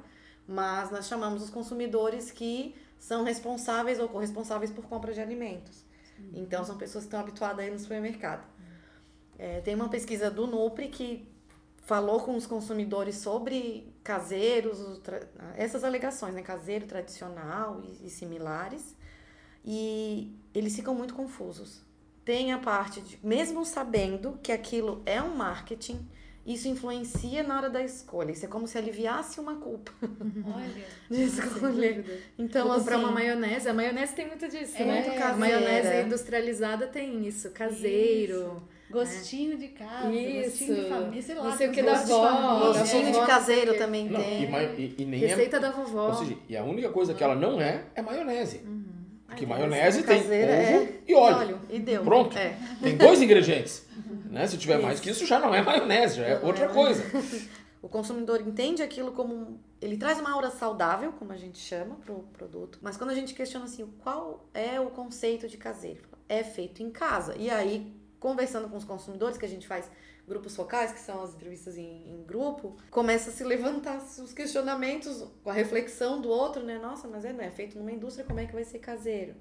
mas 0.48 0.92
nós 0.92 1.08
chamamos 1.08 1.42
os 1.42 1.50
consumidores 1.50 2.30
que 2.30 2.76
são 3.00 3.24
responsáveis 3.24 4.00
ou 4.00 4.08
corresponsáveis 4.08 4.70
por 4.72 4.86
compra 4.86 5.14
de 5.14 5.22
alimentos. 5.22 5.84
Então, 6.34 6.64
são 6.64 6.78
pessoas 6.78 7.04
que 7.04 7.08
estão 7.08 7.20
habituadas 7.20 7.60
a 7.60 7.68
ir 7.68 7.72
no 7.72 7.80
supermercado. 7.80 8.46
É, 9.38 9.60
tem 9.62 9.76
uma 9.76 9.90
pesquisa 9.90 10.30
do 10.30 10.46
Nupri 10.48 10.88
que 10.90 11.28
falou 11.86 12.22
com 12.22 12.36
os 12.36 12.46
consumidores 12.46 13.18
sobre 13.18 13.94
caseiros, 14.04 14.80
essas 15.56 15.84
alegações, 15.84 16.34
né? 16.34 16.42
Caseiro, 16.42 16.86
tradicional 16.86 17.82
e- 17.82 18.08
e 18.08 18.10
similares. 18.10 18.96
E 19.66 20.32
eles 20.54 20.76
ficam 20.76 20.94
muito 20.94 21.14
confusos. 21.14 21.82
Tem 22.24 22.52
a 22.54 22.58
parte 22.58 23.02
de, 23.02 23.20
mesmo 23.24 23.66
sabendo 23.66 24.40
que 24.42 24.52
aquilo 24.52 25.02
é 25.06 25.22
um 25.22 25.36
marketing, 25.36 26.00
isso 26.46 26.68
influencia 26.68 27.42
na 27.44 27.58
hora 27.58 27.70
da 27.70 27.84
escolha. 27.84 28.32
Isso 28.32 28.46
é 28.46 28.48
como 28.48 28.68
se 28.68 28.78
aliviasse 28.78 29.40
uma 29.40 29.56
culpa 29.56 29.92
Olha. 30.02 30.86
de 31.10 31.24
escolher. 31.24 32.24
Então, 32.38 32.68
Vou 32.68 32.78
comprar 32.78 32.96
assim, 32.98 33.04
uma 33.06 33.12
maionese. 33.12 33.68
A 33.70 33.74
maionese 33.74 34.14
tem 34.16 34.28
muito 34.28 34.48
disso, 34.48 34.74
É, 34.78 34.86
né? 34.86 35.02
muito 35.02 35.10
A 35.18 35.20
caseira. 35.20 35.38
maionese 35.60 36.06
industrializada 36.06 36.88
tem 36.88 37.28
isso, 37.28 37.50
caseiro. 37.52 38.62
Gostinho 38.90 39.58
de 39.58 39.70
casa, 39.70 40.12
Isso. 40.12 40.44
gostinho 40.52 40.76
de 40.76 40.90
família, 40.90 41.22
sei 41.24 41.36
lá. 41.36 41.44
Não 41.44 41.58
sei 41.58 41.68
o 41.68 41.72
que 41.72 41.82
da 41.82 41.96
família. 41.96 42.74
gostinho 42.80 43.06
de 43.08 43.12
vovó, 43.14 43.26
caseiro 43.26 43.62
porque- 43.66 43.80
também 43.80 44.08
Não, 44.10 44.20
tem. 44.22 44.44
e, 44.44 44.46
e- 44.46 44.96
e 45.00 45.06
nem 45.06 45.24
é 45.24 45.28
Receita 45.28 45.60
da 45.60 45.72
vovó. 45.72 46.10
Ou 46.10 46.14
seja, 46.14 46.38
e 46.48 46.56
a 46.56 46.64
única 46.64 46.90
coisa 46.90 47.14
que 47.16 47.24
ela 47.24 47.34
não 47.36 47.60
é 47.60 47.86
é 47.96 48.02
maionese. 48.04 48.62
Porque 49.28 49.46
maionese 49.46 50.02
receita 50.02 50.08
tem 50.08 50.22
caseira 50.22 50.52
ovo 50.54 50.62
é 50.62 51.00
e 51.08 51.16
óleo. 51.16 51.62
E 51.70 51.80
deu. 51.80 52.04
Pronto. 52.04 52.38
É. 52.38 52.58
Tem 52.82 52.96
dois 52.96 53.22
ingredientes. 53.22 53.86
né? 54.30 54.46
Se 54.48 54.58
tiver 54.58 54.78
mais 54.80 55.00
que 55.00 55.10
isso, 55.10 55.26
já 55.26 55.40
não 55.40 55.54
é 55.54 55.62
maionese, 55.62 56.18
já 56.18 56.26
é 56.26 56.40
Não 56.40 56.46
outra 56.46 56.66
é 56.66 56.68
coisa. 56.70 57.04
O 57.86 57.88
consumidor 57.88 58.42
entende 58.42 58.82
aquilo 58.82 59.12
como. 59.12 59.60
Ele 59.80 59.96
traz 59.96 60.20
uma 60.20 60.32
aura 60.32 60.50
saudável, 60.50 61.14
como 61.14 61.32
a 61.32 61.38
gente 61.38 61.60
chama, 61.60 61.94
pro 61.98 62.26
produto. 62.34 62.80
Mas 62.82 62.98
quando 62.98 63.12
a 63.12 63.14
gente 63.14 63.36
questiona 63.36 63.66
assim, 63.66 63.86
qual 64.00 64.50
é 64.56 64.80
o 64.80 64.88
conceito 64.88 65.48
de 65.48 65.56
caseiro? 65.56 66.02
É 66.28 66.44
feito 66.44 66.82
em 66.82 66.90
casa. 66.90 67.36
E 67.38 67.48
aí, 67.48 67.96
conversando 68.20 68.68
com 68.70 68.76
os 68.76 68.84
consumidores, 68.84 69.38
que 69.38 69.46
a 69.46 69.48
gente 69.48 69.68
faz 69.68 69.88
grupos 70.28 70.56
focais, 70.56 70.92
que 70.92 71.00
são 71.00 71.22
as 71.24 71.34
entrevistas 71.36 71.78
em, 71.78 72.04
em 72.14 72.24
grupo, 72.24 72.76
começa 72.90 73.30
a 73.30 73.34
se 73.34 73.44
levantar 73.44 73.98
os 73.98 74.34
questionamentos, 74.34 75.24
com 75.44 75.50
a 75.50 75.54
reflexão 75.54 76.20
do 76.22 76.30
outro, 76.30 76.64
né? 76.64 76.78
Nossa, 76.80 77.08
mas 77.08 77.24
é, 77.26 77.32
não 77.34 77.44
é 77.44 77.52
feito 77.52 77.78
numa 77.78 77.92
indústria, 77.92 78.26
como 78.26 78.40
é 78.40 78.46
que 78.46 78.54
vai 78.54 78.64
ser 78.64 78.80
caseiro? 78.80 79.36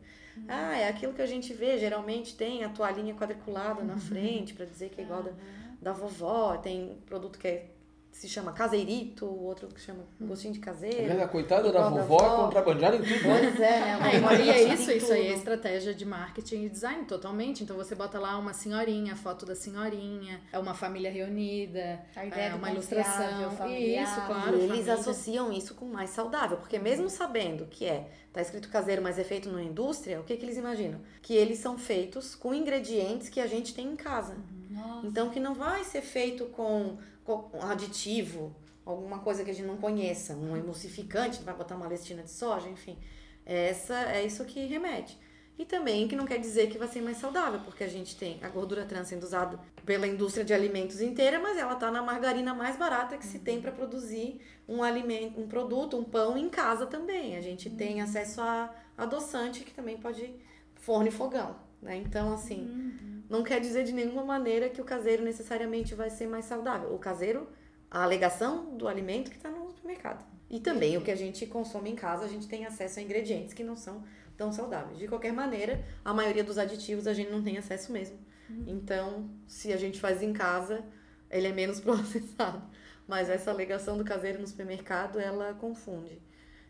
Ah, 0.48 0.76
é 0.76 0.88
aquilo 0.88 1.14
que 1.14 1.22
a 1.22 1.26
gente 1.26 1.52
vê, 1.54 1.78
geralmente 1.78 2.36
tem 2.36 2.64
a 2.64 2.68
toalhinha 2.68 3.14
quadriculada 3.14 3.82
na 3.82 3.96
frente, 3.98 4.52
para 4.54 4.66
dizer 4.66 4.90
que 4.90 5.00
é 5.00 5.04
igual 5.04 5.22
da, 5.22 5.32
da 5.80 5.92
vovó, 5.92 6.56
tem 6.56 6.98
produto 7.06 7.38
que 7.38 7.46
é- 7.48 7.70
se 8.16 8.28
chama 8.28 8.52
caseirito, 8.52 9.26
o 9.26 9.42
outro 9.44 9.66
que 9.68 9.80
chama 9.80 10.04
gostinho 10.20 10.52
de 10.54 10.60
caseiro. 10.60 10.98
Aliás, 11.02 11.20
a 11.22 11.28
coitada 11.28 11.64
da 11.64 11.80
Igual 11.80 11.92
da 11.94 12.02
vovó 12.02 12.16
é 12.24 12.36
contrabandeada 12.44 12.96
em 12.96 13.02
tudo. 13.02 13.28
né? 13.28 13.40
Pois 13.40 13.60
é, 13.60 13.80
né? 13.80 13.92
Ah, 13.92 13.98
Uma 13.98 14.12
e 14.14 14.20
moda 14.20 14.36
e 14.42 14.50
é 14.50 14.72
isso, 14.72 14.90
isso 14.92 15.12
aí 15.12 15.26
é 15.26 15.34
estratégia 15.34 15.92
de 15.92 16.04
marketing 16.06 16.62
e 16.64 16.68
design 16.68 17.04
totalmente. 17.06 17.64
Então 17.64 17.76
você 17.76 17.94
bota 17.94 18.18
lá 18.20 18.38
uma 18.38 18.52
senhorinha, 18.52 19.14
a 19.14 19.16
foto 19.16 19.44
da 19.44 19.54
senhorinha, 19.56 20.40
é 20.52 20.58
uma 20.58 20.74
família 20.74 21.10
reunida, 21.10 22.00
A 22.14 22.24
ideia 22.24 22.46
é 22.46 22.50
do 22.50 22.56
uma 22.58 22.70
ilustração. 22.70 23.50
familiar. 23.50 24.04
Isso, 24.04 24.26
claro. 24.26 24.50
E 24.56 24.58
eles 24.60 24.68
família. 24.68 24.94
associam 24.94 25.52
isso 25.52 25.74
com 25.74 25.86
mais 25.86 26.10
saudável, 26.10 26.56
porque 26.58 26.78
mesmo 26.78 27.10
sabendo 27.10 27.66
que 27.66 27.84
é, 27.84 28.08
tá 28.32 28.40
escrito 28.40 28.68
caseiro, 28.68 29.02
mas 29.02 29.18
é 29.18 29.24
feito 29.24 29.48
numa 29.48 29.62
indústria, 29.62 30.20
o 30.20 30.24
que 30.24 30.36
que 30.36 30.44
eles 30.44 30.56
imaginam? 30.56 31.00
Que 31.20 31.34
eles 31.34 31.58
são 31.58 31.76
feitos 31.76 32.34
com 32.36 32.54
ingredientes 32.54 33.28
que 33.28 33.40
a 33.40 33.46
gente 33.48 33.74
tem 33.74 33.88
em 33.88 33.96
casa. 33.96 34.36
Nossa. 34.70 35.06
Então 35.06 35.30
que 35.30 35.38
não 35.40 35.54
vai 35.54 35.84
ser 35.84 36.00
feito 36.02 36.46
com 36.46 36.96
um 37.26 37.62
aditivo, 37.62 38.54
alguma 38.84 39.20
coisa 39.20 39.44
que 39.44 39.50
a 39.50 39.54
gente 39.54 39.66
não 39.66 39.76
conheça, 39.76 40.34
um 40.34 40.56
emulsificante, 40.56 41.42
vai 41.42 41.54
botar 41.54 41.76
uma 41.76 41.88
lestina 41.88 42.22
de 42.22 42.30
soja, 42.30 42.68
enfim. 42.68 42.98
Essa 43.46 44.12
é 44.12 44.24
isso 44.24 44.44
que 44.44 44.66
remete. 44.66 45.18
E 45.56 45.64
também 45.64 46.08
que 46.08 46.16
não 46.16 46.26
quer 46.26 46.38
dizer 46.38 46.68
que 46.68 46.76
vai 46.76 46.88
ser 46.88 47.00
mais 47.00 47.18
saudável, 47.18 47.60
porque 47.60 47.84
a 47.84 47.88
gente 47.88 48.16
tem 48.16 48.40
a 48.42 48.48
gordura 48.48 48.84
trans 48.84 49.06
sendo 49.06 49.22
usada 49.22 49.60
pela 49.86 50.06
indústria 50.06 50.44
de 50.44 50.52
alimentos 50.52 51.00
inteira, 51.00 51.38
mas 51.38 51.56
ela 51.56 51.74
está 51.74 51.92
na 51.92 52.02
margarina 52.02 52.52
mais 52.52 52.76
barata 52.76 53.16
que 53.16 53.24
se 53.24 53.38
tem 53.38 53.60
para 53.60 53.70
produzir 53.70 54.40
um 54.66 54.82
alimento, 54.82 55.40
um 55.40 55.46
produto, 55.46 55.96
um 55.96 56.02
pão 56.02 56.36
em 56.36 56.48
casa 56.48 56.86
também. 56.86 57.36
A 57.36 57.40
gente 57.40 57.70
tem 57.70 58.02
acesso 58.02 58.40
a 58.40 58.74
adoçante 58.98 59.62
que 59.62 59.72
também 59.72 59.96
pode 59.96 60.34
forno 60.74 61.06
e 61.06 61.12
fogão, 61.12 61.56
né? 61.80 61.96
Então, 61.96 62.32
assim, 62.34 63.13
não 63.28 63.42
quer 63.42 63.60
dizer 63.60 63.84
de 63.84 63.92
nenhuma 63.92 64.24
maneira 64.24 64.68
que 64.68 64.80
o 64.80 64.84
caseiro 64.84 65.22
necessariamente 65.22 65.94
vai 65.94 66.10
ser 66.10 66.26
mais 66.26 66.44
saudável. 66.44 66.94
O 66.94 66.98
caseiro, 66.98 67.48
a 67.90 68.02
alegação 68.02 68.76
do 68.76 68.86
alimento 68.86 69.30
que 69.30 69.36
está 69.36 69.50
no 69.50 69.70
supermercado. 69.70 70.24
E 70.50 70.60
também 70.60 70.96
o 70.96 71.02
que 71.02 71.10
a 71.10 71.16
gente 71.16 71.46
consome 71.46 71.90
em 71.90 71.96
casa, 71.96 72.24
a 72.24 72.28
gente 72.28 72.46
tem 72.46 72.66
acesso 72.66 72.98
a 72.98 73.02
ingredientes 73.02 73.54
que 73.54 73.64
não 73.64 73.76
são 73.76 74.04
tão 74.36 74.52
saudáveis. 74.52 74.98
De 74.98 75.08
qualquer 75.08 75.32
maneira, 75.32 75.84
a 76.04 76.12
maioria 76.12 76.44
dos 76.44 76.58
aditivos 76.58 77.06
a 77.06 77.14
gente 77.14 77.30
não 77.30 77.42
tem 77.42 77.56
acesso 77.56 77.92
mesmo. 77.92 78.18
Uhum. 78.48 78.64
Então, 78.66 79.30
se 79.46 79.72
a 79.72 79.76
gente 79.76 80.00
faz 80.00 80.22
em 80.22 80.32
casa, 80.32 80.84
ele 81.30 81.48
é 81.48 81.52
menos 81.52 81.80
processado. 81.80 82.62
Mas 83.06 83.28
essa 83.28 83.50
alegação 83.50 83.98
do 83.98 84.04
caseiro 84.04 84.40
no 84.40 84.46
supermercado, 84.46 85.18
ela 85.18 85.54
confunde. 85.54 86.20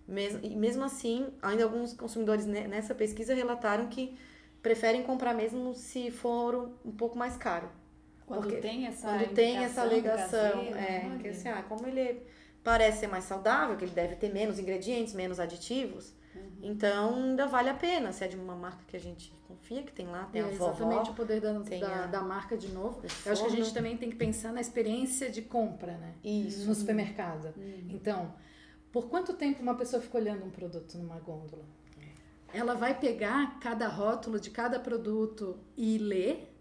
Mesmo, 0.06 0.40
e 0.42 0.54
mesmo 0.54 0.84
assim, 0.84 1.32
ainda 1.40 1.64
alguns 1.64 1.94
consumidores 1.94 2.44
nessa 2.44 2.94
pesquisa 2.94 3.34
relataram 3.34 3.88
que 3.88 4.16
preferem 4.64 5.04
comprar 5.04 5.32
mesmo 5.32 5.74
se 5.74 6.10
for 6.10 6.72
um 6.84 6.90
pouco 6.90 7.16
mais 7.16 7.36
caro. 7.36 7.70
Quando 8.26 8.40
Porque 8.40 8.56
tem 8.56 8.86
essa 8.86 9.06
quando 9.06 9.34
tem 9.34 9.58
essa 9.58 9.82
caseiro, 9.82 10.74
é, 10.74 11.18
que 11.20 11.28
assim, 11.28 11.48
ah, 11.48 11.62
como 11.68 11.86
ele 11.86 12.22
parece 12.64 13.00
ser 13.00 13.06
mais 13.06 13.24
saudável, 13.24 13.76
que 13.76 13.84
ele 13.84 13.92
deve 13.92 14.16
ter 14.16 14.32
menos 14.32 14.58
ingredientes, 14.58 15.14
menos 15.14 15.38
aditivos, 15.38 16.14
então, 16.62 17.14
ainda 17.14 17.46
vale 17.46 17.68
a 17.68 17.74
pena, 17.74 18.10
se 18.10 18.24
é 18.24 18.28
de 18.28 18.36
uma 18.36 18.56
marca 18.56 18.82
que 18.88 18.96
a 18.96 19.00
gente 19.00 19.32
confia, 19.46 19.82
que 19.82 19.92
tem 19.92 20.06
lá, 20.06 20.24
tem 20.32 20.40
é, 20.40 20.44
a 20.44 20.48
vovó. 20.48 20.70
Exatamente 20.70 21.10
o 21.10 21.14
poder 21.14 21.40
da, 21.40 21.52
da, 21.52 22.04
a, 22.04 22.06
da, 22.06 22.22
marca 22.22 22.56
de 22.56 22.68
novo. 22.72 23.02
Eu 23.24 23.32
acho 23.32 23.44
que 23.44 23.52
a 23.52 23.56
gente 23.56 23.72
também 23.72 23.96
tem 23.96 24.10
que 24.10 24.16
pensar 24.16 24.52
na 24.52 24.60
experiência 24.60 25.30
de 25.30 25.42
compra, 25.42 25.92
né? 25.98 26.14
Isso. 26.24 26.66
No 26.66 26.74
supermercado. 26.74 27.54
Uhum. 27.56 27.88
Então, 27.90 28.34
por 28.90 29.08
quanto 29.08 29.34
tempo 29.34 29.62
uma 29.62 29.76
pessoa 29.76 30.00
fica 30.00 30.16
olhando 30.16 30.44
um 30.44 30.50
produto 30.50 30.96
numa 30.96 31.18
gôndola? 31.20 31.64
Ela 32.54 32.76
vai 32.76 32.96
pegar 32.96 33.58
cada 33.58 33.88
rótulo 33.88 34.38
de 34.38 34.48
cada 34.48 34.78
produto 34.78 35.58
e 35.76 35.98
ler 35.98 36.53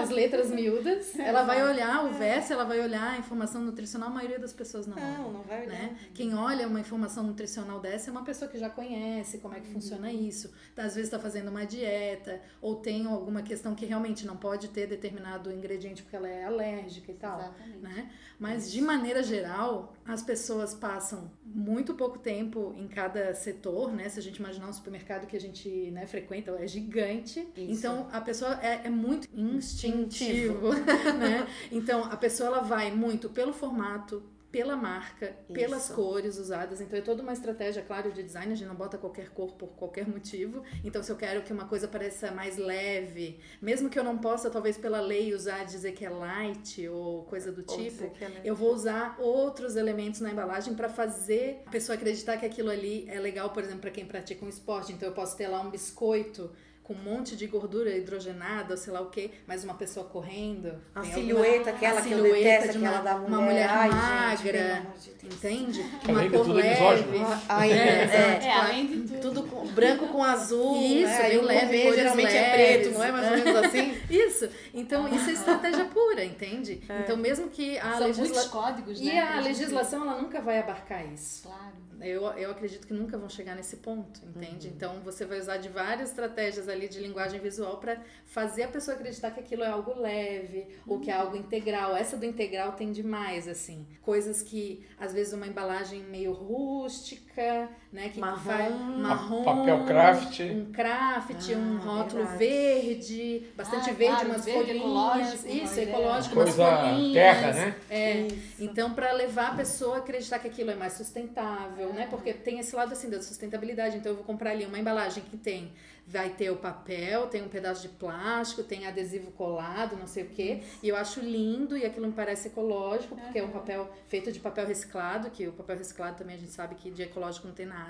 as 0.00 0.10
letras 0.10 0.50
miúdas. 0.50 1.16
ela 1.18 1.42
vai 1.42 1.62
olhar 1.62 2.04
o 2.04 2.12
verso, 2.12 2.52
ela 2.52 2.64
vai 2.64 2.80
olhar 2.80 3.12
a 3.12 3.18
informação 3.18 3.62
nutricional. 3.62 4.08
A 4.08 4.12
maioria 4.12 4.38
das 4.38 4.52
pessoas 4.52 4.86
não. 4.86 4.96
Não, 4.96 5.32
não 5.32 5.42
vai 5.42 5.66
olhar. 5.66 5.72
Né? 5.72 5.96
Quem 6.14 6.34
olha 6.34 6.66
uma 6.66 6.80
informação 6.80 7.24
nutricional 7.24 7.80
dessa 7.80 8.10
é 8.10 8.12
uma 8.12 8.24
pessoa 8.24 8.50
que 8.50 8.58
já 8.58 8.70
conhece 8.70 9.38
como 9.38 9.54
é 9.54 9.60
que 9.60 9.68
uhum. 9.68 9.74
funciona 9.74 10.12
isso. 10.12 10.52
Às 10.76 10.94
vezes 10.94 11.04
está 11.04 11.18
fazendo 11.18 11.48
uma 11.48 11.64
dieta 11.64 12.40
ou 12.60 12.76
tem 12.76 13.06
alguma 13.06 13.42
questão 13.42 13.74
que 13.74 13.86
realmente 13.86 14.26
não 14.26 14.36
pode 14.36 14.68
ter 14.68 14.86
determinado 14.86 15.52
ingrediente 15.52 16.02
porque 16.02 16.16
ela 16.16 16.28
é 16.28 16.44
alérgica 16.44 17.10
e 17.10 17.14
tal. 17.14 17.38
Exatamente. 17.38 17.78
Né? 17.78 18.10
Mas 18.38 18.70
de 18.70 18.80
maneira 18.80 19.22
geral, 19.22 19.94
as 20.04 20.22
pessoas 20.22 20.74
passam 20.74 21.30
muito 21.44 21.94
pouco 21.94 22.18
tempo 22.18 22.74
em 22.76 22.88
cada 22.88 23.34
setor, 23.34 23.92
né? 23.92 24.08
Se 24.08 24.18
a 24.18 24.22
gente 24.22 24.36
imaginar 24.36 24.68
um 24.68 24.72
supermercado 24.72 25.26
que 25.26 25.36
a 25.36 25.40
gente 25.40 25.90
né, 25.92 26.06
frequenta, 26.06 26.50
é 26.52 26.66
gigante. 26.66 27.46
Isso. 27.56 27.78
Então 27.78 28.08
a 28.12 28.20
pessoa 28.20 28.58
é, 28.62 28.82
é 28.84 28.90
muito 28.90 29.28
instintivo, 29.64 30.72
né? 31.18 31.46
Então 31.70 32.04
a 32.04 32.16
pessoa 32.16 32.48
ela 32.48 32.60
vai 32.60 32.90
muito 32.90 33.28
pelo 33.30 33.52
formato, 33.52 34.22
pela 34.54 34.76
marca, 34.76 35.26
Isso. 35.26 35.52
pelas 35.52 35.88
cores 35.88 36.38
usadas. 36.38 36.80
Então 36.80 36.96
é 36.96 37.02
toda 37.02 37.24
uma 37.24 37.32
estratégia, 37.32 37.82
claro, 37.82 38.12
de 38.12 38.22
design. 38.22 38.52
A 38.52 38.54
gente 38.54 38.68
não 38.68 38.76
bota 38.76 38.96
qualquer 38.96 39.30
cor 39.30 39.52
por 39.54 39.70
qualquer 39.70 40.06
motivo. 40.06 40.62
Então, 40.84 41.02
se 41.02 41.10
eu 41.10 41.16
quero 41.16 41.42
que 41.42 41.52
uma 41.52 41.66
coisa 41.66 41.88
pareça 41.88 42.30
mais 42.30 42.56
leve, 42.56 43.40
mesmo 43.60 43.90
que 43.90 43.98
eu 43.98 44.04
não 44.04 44.16
possa, 44.16 44.48
talvez 44.48 44.78
pela 44.78 45.00
lei, 45.00 45.34
usar 45.34 45.64
dizer 45.64 45.90
que 45.90 46.04
é 46.04 46.08
light 46.08 46.86
ou 46.86 47.24
coisa 47.24 47.50
do 47.50 47.64
tipo, 47.64 48.04
é 48.04 48.42
eu 48.44 48.54
vou 48.54 48.72
usar 48.72 49.16
outros 49.18 49.74
elementos 49.74 50.20
na 50.20 50.30
embalagem 50.30 50.74
para 50.74 50.88
fazer 50.88 51.64
a 51.66 51.70
pessoa 51.70 51.96
acreditar 51.96 52.36
que 52.36 52.46
aquilo 52.46 52.70
ali 52.70 53.06
é 53.08 53.18
legal, 53.18 53.50
por 53.50 53.64
exemplo, 53.64 53.80
para 53.80 53.90
quem 53.90 54.06
pratica 54.06 54.44
um 54.44 54.48
esporte. 54.48 54.92
Então, 54.92 55.08
eu 55.08 55.14
posso 55.14 55.36
ter 55.36 55.48
lá 55.48 55.60
um 55.60 55.70
biscoito 55.70 56.52
com 56.84 56.92
um 56.92 57.02
monte 57.02 57.34
de 57.34 57.46
gordura 57.46 57.96
hidrogenada, 57.96 58.76
sei 58.76 58.92
lá 58.92 59.00
o 59.00 59.06
que, 59.06 59.30
mas 59.46 59.64
uma 59.64 59.72
pessoa 59.72 60.04
correndo. 60.04 60.74
A 60.94 61.02
silhueta, 61.02 61.70
alguma, 61.70 61.76
aquela 61.76 62.00
a 62.00 62.02
silhueta 62.02 62.34
que 62.34 62.38
eu 62.38 62.44
detesto, 62.44 62.72
de 62.72 62.78
uma, 62.78 62.98
da 63.00 63.14
mulher, 63.16 63.28
uma 63.28 63.40
mulher 63.40 63.70
Ai, 63.70 63.88
magra, 63.88 64.86
gente, 65.02 65.34
entende? 65.34 65.80
Uma 66.06 66.28
cor 66.28 66.48
leve. 66.48 67.18
Ai, 67.48 67.72
é, 67.72 67.74
é, 67.74 68.40
é, 68.42 68.52
além 68.52 68.86
de 68.86 69.14
tudo. 69.14 69.20
tudo 69.20 69.42
com, 69.44 69.66
branco 69.68 70.08
com 70.08 70.22
azul. 70.22 70.76
Isso, 70.76 71.06
né? 71.06 71.30
bem 71.30 71.40
leve, 71.40 71.94
geralmente 71.94 72.32
leves. 72.32 72.34
é 72.34 72.52
preto, 72.52 72.90
não 72.92 73.02
é 73.02 73.12
mais 73.12 73.30
ou 73.30 73.36
menos 73.38 73.64
assim? 73.64 73.98
isso. 74.10 74.48
Então, 74.74 75.08
isso 75.08 75.30
é 75.30 75.32
estratégia 75.32 75.86
pura, 75.86 76.22
entende? 76.22 76.82
É. 76.86 77.00
Então, 77.00 77.16
mesmo 77.16 77.48
que 77.48 77.78
a 77.78 77.98
legislação. 77.98 78.50
códigos, 78.50 79.00
né? 79.00 79.14
E 79.14 79.18
a 79.18 79.40
legislação, 79.40 80.02
ela 80.02 80.20
nunca 80.20 80.42
vai 80.42 80.58
abarcar 80.58 81.02
isso. 81.10 81.44
Claro. 81.44 81.83
Eu, 82.00 82.24
eu 82.32 82.50
acredito 82.50 82.86
que 82.86 82.92
nunca 82.92 83.16
vão 83.16 83.28
chegar 83.28 83.54
nesse 83.54 83.76
ponto, 83.76 84.20
entende? 84.24 84.68
Uhum. 84.68 84.74
Então 84.74 85.00
você 85.00 85.24
vai 85.24 85.38
usar 85.38 85.56
de 85.58 85.68
várias 85.68 86.10
estratégias 86.10 86.68
ali 86.68 86.88
de 86.88 87.00
linguagem 87.00 87.40
visual 87.40 87.78
para 87.78 88.02
fazer 88.24 88.64
a 88.64 88.68
pessoa 88.68 88.96
acreditar 88.96 89.30
que 89.30 89.40
aquilo 89.40 89.62
é 89.62 89.68
algo 89.68 89.98
leve 89.98 90.66
uhum. 90.86 90.94
ou 90.94 91.00
que 91.00 91.10
é 91.10 91.14
algo 91.14 91.36
integral. 91.36 91.96
Essa 91.96 92.16
do 92.16 92.24
integral 92.24 92.72
tem 92.72 92.92
demais, 92.92 93.48
assim. 93.48 93.86
Coisas 94.02 94.42
que 94.42 94.84
às 94.98 95.12
vezes 95.12 95.32
uma 95.32 95.46
embalagem 95.46 96.02
meio 96.04 96.32
rústica, 96.32 97.68
né? 97.94 98.08
Que 98.08 98.18
marrom, 98.18 98.38
faz 98.40 98.74
marrom, 98.98 99.44
papel 99.44 99.84
craft, 99.84 100.40
um 100.40 100.72
craft, 100.72 101.50
ah, 101.54 101.56
um 101.56 101.78
rótulo 101.78 102.26
verdade. 102.26 102.38
verde, 102.38 103.46
bastante 103.56 103.90
ah, 103.90 103.92
verde, 103.92 104.14
claro, 104.14 104.28
umas 104.30 104.44
verde 104.44 104.60
folhinhas, 104.60 104.82
ecológico, 104.82 105.48
isso, 105.48 105.80
ecológico, 105.80 106.34
umas 106.34 106.56
folhinhas. 106.56 107.12
terra, 107.12 107.52
né? 107.52 107.76
É. 107.88 108.20
Isso. 108.22 108.64
Então 108.64 108.92
para 108.92 109.12
levar 109.12 109.52
a 109.52 109.54
pessoa 109.54 109.94
a 109.94 109.98
acreditar 110.00 110.40
que 110.40 110.48
aquilo 110.48 110.72
é 110.72 110.74
mais 110.74 110.94
sustentável, 110.94 111.92
né? 111.92 112.08
Porque 112.10 112.32
tem 112.34 112.58
esse 112.58 112.74
lado 112.74 112.92
assim 112.92 113.08
da 113.08 113.22
sustentabilidade. 113.22 113.96
Então 113.96 114.10
eu 114.10 114.16
vou 114.16 114.24
comprar 114.24 114.50
ali 114.50 114.66
uma 114.66 114.78
embalagem 114.78 115.22
que 115.22 115.36
tem 115.36 115.70
vai 116.06 116.28
ter 116.28 116.50
o 116.50 116.56
papel, 116.56 117.26
tem 117.28 117.42
um 117.42 117.48
pedaço 117.48 117.82
de 117.82 117.88
plástico, 117.88 118.62
tem 118.62 118.86
adesivo 118.86 119.30
colado, 119.32 119.96
não 119.96 120.06
sei 120.06 120.24
o 120.24 120.28
quê. 120.28 120.62
E 120.82 120.88
eu 120.88 120.96
acho 120.96 121.20
lindo 121.20 121.76
e 121.76 121.84
aquilo 121.84 122.06
me 122.06 122.12
parece 122.12 122.48
ecológico, 122.48 123.16
porque 123.16 123.38
é 123.38 123.44
um 123.44 123.50
papel 123.50 123.90
feito 124.06 124.30
de 124.30 124.38
papel 124.38 124.66
reciclado, 124.66 125.30
que 125.30 125.46
o 125.48 125.52
papel 125.52 125.78
reciclado 125.78 126.18
também 126.18 126.36
a 126.36 126.38
gente 126.38 126.52
sabe 126.52 126.74
que 126.74 126.90
de 126.90 127.02
ecológico 127.02 127.46
não 127.46 127.54
tem 127.54 127.66
nada. 127.66 127.83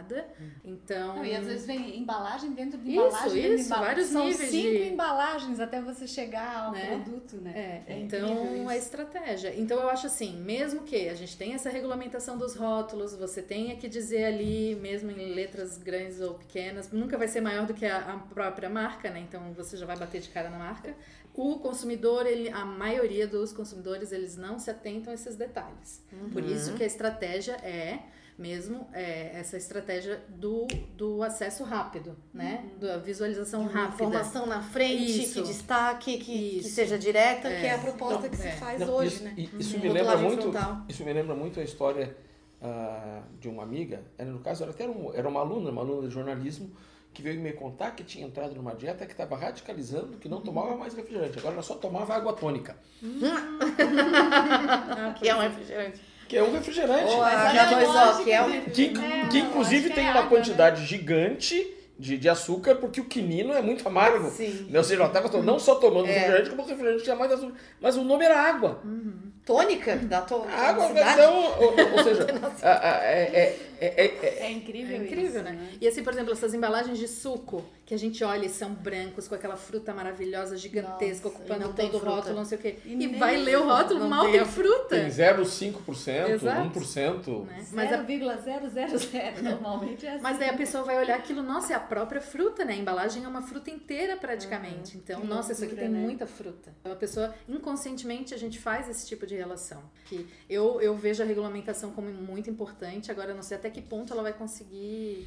Então. 0.65 1.17
Não, 1.17 1.25
e 1.25 1.35
às 1.35 1.47
vezes 1.47 1.67
vem 1.67 1.99
embalagem 1.99 2.53
dentro 2.53 2.79
de 2.79 2.93
embalagem. 2.93 3.27
Isso, 3.27 3.53
isso, 3.55 3.67
embalagem. 3.67 3.95
vários 3.95 4.07
São 4.09 4.27
níveis. 4.27 4.51
cinco 4.51 4.71
de... 4.71 4.93
embalagens 4.93 5.61
até 5.61 5.81
você 5.81 6.07
chegar 6.07 6.67
ao 6.67 6.73
né? 6.73 6.87
produto, 6.87 7.37
né? 7.37 7.53
É, 7.55 7.93
é 7.93 8.01
então 8.01 8.71
é 8.71 8.79
estratégia. 8.79 9.55
Então 9.59 9.81
eu 9.81 9.89
acho 9.89 10.07
assim, 10.07 10.37
mesmo 10.41 10.83
que 10.83 11.09
a 11.09 11.15
gente 11.15 11.37
tenha 11.37 11.57
essa 11.57 11.69
regulamentação 11.69 12.39
dos 12.39 12.55
rótulos, 12.55 13.15
você 13.15 13.43
tenha 13.43 13.77
que 13.77 13.89
dizer 13.89 14.25
ali, 14.25 14.77
mesmo 14.77 15.11
em 15.11 15.35
letras 15.35 15.77
grandes 15.79 16.21
ou 16.21 16.35
pequenas, 16.35 16.91
nunca 16.93 17.19
vai 17.19 17.29
ser 17.29 17.41
maior 17.41 17.67
do 17.67 17.75
que 17.75 17.85
a 17.85 18.05
a 18.05 18.19
própria 18.19 18.69
marca, 18.69 19.11
né? 19.11 19.21
Então 19.21 19.53
você 19.53 19.77
já 19.77 19.87
vai 19.87 19.97
bater 19.97 20.21
de 20.21 20.29
cara 20.29 20.51
na 20.51 20.59
marca. 20.59 20.95
O 21.33 21.59
consumidor, 21.59 22.27
ele, 22.27 22.49
a 22.51 22.65
maioria 22.65 23.27
dos 23.27 23.53
consumidores, 23.53 24.13
eles 24.13 24.37
não 24.37 24.59
se 24.59 24.71
atentam 24.71 25.11
a 25.11 25.15
esses 25.15 25.37
detalhes. 25.37 26.03
Uhum. 26.13 26.31
Por 26.31 26.45
isso 26.45 26.75
que 26.75 26.83
a 26.83 26.87
estratégia 26.87 27.55
é 27.55 28.01
mesmo 28.37 28.87
é, 28.93 29.39
essa 29.39 29.57
estratégia 29.57 30.21
do, 30.29 30.67
do 30.97 31.23
acesso 31.23 31.63
rápido, 31.63 32.17
né? 32.33 32.65
Uhum. 32.65 32.79
Da 32.81 32.99
visualização 32.99 33.67
rápida. 33.67 33.95
Informação 33.95 34.47
na 34.47 34.61
frente, 34.61 35.23
isso. 35.23 35.41
que 35.41 35.47
destaque, 35.47 36.19
que, 36.19 36.61
que 36.61 36.65
seja 36.65 36.99
direta, 36.99 37.49
é. 37.49 37.61
que 37.61 37.67
é 37.67 37.75
a 37.75 37.79
proposta 37.79 38.29
que 38.29 38.37
se 38.37 38.49
é. 38.49 38.53
faz 38.53 38.81
Não, 38.81 38.93
hoje, 38.93 39.15
isso, 39.15 39.25
né? 39.25 39.35
Isso, 39.37 39.77
uhum. 39.77 39.83
me 39.83 39.89
lembra 39.89 40.17
muito, 40.17 40.53
isso 40.89 41.05
me 41.05 41.13
lembra 41.13 41.35
muito 41.35 41.61
a 41.61 41.63
história 41.63 42.17
uh, 42.61 43.23
de 43.39 43.49
uma 43.49 43.63
amiga, 43.63 44.03
era, 44.19 44.31
no 44.31 44.41
caso, 44.41 44.65
era 44.65 44.73
até 44.73 44.89
um, 44.89 45.15
era 45.15 45.29
uma 45.29 45.41
aluna, 45.41 45.71
uma 45.71 45.83
aluna 45.83 46.09
de 46.09 46.15
jornalismo, 46.15 46.73
que 47.13 47.23
veio 47.23 47.41
me 47.41 47.53
contar 47.53 47.93
que 47.93 48.03
tinha 48.03 48.27
entrado 48.27 48.57
numa 48.57 48.75
dieta 48.75 49.07
que 49.07 49.13
estava 49.13 49.37
radicalizando, 49.37 50.19
que 50.19 50.29
não 50.29 50.41
tomava 50.41 50.77
mais 50.77 50.95
refrigerante. 50.95 51.39
Agora 51.39 51.55
ela 51.55 51.63
só 51.63 51.77
tomava 51.77 52.13
água 52.13 52.33
tônica. 52.33 52.77
que 55.21 55.29
é 55.29 55.37
um 55.37 55.39
refrigerante. 55.39 56.14
Que 56.29 56.37
é 56.37 56.43
um 56.43 56.53
refrigerante. 56.53 57.05
Oh, 57.07 57.21
já 57.21 57.69
pois, 57.69 58.25
que, 58.25 58.33
é 58.33 58.43
um... 58.43 58.61
que, 58.63 58.93
que 59.31 59.39
inclusive 59.39 59.89
que 59.89 59.95
tem 59.95 60.07
é 60.07 60.11
uma 60.11 60.21
água, 60.21 60.31
né? 60.31 60.37
quantidade 60.37 60.81
né? 60.81 60.87
gigante 60.87 61.75
de, 61.99 62.19
de 62.19 62.29
açúcar, 62.29 62.75
porque 62.77 63.01
o 63.01 63.05
quinino 63.05 63.53
é 63.53 63.63
muito 63.63 63.87
amargo. 63.87 64.31
Sim. 64.31 64.69
Ou 64.75 64.83
seja, 64.85 65.03
ela 65.03 65.09
estava 65.13 65.43
não 65.43 65.59
só 65.59 65.77
tomando 65.77 66.09
é. 66.09 66.13
refrigerante, 66.13 66.51
como 66.51 66.63
o 66.63 66.67
refrigerante 66.67 67.05
tinha 67.05 67.17
mais 67.17 67.33
açúcar. 67.33 67.55
Mas 67.81 67.97
o 67.97 68.03
nome 68.03 68.25
era 68.25 68.41
água. 68.41 68.81
Uhum. 68.85 69.33
tônica 69.45 69.97
da 69.97 70.23
tua 70.23 70.47
A 70.49 70.71
água, 70.71 70.91
então, 70.91 71.37
ou, 71.61 71.75
ou 71.97 72.05
seja, 72.05 72.27
a- 72.63 72.91
a- 72.91 73.05
é, 73.05 73.23
é, 73.23 73.59
é, 73.81 74.05
é, 74.07 74.47
É 74.47 74.51
incrível, 74.51 74.97
É 74.97 74.99
incrível, 75.05 75.25
isso, 75.27 75.43
né? 75.43 75.69
E 75.81 75.87
assim, 75.89 76.03
por 76.03 76.13
exemplo, 76.13 76.33
essas 76.33 76.55
embalagens 76.55 76.99
de 76.99 77.09
suco 77.09 77.65
que 77.87 77.93
a 77.95 77.99
gente 77.99 78.25
olha 78.25 78.47
e 78.47 78.49
são 78.49 78.73
brancos, 78.73 79.29
com 79.29 79.35
aquela 79.35 79.57
fruta 79.57 79.93
maravilhosa, 79.93 80.57
gigantesca, 80.57 81.29
Nossa, 81.29 81.39
ocupando 81.39 81.73
todo 81.75 81.95
o 81.97 81.99
rótulo, 81.99 82.35
não 82.37 82.45
sei 82.45 82.57
o 82.59 82.61
quê. 82.61 82.77
E 82.85 82.95
E, 83.05 83.09
vai 83.19 83.37
ler 83.37 83.59
o 83.59 83.65
rótulo, 83.69 84.01
não 84.01 84.09
mal 84.09 84.23
tem 84.23 84.33
tem 84.33 84.41
a- 84.41 84.47
fruta. 84.47 84.97
tem 84.97 85.11
0,5%, 85.11 86.29
Exato. 86.31 86.63
1%. 86.69 87.45
né? 87.47 87.67
Mas, 87.73 87.93
a- 87.93 87.97
0,000 88.03 89.43
normalmente 89.43 90.07
é 90.07 90.11
assim. 90.15 90.23
mas 90.23 90.39
daí 90.39 90.49
a 90.49 90.55
pessoa 90.57 90.83
vai 90.85 90.99
olhar 90.99 91.17
aquilo, 91.17 91.43
nossa, 91.43 91.73
é 91.73 91.77
a 91.77 91.81
própria 91.81 92.21
fruta, 92.21 92.65
né? 92.65 92.73
A 92.75 92.77
embalagem 92.77 93.25
é 93.25 93.29
uma 93.29 93.43
fruta 93.43 93.71
inteira 93.71 94.17
praticamente. 94.17 94.97
Então, 94.97 95.21
Que 95.21 95.27
nossa, 95.27 95.53
isso 95.53 95.65
aqui 95.65 95.75
tem 95.77 95.89
né? 95.89 95.99
muita 96.01 96.27
fruta. 96.27 96.75
Então, 96.81 96.93
a 96.93 96.97
pessoa, 96.97 97.35
inconscientemente, 97.49 98.33
a 98.35 98.39
gente 98.39 98.59
faz 98.59 98.89
esse 98.89 99.07
tipo 99.07 99.27
de 99.27 99.35
relação. 99.37 99.83
Que 100.07 100.27
eu, 100.49 100.81
eu 100.81 100.95
vejo 100.97 101.23
a 101.23 101.27
regulamentação 101.27 101.91
como 101.91 102.11
muito 102.11 102.49
importante, 102.49 103.11
agora 103.11 103.31
eu 103.31 103.35
não 103.35 103.43
sei 103.43 103.57
até 103.57 103.71
que 103.75 103.83
ponto 103.83 104.13
ela 104.13 104.23
vai 104.23 104.33
conseguir 104.33 105.27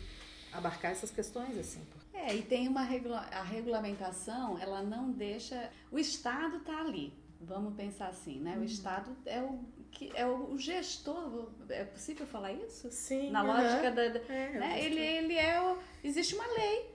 abarcar 0.53 0.91
essas 0.91 1.11
questões, 1.11 1.57
assim. 1.57 1.81
É, 2.13 2.33
e 2.33 2.41
tem 2.41 2.67
uma 2.67 2.81
regula 2.81 3.19
a 3.31 3.43
regulamentação, 3.43 4.57
ela 4.59 4.81
não 4.81 5.11
deixa. 5.11 5.69
O 5.91 5.99
Estado 5.99 6.57
está 6.57 6.79
ali. 6.79 7.13
Vamos 7.39 7.75
pensar 7.75 8.07
assim, 8.07 8.39
né? 8.39 8.57
O 8.57 8.63
Estado 8.63 9.15
é 9.25 9.39
o 9.41 9.59
que 9.91 10.11
é 10.15 10.25
o 10.25 10.57
gestor. 10.57 11.49
É 11.69 11.83
possível 11.83 12.25
falar 12.25 12.51
isso? 12.53 12.89
Sim. 12.91 13.29
Na 13.29 13.41
aham. 13.41 13.47
lógica 13.53 13.91
da, 13.91 14.07
da- 14.09 14.33
É, 14.33 14.57
né? 14.59 14.83
Ele, 14.83 14.99
ele 14.99 15.33
é 15.35 15.61
o, 15.61 15.77
existe 16.03 16.33
uma 16.33 16.47
lei 16.47 16.89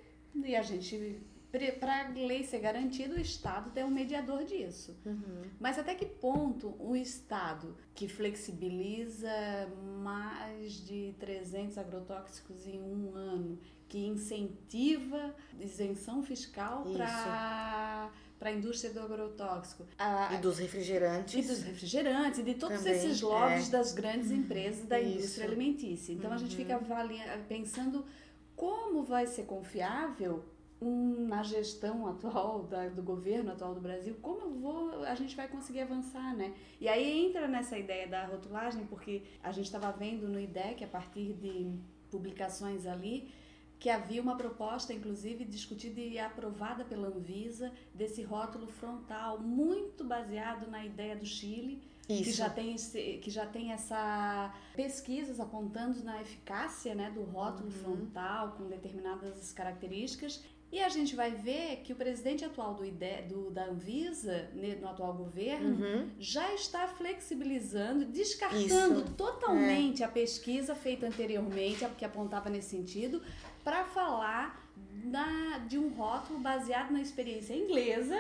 e 0.45 0.57
a 0.57 0.63
gente 0.63 1.21
para 1.79 2.07
a 2.07 2.09
lei 2.09 2.43
ser 2.45 2.61
garantida 2.61 3.15
o 3.15 3.21
Estado 3.21 3.71
é 3.77 3.85
um 3.85 3.91
mediador 3.91 4.43
disso. 4.45 4.97
Uhum. 5.05 5.43
Mas 5.61 5.79
até 5.79 5.95
que 5.95 6.07
ponto 6.07 6.75
o 6.79 6.97
Estado 6.97 7.77
que 7.95 8.09
flexibiliza 8.09 9.29
mais 10.03 10.73
de 10.87 11.15
300 11.19 11.77
agrotóxicos 11.79 12.67
em 12.67 12.81
um 12.81 13.15
ano, 13.15 13.59
que 13.89 14.07
incentiva 14.07 15.35
isenção 15.61 16.23
fiscal 16.23 16.85
para 16.93 18.11
para 18.39 18.51
a 18.51 18.55
indústria 18.55 18.93
do 18.93 18.99
agrotóxico, 18.99 19.87
a- 19.97 20.35
E 20.35 20.39
dos 20.39 20.59
refrigerantes. 20.59 21.33
e 21.33 21.47
dos 21.49 21.63
refrigerantes 21.63 22.41
e 22.41 22.43
de 22.43 22.55
todos 22.55 22.79
Também, 22.79 22.93
esses 22.95 23.21
lobbies 23.21 23.69
é. 23.69 23.71
das 23.71 23.93
grandes 23.93 24.33
empresas 24.33 24.85
da 24.85 24.99
Isso. 24.99 25.11
Uhum. 25.11 25.15
indústria 25.21 25.47
alimentícia. 25.47 26.13
Então 26.13 26.33
a 26.33 26.37
gente 26.37 26.57
fica 26.57 26.75
avalia- 26.75 27.45
pensando 27.49 28.05
como 28.57 29.05
vai 29.05 29.29
ser 29.29 29.45
confiável 29.45 30.45
na 30.85 31.43
gestão 31.43 32.07
atual 32.07 32.64
da- 32.64 32.89
do 32.89 33.03
governo 33.03 33.53
atual 33.53 33.74
do 33.74 33.80
Brasil, 33.80 34.16
como 34.20 34.41
eu 34.43 34.51
vou, 34.53 35.03
a 35.05 35.14
gente 35.14 35.37
vai 35.37 35.47
conseguir 35.49 35.80
avançar, 35.80 36.35
né? 36.37 36.53
E 36.80 36.89
aí 36.89 37.26
entra 37.26 37.47
nessa 37.47 37.78
ideia 37.78 38.07
da 38.09 38.24
rotulagem, 38.26 38.85
porque 38.87 39.22
a 39.43 39.53
gente 39.53 39.66
estava 39.66 39.91
vendo 39.93 40.28
no 40.28 40.39
IDEC, 40.41 40.85
a 40.85 40.89
partir 40.89 41.33
de 41.35 41.72
publicações 42.11 42.87
ali, 42.87 43.33
que 43.78 43.91
havia 43.91 44.22
uma 44.22 44.37
proposta, 44.37 44.93
inclusive, 44.93 45.45
discutida 45.45 46.01
e 46.01 46.18
aprovada 46.18 46.85
pela 46.85 47.09
Anvisa, 47.09 47.72
desse 47.95 48.22
rótulo 48.22 48.68
frontal, 48.68 49.41
muito 49.41 50.05
baseado 50.05 50.70
na 50.70 50.85
ideia 50.85 51.16
do 51.16 51.24
Chile, 51.26 51.83
que 52.07 52.14
Isso. 52.22 52.37
já 52.39 52.51
tem 52.51 52.74
esse- 52.74 53.18
que 53.22 53.30
já 53.30 53.47
tem 53.47 53.72
essa 53.72 54.53
pesquisas 54.74 55.41
apontando 55.41 56.03
na 56.05 56.20
eficácia 56.20 56.95
né, 56.95 57.11
do 57.11 57.22
rótulo 57.22 57.66
Uhum. 57.66 57.70
frontal 57.70 58.53
com 58.53 58.66
determinadas 58.68 59.53
características 59.53 60.45
e 60.73 60.81
a 60.81 60.89
gente 60.89 61.14
vai 61.14 61.31
ver 61.31 61.83
que 61.85 61.93
o 61.93 61.97
presidente 61.97 62.45
atual 62.45 62.73
do, 62.75 62.83
IDE, 62.85 63.23
do 63.29 63.51
da 63.51 63.66
Anvisa 63.66 64.49
no 64.81 64.89
atual 64.89 65.12
governo 65.12 65.77
Uhum. 65.85 66.09
já 66.18 66.53
está 66.55 66.89
flexibilizando, 66.89 68.07
descartando 68.07 69.03
totalmente 69.11 70.03
a 70.03 70.09
pesquisa 70.09 70.75
feita 70.75 71.07
anteriormente, 71.07 71.87
que 71.99 72.05
apontava 72.05 72.49
nesse 72.49 72.70
sentido, 72.70 73.23
para 73.62 73.85
falar 73.85 74.61
na- 75.05 75.59
de 75.68 75.79
um 75.79 75.89
rótulo 75.91 76.39
baseado 76.41 76.91
na 76.91 77.01
experiência 77.01 77.55
inglesa, 77.55 78.18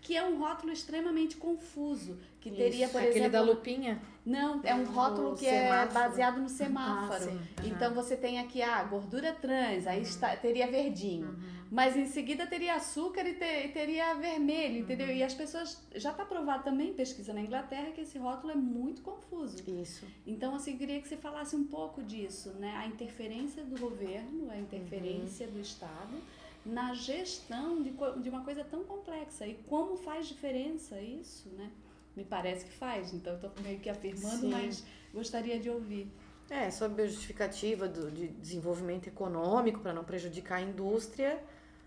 que 0.00 0.16
é 0.16 0.24
um 0.24 0.38
rótulo 0.38 0.72
extremamente 0.72 1.36
confuso, 1.36 2.18
que 2.40 2.50
teria, 2.50 2.84
Isso, 2.84 2.92
por 2.92 2.98
Aquele 3.00 3.14
exemplo, 3.18 3.32
da 3.32 3.40
lupinha? 3.40 4.00
não, 4.24 4.60
é 4.62 4.72
um 4.72 4.84
rótulo 4.84 5.32
O 5.32 5.36
que 5.36 5.46
é 5.46 5.62
semáforo. 5.64 5.94
baseado 5.94 6.40
no 6.40 6.48
semáforo. 6.48 7.14
Ah, 7.14 7.20
sim. 7.20 7.40
Aham. 7.58 7.68
Então 7.68 7.92
você 7.94 8.16
tem 8.16 8.38
aqui 8.38 8.62
a 8.62 8.84
gordura 8.84 9.32
trans, 9.32 9.84
aí 9.86 10.02
está, 10.02 10.36
teria 10.36 10.68
verdinho. 10.70 11.36
Mas 11.70 11.96
em 11.96 12.06
seguida 12.06 12.46
teria 12.46 12.74
açúcar 12.76 13.26
e, 13.26 13.34
te- 13.34 13.66
e 13.66 13.68
teria 13.68 14.14
vermelho, 14.14 14.78
entendeu? 14.78 15.08
E 15.08 15.22
as 15.22 15.34
pessoas. 15.34 15.82
Já 15.94 16.12
está 16.12 16.24
provado 16.24 16.62
também, 16.64 16.92
pesquisa 16.94 17.32
na 17.32 17.40
Inglaterra, 17.40 17.90
que 17.92 18.00
esse 18.02 18.18
rótulo 18.18 18.52
é 18.52 18.56
muito 18.56 19.02
confuso. 19.02 19.62
Isso. 19.68 20.06
Então, 20.26 20.54
assim, 20.54 20.72
eu 20.72 20.78
queria 20.78 21.00
que 21.00 21.08
você 21.08 21.16
falasse 21.16 21.56
um 21.56 21.64
pouco 21.64 22.02
disso, 22.02 22.50
né? 22.58 22.76
A 22.76 22.86
interferência 22.86 23.64
do 23.64 23.78
governo, 23.80 24.50
a 24.50 24.56
interferência 24.56 25.46
do 25.48 25.58
Estado 25.60 26.16
na 26.64 26.94
gestão 26.94 27.82
de, 27.82 27.92
de 28.22 28.28
uma 28.28 28.42
coisa 28.44 28.64
tão 28.64 28.82
complexa. 28.84 29.46
E 29.46 29.54
como 29.68 29.96
faz 29.96 30.26
diferença 30.26 31.00
isso, 31.00 31.48
né? 31.50 31.70
Me 32.16 32.24
parece 32.24 32.64
que 32.64 32.72
faz, 32.72 33.12
então 33.12 33.34
eu 33.34 33.48
estou 33.48 33.62
meio 33.62 33.78
que 33.78 33.90
afirmando, 33.90 34.40
Sim. 34.40 34.50
mas 34.50 34.84
gostaria 35.12 35.58
de 35.60 35.68
ouvir. 35.68 36.10
É, 36.48 36.70
sob 36.70 37.02
a 37.02 37.06
justificativa 37.06 37.86
do, 37.88 38.10
de 38.10 38.28
desenvolvimento 38.28 39.06
econômico, 39.08 39.80
para 39.80 39.92
não 39.92 40.02
prejudicar 40.04 40.56
a 40.56 40.62
indústria, 40.62 41.42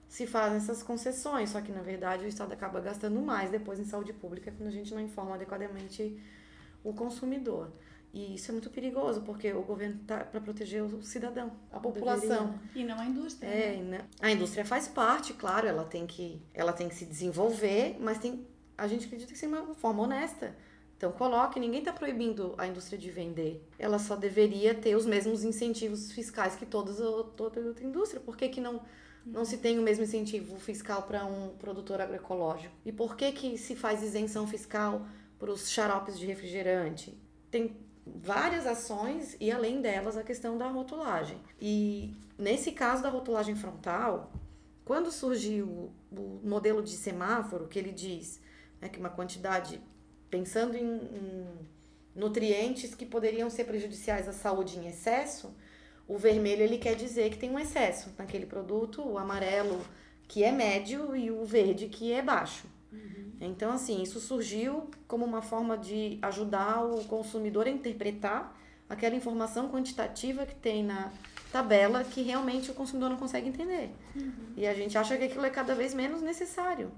se 0.10 0.26
fazem 0.26 0.58
essas 0.58 0.84
concessões. 0.84 1.52
Só 1.52 1.62
que, 1.62 1.72
na 1.72 1.82
verdade, 1.82 2.26
o 2.26 2.28
Estado 2.28 2.52
acaba 2.52 2.82
gastando 2.82 3.22
mais 3.22 3.52
depois 3.52 3.80
em 3.80 3.86
saúde 3.86 4.12
pública 4.12 4.52
quando 4.52 4.68
a 4.68 4.72
gente 4.72 4.94
não 4.94 5.00
informa 5.00 5.36
adequadamente 5.36 6.20
o 6.84 6.92
consumidor. 6.94 7.72
E 8.12 8.34
isso 8.34 8.50
é 8.50 8.54
muito 8.54 8.72
perigoso, 8.72 9.22
porque 9.22 9.54
o 9.54 9.62
governo 9.62 10.02
está 10.02 10.18
para 10.22 10.42
proteger 10.42 10.84
o 10.84 11.04
cidadão, 11.04 11.52
a 11.72 11.80
população. 11.80 12.60
E 12.74 12.84
não 12.84 13.00
a 13.00 13.06
indústria. 13.06 13.48
É, 13.48 13.78
né? 13.78 14.02
A 14.20 14.32
indústria 14.32 14.66
faz 14.66 14.88
parte, 14.88 15.32
claro, 15.34 15.68
ela 15.68 15.84
tem 15.84 16.08
que, 16.08 16.42
ela 16.52 16.74
tem 16.74 16.90
que 16.90 16.96
se 16.96 17.06
desenvolver, 17.06 17.98
mas 18.00 18.18
tem, 18.18 18.48
a 18.76 18.88
gente 18.88 19.06
acredita 19.06 19.32
que 19.32 19.38
ser 19.38 19.46
uma 19.46 19.76
forma 19.76 20.02
honesta. 20.02 20.56
Então 20.98 21.12
coloque, 21.12 21.60
ninguém 21.60 21.80
está 21.80 21.94
proibindo 21.94 22.56
a 22.58 22.66
indústria 22.66 22.98
de 22.98 23.12
vender. 23.12 23.64
Ela 23.78 24.00
só 24.00 24.16
deveria 24.16 24.74
ter 24.74 24.96
os 24.96 25.06
mesmos 25.06 25.44
incentivos 25.44 26.12
fiscais 26.12 26.56
que 26.56 26.66
todas, 26.66 26.98
toda 27.38 27.62
outra 27.62 27.86
indústria. 27.86 28.20
Por 28.20 28.36
que, 28.36 28.50
que 28.50 28.60
não, 28.60 28.82
não 29.26 29.46
se 29.46 29.58
tem 29.58 29.78
o 29.78 29.82
mesmo 29.82 30.04
incentivo 30.04 30.60
fiscal 30.60 31.04
para 31.04 31.26
um 31.26 31.50
produtor 31.58 32.02
agroecológico? 32.02 32.74
E 32.86 32.92
por 32.92 33.16
que, 33.16 33.32
que 33.32 33.58
se 33.58 33.76
faz 33.76 34.02
isenção 34.02 34.48
fiscal 34.48 35.06
para 35.38 35.52
os 35.52 35.70
xaropes 35.70 36.18
de 36.18 36.26
refrigerante? 36.26 37.18
Tem 37.52 37.76
várias 38.06 38.66
ações 38.66 39.36
e 39.40 39.52
além 39.52 39.82
delas 39.82 40.18
a 40.18 40.24
questão 40.24 40.58
da 40.58 40.68
rotulagem. 40.68 41.38
E 41.62 42.14
nesse 42.38 42.72
caso 42.72 43.04
da 43.04 43.10
rotulagem 43.10 43.56
frontal, 43.56 44.32
quando 44.84 45.12
surgiu 45.12 45.92
o 46.12 46.40
modelo 46.44 46.82
de 46.82 46.92
semáforo 46.92 47.68
que 47.68 47.78
ele 47.78 47.92
diz 47.92 48.42
né, 48.82 48.90
que 48.90 49.00
uma 49.00 49.10
quantidade 49.10 49.80
pensando 50.30 50.76
em, 50.76 50.84
em 50.84 51.48
nutrientes 52.16 52.96
que 52.96 53.06
poderiam 53.06 53.50
ser 53.50 53.66
prejudiciais 53.66 54.28
à 54.28 54.34
saúde 54.34 54.78
em 54.78 54.88
excesso, 54.88 55.54
o 56.10 56.18
vermelho 56.18 56.64
ele 56.64 56.78
quer 56.78 56.96
dizer 56.96 57.30
que 57.30 57.38
tem 57.38 57.52
um 57.52 57.60
excesso 57.60 58.10
naquele 58.18 58.46
produto, 58.46 59.08
o 59.08 59.18
amarelo 59.18 59.80
que 60.28 60.44
é 60.44 60.52
médio 60.52 61.16
e 61.16 61.32
o 61.32 61.46
verde 61.46 61.88
que 61.88 62.12
é 62.12 62.22
baixo. 62.22 62.68
Então, 63.40 63.72
assim, 63.72 64.02
isso 64.02 64.20
surgiu 64.20 64.90
como 65.08 65.24
uma 65.24 65.42
forma 65.42 65.78
de 65.78 66.20
ajudar 66.22 66.84
o 66.84 67.06
consumidor 67.06 67.68
a 67.68 67.70
interpretar 67.70 68.54
aquela 68.90 69.16
informação 69.16 69.70
quantitativa 69.70 70.46
que 70.46 70.56
tem 70.56 70.84
na 70.84 71.12
tabela 71.52 72.04
que 72.04 72.22
realmente 72.22 72.70
o 72.70 72.74
consumidor 72.74 73.10
não 73.12 73.18
consegue 73.18 73.48
entender. 73.48 73.92
E 74.58 74.68
a 74.68 74.74
gente 74.74 74.98
acha 74.98 75.16
que 75.16 75.24
aquilo 75.24 75.46
é 75.46 75.50
cada 75.50 75.74
vez 75.74 75.94
menos 75.94 76.22
necessário. 76.22 76.92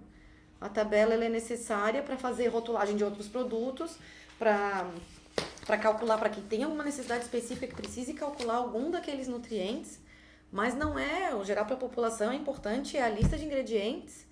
A 0.59 0.70
tabela 0.70 1.14
ela 1.14 1.26
é 1.26 1.30
necessária 1.30 2.01
para 2.01 2.18
fazer 2.18 2.47
rotulagem 2.47 2.95
de 2.95 3.03
outros 3.03 3.28
produtos, 3.28 3.97
para 4.39 4.89
para 5.72 5.78
calcular 5.78 6.17
para 6.17 6.30
quem 6.30 6.43
tem 6.43 6.63
alguma 6.63 6.84
necessidade 6.84 7.24
específica 7.24 7.65
que 7.65 7.74
precise 7.74 8.13
calcular 8.13 8.55
algum 8.55 8.91
daqueles 8.91 9.30
nutrientes, 9.30 10.01
mas 10.51 10.76
não 10.76 10.99
é, 10.99 11.34
o 11.34 11.45
geral 11.45 11.65
para 11.65 11.76
a 11.76 11.80
população 11.80 12.30
é 12.30 12.36
importante 12.36 12.97
é 12.97 13.01
a 13.01 13.07
lista 13.07 13.38
de 13.38 13.45
ingredientes 13.45 14.28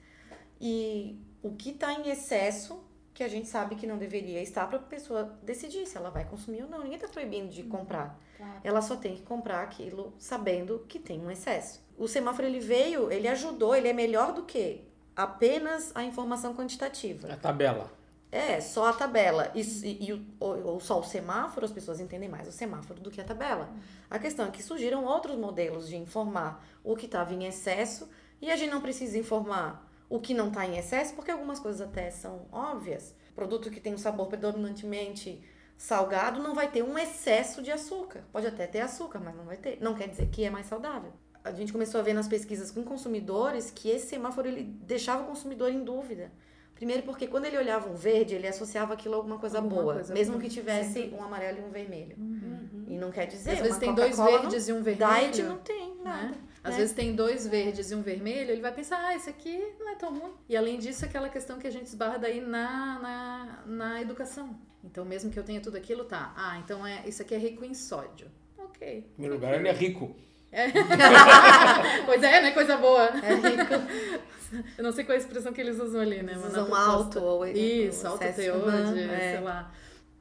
e 0.60 1.18
o 1.42 1.52
que 1.52 1.70
está 1.70 1.94
em 1.94 2.10
excesso, 2.10 2.84
que 3.14 3.24
a 3.24 3.30
gente 3.30 3.48
sabe 3.48 3.76
que 3.76 3.88
não 3.88 3.98
deveria 3.98 4.44
estar 4.44 4.68
para 4.68 4.80
a 4.80 4.82
pessoa 4.82 5.40
decidir 5.42 5.86
se 5.86 5.96
ela 5.96 6.10
vai 6.10 6.26
consumir 6.26 6.64
ou 6.64 6.70
não. 6.70 6.80
Ninguém 6.80 6.96
está 6.96 7.08
proibindo 7.08 7.50
de 7.50 7.64
comprar. 7.64 8.20
Claro. 8.36 8.60
Ela 8.62 8.82
só 8.82 8.98
tem 8.98 9.16
que 9.16 9.22
comprar 9.22 9.64
aquilo 9.64 10.14
sabendo 10.20 10.84
que 10.90 11.00
tem 11.00 11.22
um 11.22 11.32
excesso. 11.32 11.82
O 11.98 12.06
semáforo 12.06 12.50
ele 12.50 12.60
veio, 12.60 13.10
ele 13.10 13.30
ajudou, 13.30 13.74
ele 13.74 13.88
é 13.88 13.94
melhor 13.94 14.34
do 14.34 14.44
que 14.44 14.84
apenas 15.16 15.96
a 15.96 16.04
informação 16.04 16.54
quantitativa. 16.54 17.32
A 17.32 17.38
tabela. 17.38 17.99
É, 18.32 18.62
só 18.62 18.88
a 18.90 18.94
tabela. 18.94 19.52
E, 19.56 19.62
e, 19.62 20.10
e 20.10 20.14
o- 20.14 20.26
ou, 20.40 20.80
só 20.80 21.00
o 21.00 21.04
semáforo, 21.04 21.66
as 21.66 21.72
pessoas 21.72 22.00
entendem 22.00 22.30
mais 22.30 22.48
o 22.48 22.52
semáforo 22.52 23.00
do 23.02 23.10
que 23.10 23.20
a 23.20 23.24
tabela. 23.24 23.70
A 24.10 24.20
questão 24.20 24.48
é 24.48 24.52
que 24.52 24.62
surgiram 24.62 25.04
outros 25.06 25.36
modelos 25.38 25.88
de 25.90 25.96
informar 25.98 26.64
o 26.84 26.96
que 26.96 27.06
estava 27.08 27.34
em 27.34 27.46
excesso 27.46 28.08
e 28.42 28.52
a 28.52 28.56
gente 28.56 28.72
não 28.72 28.82
precisa 28.82 29.18
informar 29.18 29.88
o 30.08 30.20
que 30.20 30.34
não 30.34 30.48
está 30.50 30.66
em 30.66 30.78
excesso, 30.78 31.14
porque 31.16 31.32
algumas 31.32 31.60
coisas 31.60 31.82
até 31.82 32.10
são 32.12 32.46
óbvias. 32.52 33.16
produto 33.36 33.70
que 33.72 33.80
tem 33.80 33.94
um 33.94 33.98
sabor 33.98 34.28
predominantemente 34.28 35.42
salgado 35.78 36.42
não 36.44 36.54
vai 36.54 36.70
ter 36.70 36.84
um 36.84 36.98
excesso 36.98 37.62
de 37.64 37.72
açúcar. 37.72 38.24
Pode 38.32 38.46
até 38.46 38.68
ter 38.68 38.82
açúcar, 38.82 39.20
mas 39.20 39.36
não 39.36 39.46
vai 39.46 39.58
ter. 39.58 39.80
Não 39.82 39.96
quer 39.96 40.08
dizer 40.10 40.28
que 40.28 40.44
é 40.44 40.50
mais 40.50 40.66
saudável. 40.68 41.12
A 41.44 41.52
gente 41.52 41.72
começou 41.72 42.00
a 42.02 42.04
ver 42.04 42.14
nas 42.14 42.28
pesquisas 42.28 42.70
com 42.70 42.84
consumidores 42.84 43.72
que 43.72 43.90
esse 43.90 44.08
semáforo 44.08 44.48
ele 44.48 44.64
deixava 44.64 45.24
o 45.24 45.28
consumidor 45.28 45.72
em 45.72 45.84
dúvida. 45.84 46.32
Primeiro 46.80 47.04
porque 47.04 47.28
quando 47.28 47.44
ele 47.44 47.58
olhava 47.58 47.90
um 47.90 47.94
verde, 47.94 48.36
ele 48.36 48.48
associava 48.48 48.94
aquilo 48.94 49.16
a 49.16 49.18
alguma 49.18 49.38
coisa 49.38 49.58
Alguma 49.58 49.82
boa, 49.82 49.94
coisa 49.96 50.14
mesmo 50.14 50.38
boa, 50.38 50.44
que 50.46 50.50
tivesse 50.50 51.14
um 51.14 51.22
amarelo 51.22 51.58
e 51.58 51.62
um 51.62 51.70
vermelho. 51.70 52.16
Uhum. 52.18 52.86
E 52.88 52.98
não 52.98 53.12
quer 53.12 53.26
dizer, 53.26 53.52
Às 53.52 53.60
vezes 53.60 53.78
tem 53.78 53.94
dois 53.94 54.18
verdes 54.18 54.70
e 54.70 54.72
um 54.72 54.82
vermelho. 54.82 55.32
Diet 55.32 55.44
não 55.44 55.58
tem 55.58 55.94
nada. 56.02 56.30
né? 56.30 56.38
Às 56.64 56.72
né? 56.72 56.78
vezes 56.78 56.96
tem 56.96 57.14
dois 57.14 57.46
verdes 57.46 57.92
e 57.92 57.96
um 57.96 58.02
vermelho, 58.02 58.52
ele 58.52 58.62
vai 58.62 58.74
pensar, 58.74 58.98
ah, 59.06 59.14
esse 59.14 59.30
aqui 59.30 59.62
não 59.78 59.90
é 59.90 59.96
tão 59.96 60.18
ruim. 60.18 60.32
E 60.48 60.56
além 60.56 60.80
disso, 60.80 61.04
aquela 61.04 61.28
questão 61.28 61.60
que 61.60 61.68
a 61.68 61.70
gente 61.70 61.88
esbarra 61.88 62.18
daí 62.18 62.40
na, 62.40 63.00
na, 63.00 63.64
na 63.66 64.02
educação. 64.02 64.58
Então, 64.82 65.04
mesmo 65.04 65.30
que 65.30 65.38
eu 65.38 65.44
tenha 65.44 65.60
tudo 65.60 65.76
aquilo, 65.76 66.06
tá. 66.06 66.34
Ah, 66.38 66.58
então 66.60 66.88
é, 66.88 67.04
isso 67.06 67.22
aqui 67.22 67.36
é 67.36 67.38
rico 67.38 67.66
em 67.66 67.74
sódio. 67.74 68.28
Ok. 68.58 69.00
Em 69.00 69.02
primeiro 69.02 69.36
lugar, 69.36 69.54
ele 69.54 69.68
é 69.68 69.74
rico. 69.74 70.16
pois 72.06 72.24
é, 72.24 72.42
né? 72.42 72.52
Coisa 72.52 72.78
boa. 72.78 73.04
É 73.24 73.36
rico. 73.36 74.64
Eu 74.78 74.84
não 74.84 74.92
sei 74.92 75.04
qual 75.04 75.14
é 75.14 75.18
a 75.20 75.22
expressão 75.22 75.54
que 75.54 75.62
eles 75.62 75.80
usam 75.80 76.02
ali, 76.02 76.24
né? 76.24 76.32
Eles 76.32 76.44
mas 76.44 76.52
usam 76.54 76.74
alto 76.74 77.20
ou 77.20 77.46
Isso, 77.46 78.08
alto 78.08 78.20
teor 78.34 78.72
de, 78.94 79.00
é. 79.04 79.34
sei 79.36 79.42
lá. 79.42 79.72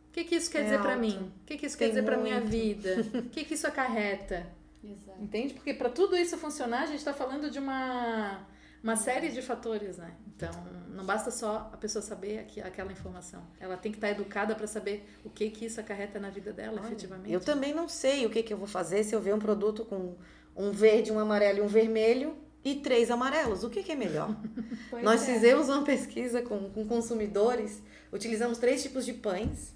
O 0.09 0.13
que, 0.13 0.25
que 0.25 0.35
isso 0.35 0.51
quer 0.51 0.61
É 0.61 0.65
dizer 0.65 0.81
pra 0.81 0.91
alto. 0.93 1.01
mim? 1.01 1.33
O 1.43 1.47
que, 1.47 1.57
que 1.57 1.67
isso 1.67 1.79
Tem 1.79 1.89
quer 1.89 1.95
dizer 1.95 2.05
pra 2.05 2.17
minha 2.17 2.41
vida? 2.41 3.07
O 3.15 3.23
que, 3.31 3.45
que 3.45 3.55
isso 3.55 3.67
acarreta? 3.67 4.47
Exato. 4.85 5.21
Entende? 5.21 5.55
Porque 5.55 5.73
para 5.73 5.89
tudo 5.89 6.17
isso 6.17 6.37
funcionar, 6.37 6.83
a 6.83 6.87
gente 6.87 6.99
está 6.99 7.13
falando 7.15 7.51
de 7.51 7.59
uma, 7.59 8.39
uma 8.83 8.97
série 8.97 9.29
de 9.31 9.43
fatores, 9.43 9.97
né? 9.97 10.15
Então, 10.37 10.51
não 10.91 11.05
basta 11.05 11.31
só 11.31 11.71
a 11.73 11.77
pessoa 11.77 12.03
saber 12.03 12.39
aqui, 12.39 12.61
aquela 12.61 12.93
informação. 12.93 13.43
Ela 13.59 13.77
tem 13.77 13.91
que 13.91 13.99
estar 13.99 14.11
educada 14.11 14.55
para 14.55 14.67
saber 14.67 15.09
o 15.25 15.31
que 15.31 15.51
que 15.51 15.67
isso 15.67 15.81
acarreta 15.81 16.19
na 16.21 16.31
vida 16.31 16.53
dela, 16.53 16.81
efetivamente. 16.85 17.33
Eu 17.33 17.41
também 17.41 17.75
não 17.75 17.89
sei 17.89 18.25
o 18.27 18.31
que, 18.31 18.43
que 18.43 18.53
eu 18.53 18.57
vou 18.59 18.69
fazer 18.69 19.03
se 19.05 19.15
eu 19.15 19.21
ver 19.21 19.35
um 19.35 19.39
produto 19.39 19.85
com 19.85 20.17
um 20.57 20.73
verde, 20.73 21.13
um 21.13 21.19
amarelo 21.19 21.59
e 21.59 21.63
um 21.63 21.69
vermelho 21.69 22.37
e 22.65 22.77
três 22.77 23.11
amarelos. 23.11 23.65
O 23.65 23.71
que, 23.71 23.83
que 23.83 23.93
é 23.93 23.97
melhor? 23.97 24.35
Pois 24.91 25.05
Nós 25.05 25.23
é. 25.23 25.35
fizemos 25.35 25.69
uma 25.69 25.85
pesquisa 25.85 26.41
com, 26.41 26.71
com 26.71 26.87
consumidores, 26.87 27.83
utilizamos 28.13 28.59
três 28.59 28.83
tipos 28.83 29.05
de 29.05 29.13
pães. 29.13 29.75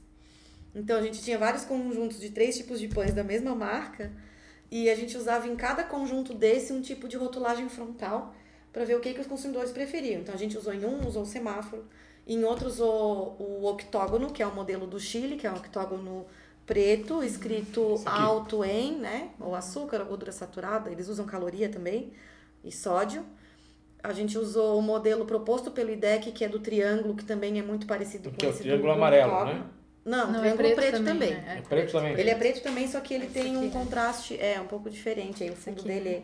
Então 0.75 0.99
a 0.99 1.03
gente 1.03 1.23
tinha 1.23 1.39
vários 1.39 1.65
conjuntos 1.65 2.19
de 2.19 2.31
três 2.31 2.57
tipos 2.57 2.81
de 2.81 2.89
pães 2.89 3.13
da 3.13 3.23
mesma 3.23 3.55
marca 3.55 4.11
e 4.71 4.89
a 4.89 4.95
gente 4.95 5.19
usava 5.19 5.47
em 5.47 5.55
cada 5.55 5.85
conjunto 5.85 6.33
desse 6.33 6.73
um 6.73 6.81
tipo 6.81 7.07
de 7.07 7.17
rotulagem 7.17 7.69
frontal 7.69 8.35
para 8.73 8.85
ver 8.85 8.97
o 8.97 9.01
que, 9.01 9.13
que 9.13 9.21
os 9.21 9.27
consumidores 9.27 9.71
preferiam. 9.71 10.21
Então 10.21 10.35
a 10.35 10.39
gente 10.39 10.57
usou 10.57 10.73
em 10.73 10.85
um, 10.85 11.07
usou 11.07 11.23
o 11.23 11.27
semáforo, 11.27 11.85
em 12.27 12.43
outro 12.45 12.69
usou 12.69 13.37
o 13.39 13.67
octógono, 13.67 14.31
que 14.31 14.43
é 14.43 14.47
o 14.47 14.55
modelo 14.55 14.87
do 14.87 14.99
Chile, 14.99 15.37
que 15.37 15.47
é 15.47 15.51
um 15.51 15.57
octógono 15.57 16.27
preto, 16.65 17.23
escrito 17.23 18.01
alto 18.07 18.65
em, 18.65 18.97
né? 18.97 19.31
Ou 19.41 19.55
açúcar, 19.55 20.01
ou 20.01 20.07
gordura 20.07 20.33
saturada, 20.33 20.91
eles 20.91 21.09
usam 21.09 21.27
caloria 21.27 21.69
também, 21.69 22.13
e 22.65 22.71
sódio. 22.71 23.25
A 24.03 24.13
gente 24.13 24.37
usou 24.39 24.79
o 24.79 24.83
modelo 24.83 25.25
proposto 25.25 25.71
pelo 25.71 25.91
IDEC, 25.91 26.33
que 26.33 26.45
é 26.45 26.49
do 26.49 26.59
triângulo, 26.59 27.15
que 27.15 27.25
também 27.25 27.59
é 27.59 27.63
muito 27.63 27.87
parecido 27.87 28.31
Que 28.31 28.37
com 28.39 28.47
é 28.47 28.49
o 28.49 28.51
esse 28.51 28.63
triângulo 28.63 28.89
do, 28.89 28.93
amarelo, 28.95 29.45
né? 29.45 29.65
Não, 30.05 30.33
Não, 30.33 30.41
triângulo 30.41 30.75
preto, 30.75 31.05
também. 31.05 31.31
né? 31.31 31.59
É 31.59 31.69
preto 31.69 31.93
também. 31.93 32.13
Ele 32.19 32.31
é 32.31 32.35
preto 32.35 32.63
também, 32.63 32.89
só 32.89 33.01
que 33.01 33.15
ele 33.15 33.27
Esse 33.27 33.35
tem 33.35 33.57
aqui, 33.57 33.67
um 33.67 33.71
contraste, 33.71 34.41
é, 34.41 34.61
um 34.61 34.67
pouco 34.67 34.91
diferente. 34.91 35.45
Aí 35.45 35.51
o 35.51 35.57
fundo 35.57 35.79
aqui, 35.81 35.89
dele 35.89 36.09
é, 36.09 36.23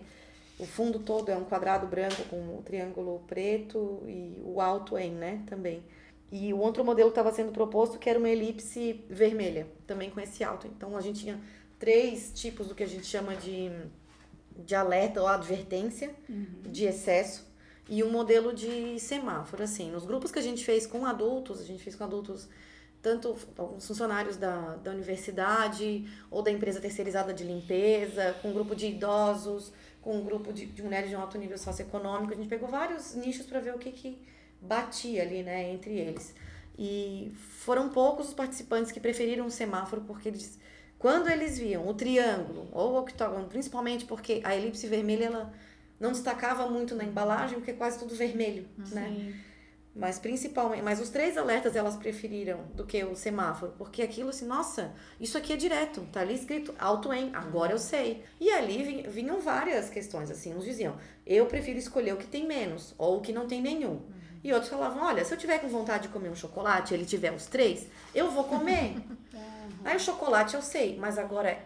o 0.58 0.66
fundo 0.66 0.98
todo 0.98 1.30
é 1.30 1.36
um 1.36 1.44
quadrado 1.44 1.86
branco 1.86 2.22
com 2.24 2.58
o 2.58 2.62
triângulo 2.64 3.22
preto 3.26 4.02
e 4.06 4.40
o 4.44 4.60
alto 4.60 4.98
em, 4.98 5.12
né, 5.12 5.42
também. 5.46 5.82
E 6.30 6.52
o 6.52 6.58
outro 6.58 6.84
modelo 6.84 7.10
que 7.10 7.18
estava 7.18 7.32
sendo 7.32 7.52
proposto 7.52 7.98
que 7.98 8.10
era 8.10 8.18
uma 8.18 8.28
elipse 8.28 9.04
vermelha, 9.08 9.66
também 9.86 10.10
com 10.10 10.20
esse 10.20 10.42
alto. 10.44 10.66
Então 10.66 10.96
a 10.96 11.00
gente 11.00 11.20
tinha 11.20 11.40
três 11.78 12.32
tipos 12.34 12.66
do 12.66 12.74
que 12.74 12.82
a 12.82 12.88
gente 12.88 13.06
chama 13.06 13.34
de, 13.36 13.70
de 14.58 14.74
alerta 14.74 15.22
ou 15.22 15.28
advertência 15.28 16.14
de 16.66 16.84
excesso 16.84 17.46
e 17.88 18.02
um 18.02 18.10
modelo 18.10 18.52
de 18.52 18.98
semáforo, 19.00 19.62
assim. 19.62 19.90
Nos 19.90 20.04
grupos 20.04 20.30
que 20.30 20.38
a 20.38 20.42
gente 20.42 20.64
fez 20.64 20.86
com 20.86 21.06
adultos, 21.06 21.60
a 21.60 21.64
gente 21.64 21.82
fez 21.82 21.96
com 21.96 22.04
adultos 22.04 22.48
tanto 23.00 23.36
alguns 23.56 23.86
funcionários 23.86 24.36
da, 24.36 24.76
da 24.76 24.90
universidade 24.90 26.04
ou 26.30 26.42
da 26.42 26.50
empresa 26.50 26.80
terceirizada 26.80 27.32
de 27.32 27.44
limpeza, 27.44 28.34
com 28.42 28.50
um 28.50 28.52
grupo 28.52 28.74
de 28.74 28.88
idosos, 28.88 29.72
com 30.08 30.16
um 30.16 30.24
grupo 30.24 30.54
de, 30.54 30.64
de 30.64 30.82
mulheres 30.82 31.10
de 31.10 31.16
um 31.16 31.20
alto 31.20 31.36
nível 31.36 31.58
socioeconômico. 31.58 32.32
A 32.32 32.36
gente 32.36 32.48
pegou 32.48 32.66
vários 32.66 33.14
nichos 33.14 33.44
para 33.44 33.60
ver 33.60 33.74
o 33.74 33.78
que, 33.78 33.92
que 33.92 34.18
batia 34.58 35.20
ali, 35.20 35.42
né, 35.42 35.70
entre 35.70 35.98
eles. 35.98 36.34
E 36.78 37.30
foram 37.36 37.90
poucos 37.90 38.28
os 38.28 38.32
participantes 38.32 38.90
que 38.90 38.98
preferiram 39.00 39.44
o 39.44 39.50
semáforo 39.50 40.00
porque 40.06 40.30
eles, 40.30 40.58
quando 40.98 41.28
eles 41.28 41.58
viam 41.58 41.86
o 41.86 41.92
triângulo 41.92 42.70
ou 42.72 42.92
o 42.92 43.00
octógono, 43.00 43.48
principalmente 43.48 44.06
porque 44.06 44.40
a 44.44 44.56
elipse 44.56 44.86
vermelha 44.86 45.26
ela 45.26 45.52
não 46.00 46.10
destacava 46.10 46.70
muito 46.70 46.94
na 46.94 47.04
embalagem, 47.04 47.58
porque 47.58 47.72
é 47.72 47.74
quase 47.74 47.98
tudo 47.98 48.14
vermelho, 48.14 48.66
né? 48.90 49.34
Mas 49.98 50.18
principalmente, 50.18 50.82
mas 50.82 51.00
os 51.00 51.08
três 51.10 51.36
alertas 51.36 51.74
elas 51.74 51.96
preferiram 51.96 52.64
do 52.74 52.86
que 52.86 53.02
o 53.02 53.16
semáforo, 53.16 53.72
porque 53.76 54.00
aquilo 54.00 54.30
assim, 54.30 54.46
nossa, 54.46 54.92
isso 55.18 55.36
aqui 55.36 55.52
é 55.52 55.56
direto, 55.56 56.02
tá 56.12 56.20
ali 56.20 56.34
escrito 56.34 56.72
alto 56.78 57.12
em, 57.12 57.34
agora 57.34 57.72
eu 57.72 57.78
sei. 57.78 58.22
E 58.40 58.50
ali 58.50 58.82
vin- 58.84 59.02
vinham 59.08 59.40
várias 59.40 59.90
questões 59.90 60.30
assim, 60.30 60.54
uns 60.54 60.64
diziam, 60.64 60.96
eu 61.26 61.46
prefiro 61.46 61.78
escolher 61.78 62.12
o 62.14 62.16
que 62.16 62.26
tem 62.26 62.46
menos 62.46 62.94
ou 62.96 63.18
o 63.18 63.20
que 63.20 63.32
não 63.32 63.46
tem 63.48 63.60
nenhum. 63.60 64.00
E 64.44 64.52
outros 64.52 64.70
falavam, 64.70 65.02
olha, 65.02 65.24
se 65.24 65.34
eu 65.34 65.38
tiver 65.38 65.58
com 65.58 65.68
vontade 65.68 66.04
de 66.04 66.08
comer 66.10 66.28
um 66.28 66.34
chocolate, 66.36 66.94
ele 66.94 67.04
tiver 67.04 67.32
os 67.32 67.46
três, 67.46 67.88
eu 68.14 68.30
vou 68.30 68.44
comer. 68.44 68.94
Aí 69.84 69.96
o 69.96 70.00
chocolate 70.00 70.54
eu 70.54 70.62
sei, 70.62 70.96
mas 70.96 71.18
agora 71.18 71.58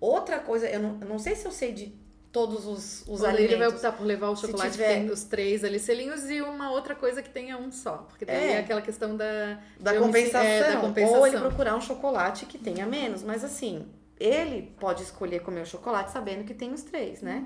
outra 0.00 0.38
coisa, 0.38 0.68
eu 0.68 0.80
não, 0.80 0.98
eu 1.00 1.08
não 1.08 1.18
sei 1.18 1.34
se 1.34 1.44
eu 1.46 1.50
sei 1.50 1.72
de 1.72 1.94
todos 2.32 2.64
os, 2.66 3.02
os 3.02 3.08
Ou 3.08 3.18
daí 3.18 3.34
ele 3.36 3.46
vai 3.48 3.54
alimentos. 3.56 3.74
optar 3.74 3.92
por 3.92 4.04
levar 4.04 4.28
o 4.30 4.36
chocolate 4.36 4.72
tiver- 4.72 4.94
que 4.94 5.00
tem 5.00 5.10
os 5.10 5.24
três 5.24 5.64
ali 5.64 5.78
selinhos 5.80 6.30
e 6.30 6.40
uma 6.40 6.70
outra 6.70 6.94
coisa 6.94 7.20
que 7.22 7.28
tenha 7.30 7.56
um 7.58 7.72
só. 7.72 7.98
Porque 8.08 8.24
daí 8.24 8.36
É. 8.36 8.52
é, 8.52 8.58
aquela 8.58 8.80
questão 8.80 9.16
da, 9.16 9.58
da 9.80 9.98
compensação, 9.98 10.40
é, 10.40 10.60
da 10.72 10.74
Ou 10.76 10.86
compensação. 10.86 11.26
ele 11.26 11.38
procurar 11.38 11.74
um 11.76 11.80
chocolate 11.80 12.46
que 12.46 12.56
tenha 12.58 12.86
menos. 12.86 13.22
Mas 13.24 13.42
assim, 13.44 13.86
ele 14.18 14.72
pode 14.78 15.02
escolher 15.02 15.40
comer 15.40 15.62
o 15.62 15.66
chocolate 15.66 16.12
sabendo 16.12 16.44
que 16.44 16.54
tem 16.54 16.72
os 16.72 16.82
três, 16.82 17.20
né? 17.20 17.44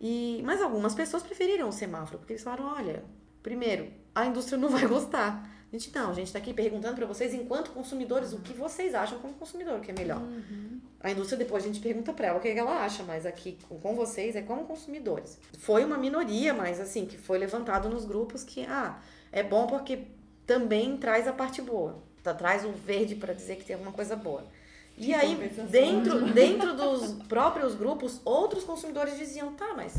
E, 0.00 0.42
mas 0.44 0.60
algumas 0.60 0.94
pessoas 0.94 1.22
preferiram 1.22 1.68
o 1.68 1.72
semáforo, 1.72 2.18
porque 2.18 2.32
eles 2.34 2.42
falaram, 2.42 2.66
olha, 2.74 3.04
primeiro, 3.42 3.88
a 4.14 4.26
indústria 4.26 4.58
não 4.58 4.68
vai 4.70 4.86
gostar. 4.86 5.48
A 5.72 5.76
gente 5.76 5.92
não, 5.94 6.10
a 6.10 6.14
gente 6.14 6.32
tá 6.32 6.38
aqui 6.38 6.54
perguntando 6.54 6.94
para 6.96 7.06
vocês, 7.06 7.34
enquanto 7.34 7.70
consumidores, 7.70 8.32
o 8.32 8.38
que 8.38 8.52
vocês 8.52 8.94
acham 8.94 9.18
como 9.18 9.34
consumidor 9.34 9.80
que 9.80 9.90
é 9.90 9.94
melhor. 9.94 10.22
A 11.00 11.10
indústria 11.10 11.38
depois 11.38 11.62
a 11.62 11.66
gente 11.66 11.80
pergunta 11.80 12.12
para 12.12 12.28
ela 12.28 12.38
o 12.38 12.40
que 12.40 12.52
que 12.52 12.58
ela 12.58 12.84
acha, 12.84 13.02
mas 13.02 13.26
aqui 13.26 13.58
com- 13.68 13.94
vocês 13.94 14.34
é 14.34 14.42
como 14.42 14.64
consumidores. 14.64 15.38
Foi 15.58 15.84
uma 15.84 15.98
minoria, 15.98 16.52
mas 16.54 16.80
assim, 16.80 17.06
que 17.06 17.16
foi 17.18 17.38
levantado 17.38 17.88
nos 17.88 18.04
grupos 18.04 18.42
que, 18.42 18.64
ah, 18.66 18.98
é 19.30 19.42
bom 19.42 19.66
porque 19.66 20.04
também 20.46 20.96
traz 20.96 21.28
a 21.28 21.32
parte 21.32 21.60
boa. 21.60 22.02
Tá, 22.22 22.34
traz 22.34 22.64
o 22.64 22.72
verde 22.72 23.14
para 23.14 23.32
dizer 23.32 23.56
que 23.56 23.64
tem 23.64 23.74
alguma 23.74 23.92
coisa 23.92 24.16
boa. 24.16 24.44
E 24.98 25.14
aí, 25.14 25.34
compensação. 25.34 25.66
dentro, 25.66 26.32
dentro 26.32 26.74
dos 26.74 27.12
próprios 27.28 27.74
grupos, 27.74 28.20
outros 28.24 28.64
consumidores 28.64 29.16
diziam, 29.18 29.52
tá, 29.54 29.74
mas 29.76 29.94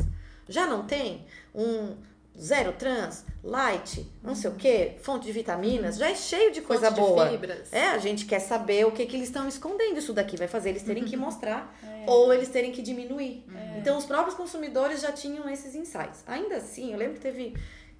já 0.48 0.66
não 0.66 0.84
tem 0.86 1.24
um 1.54 1.96
zero 2.40 2.72
trans, 2.72 3.24
light, 3.42 4.06
não 4.22 4.34
sei 4.34 4.50
o 4.50 4.54
quê, 4.54 4.96
fonte 5.02 5.26
de 5.26 5.32
vitaminas, 5.32 5.96
já 5.96 6.08
é 6.10 6.14
cheio 6.14 6.52
de 6.52 6.60
coisa 6.60 6.86
Fonte 6.88 6.94
de 6.94 7.00
boa. 7.00 7.28
fibras. 7.30 7.72
É, 7.72 7.88
a 7.88 7.98
gente 7.98 8.26
quer 8.26 8.38
saber 8.40 8.86
o 8.86 8.92
que, 8.92 9.04
que 9.06 9.16
eles 9.16 9.28
estão 9.28 9.48
escondendo. 9.48 9.98
Isso 9.98 10.12
daqui 10.12 10.36
vai 10.36 10.46
fazer 10.48 10.68
eles 10.70 10.82
terem 10.82 11.04
que 11.04 11.16
mostrar 11.16 11.76
É. 11.82 12.04
ou 12.08 12.32
eles 12.32 12.48
terem 12.48 12.70
que 12.72 12.80
diminuir. 12.82 13.44
Então, 13.76 13.96
os 13.98 14.04
próprios 14.06 14.36
consumidores 14.36 15.00
já 15.00 15.10
tinham 15.12 15.48
esses 15.48 15.74
insights. 15.74 16.22
Ainda 16.26 16.56
assim, 16.56 16.92
eu 16.92 16.98
lembro 16.98 17.14
que 17.14 17.20
teve. 17.20 17.54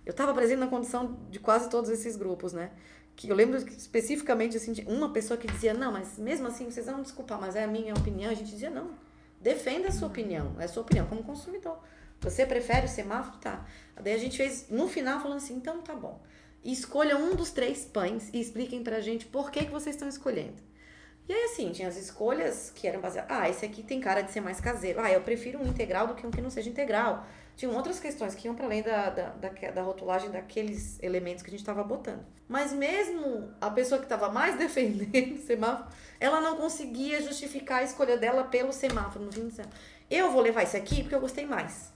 Eu 0.06 0.12
estava 0.12 0.32
presente 0.32 0.58
na 0.58 0.66
condição 0.68 1.18
de 1.30 1.38
quase 1.38 1.68
todos 1.68 1.90
esses 1.90 2.16
grupos, 2.16 2.52
né? 2.52 2.70
Que 3.14 3.28
eu 3.28 3.34
lembro 3.36 3.62
que, 3.64 3.72
especificamente 3.76 4.56
assim, 4.56 4.72
de 4.72 4.82
uma 4.86 5.10
pessoa 5.12 5.36
que 5.36 5.46
dizia: 5.46 5.74
Não, 5.74 5.90
mas 5.92 6.16
mesmo 6.18 6.46
assim, 6.46 6.70
vocês 6.70 6.86
vão 6.86 7.02
desculpar, 7.02 7.40
mas 7.40 7.56
é 7.56 7.64
a 7.64 7.66
minha 7.66 7.92
opinião. 7.92 8.30
A 8.30 8.34
gente 8.34 8.50
dizia: 8.50 8.70
Não, 8.70 8.90
defenda 9.40 9.88
a 9.88 9.92
sua 9.92 10.08
opinião. 10.08 10.54
É 10.58 10.64
a 10.64 10.68
sua 10.68 10.82
opinião 10.82 11.06
como 11.06 11.22
consumidor. 11.22 11.78
Você 12.20 12.44
prefere 12.44 12.86
o 12.86 12.88
semáforo? 12.88 13.38
Tá. 13.38 13.64
Daí 14.00 14.14
a 14.14 14.18
gente 14.18 14.36
fez 14.36 14.68
no 14.68 14.88
final 14.88 15.20
falando 15.20 15.38
assim: 15.38 15.54
Então 15.54 15.82
tá 15.82 15.94
bom. 15.94 16.20
Escolha 16.64 17.16
um 17.16 17.34
dos 17.34 17.50
três 17.50 17.84
pães 17.84 18.30
e 18.32 18.40
expliquem 18.40 18.82
pra 18.82 19.00
gente 19.00 19.26
por 19.26 19.50
que, 19.50 19.64
que 19.64 19.70
vocês 19.70 19.94
estão 19.94 20.08
escolhendo. 20.08 20.60
E 21.28 21.32
aí, 21.32 21.44
assim, 21.44 21.70
tinha 21.72 21.88
as 21.88 21.96
escolhas 21.96 22.72
que 22.74 22.86
eram 22.86 23.00
baseadas. 23.00 23.30
Ah, 23.30 23.48
esse 23.48 23.64
aqui 23.64 23.82
tem 23.82 24.00
cara 24.00 24.22
de 24.22 24.32
ser 24.32 24.40
mais 24.40 24.60
caseiro. 24.60 24.98
Ah, 24.98 25.12
eu 25.12 25.20
prefiro 25.20 25.62
um 25.62 25.66
integral 25.66 26.06
do 26.06 26.14
que 26.14 26.26
um 26.26 26.30
que 26.30 26.40
não 26.40 26.48
seja 26.48 26.70
integral. 26.70 27.26
Tinham 27.54 27.74
outras 27.74 28.00
questões 28.00 28.34
que 28.34 28.46
iam 28.46 28.54
para 28.54 28.64
além 28.64 28.82
da, 28.82 29.10
da, 29.10 29.28
da, 29.30 29.48
da 29.48 29.82
rotulagem 29.82 30.30
daqueles 30.30 30.98
elementos 31.02 31.42
que 31.42 31.50
a 31.50 31.50
gente 31.50 31.60
estava 31.60 31.84
botando. 31.84 32.24
Mas 32.48 32.72
mesmo 32.72 33.52
a 33.60 33.70
pessoa 33.70 33.98
que 33.98 34.06
estava 34.06 34.30
mais 34.30 34.56
defendendo 34.58 35.36
o 35.36 35.42
semáforo, 35.42 35.90
ela 36.18 36.40
não 36.40 36.56
conseguia 36.56 37.20
justificar 37.20 37.80
a 37.80 37.82
escolha 37.82 38.16
dela 38.16 38.44
pelo 38.44 38.72
semáforo. 38.72 39.24
No 39.24 39.32
fim 39.32 39.48
do 39.48 39.50
céu. 39.50 39.66
Eu 40.10 40.30
vou 40.30 40.40
levar 40.40 40.62
esse 40.62 40.78
aqui 40.78 41.02
porque 41.02 41.14
eu 41.14 41.20
gostei 41.20 41.44
mais. 41.44 41.92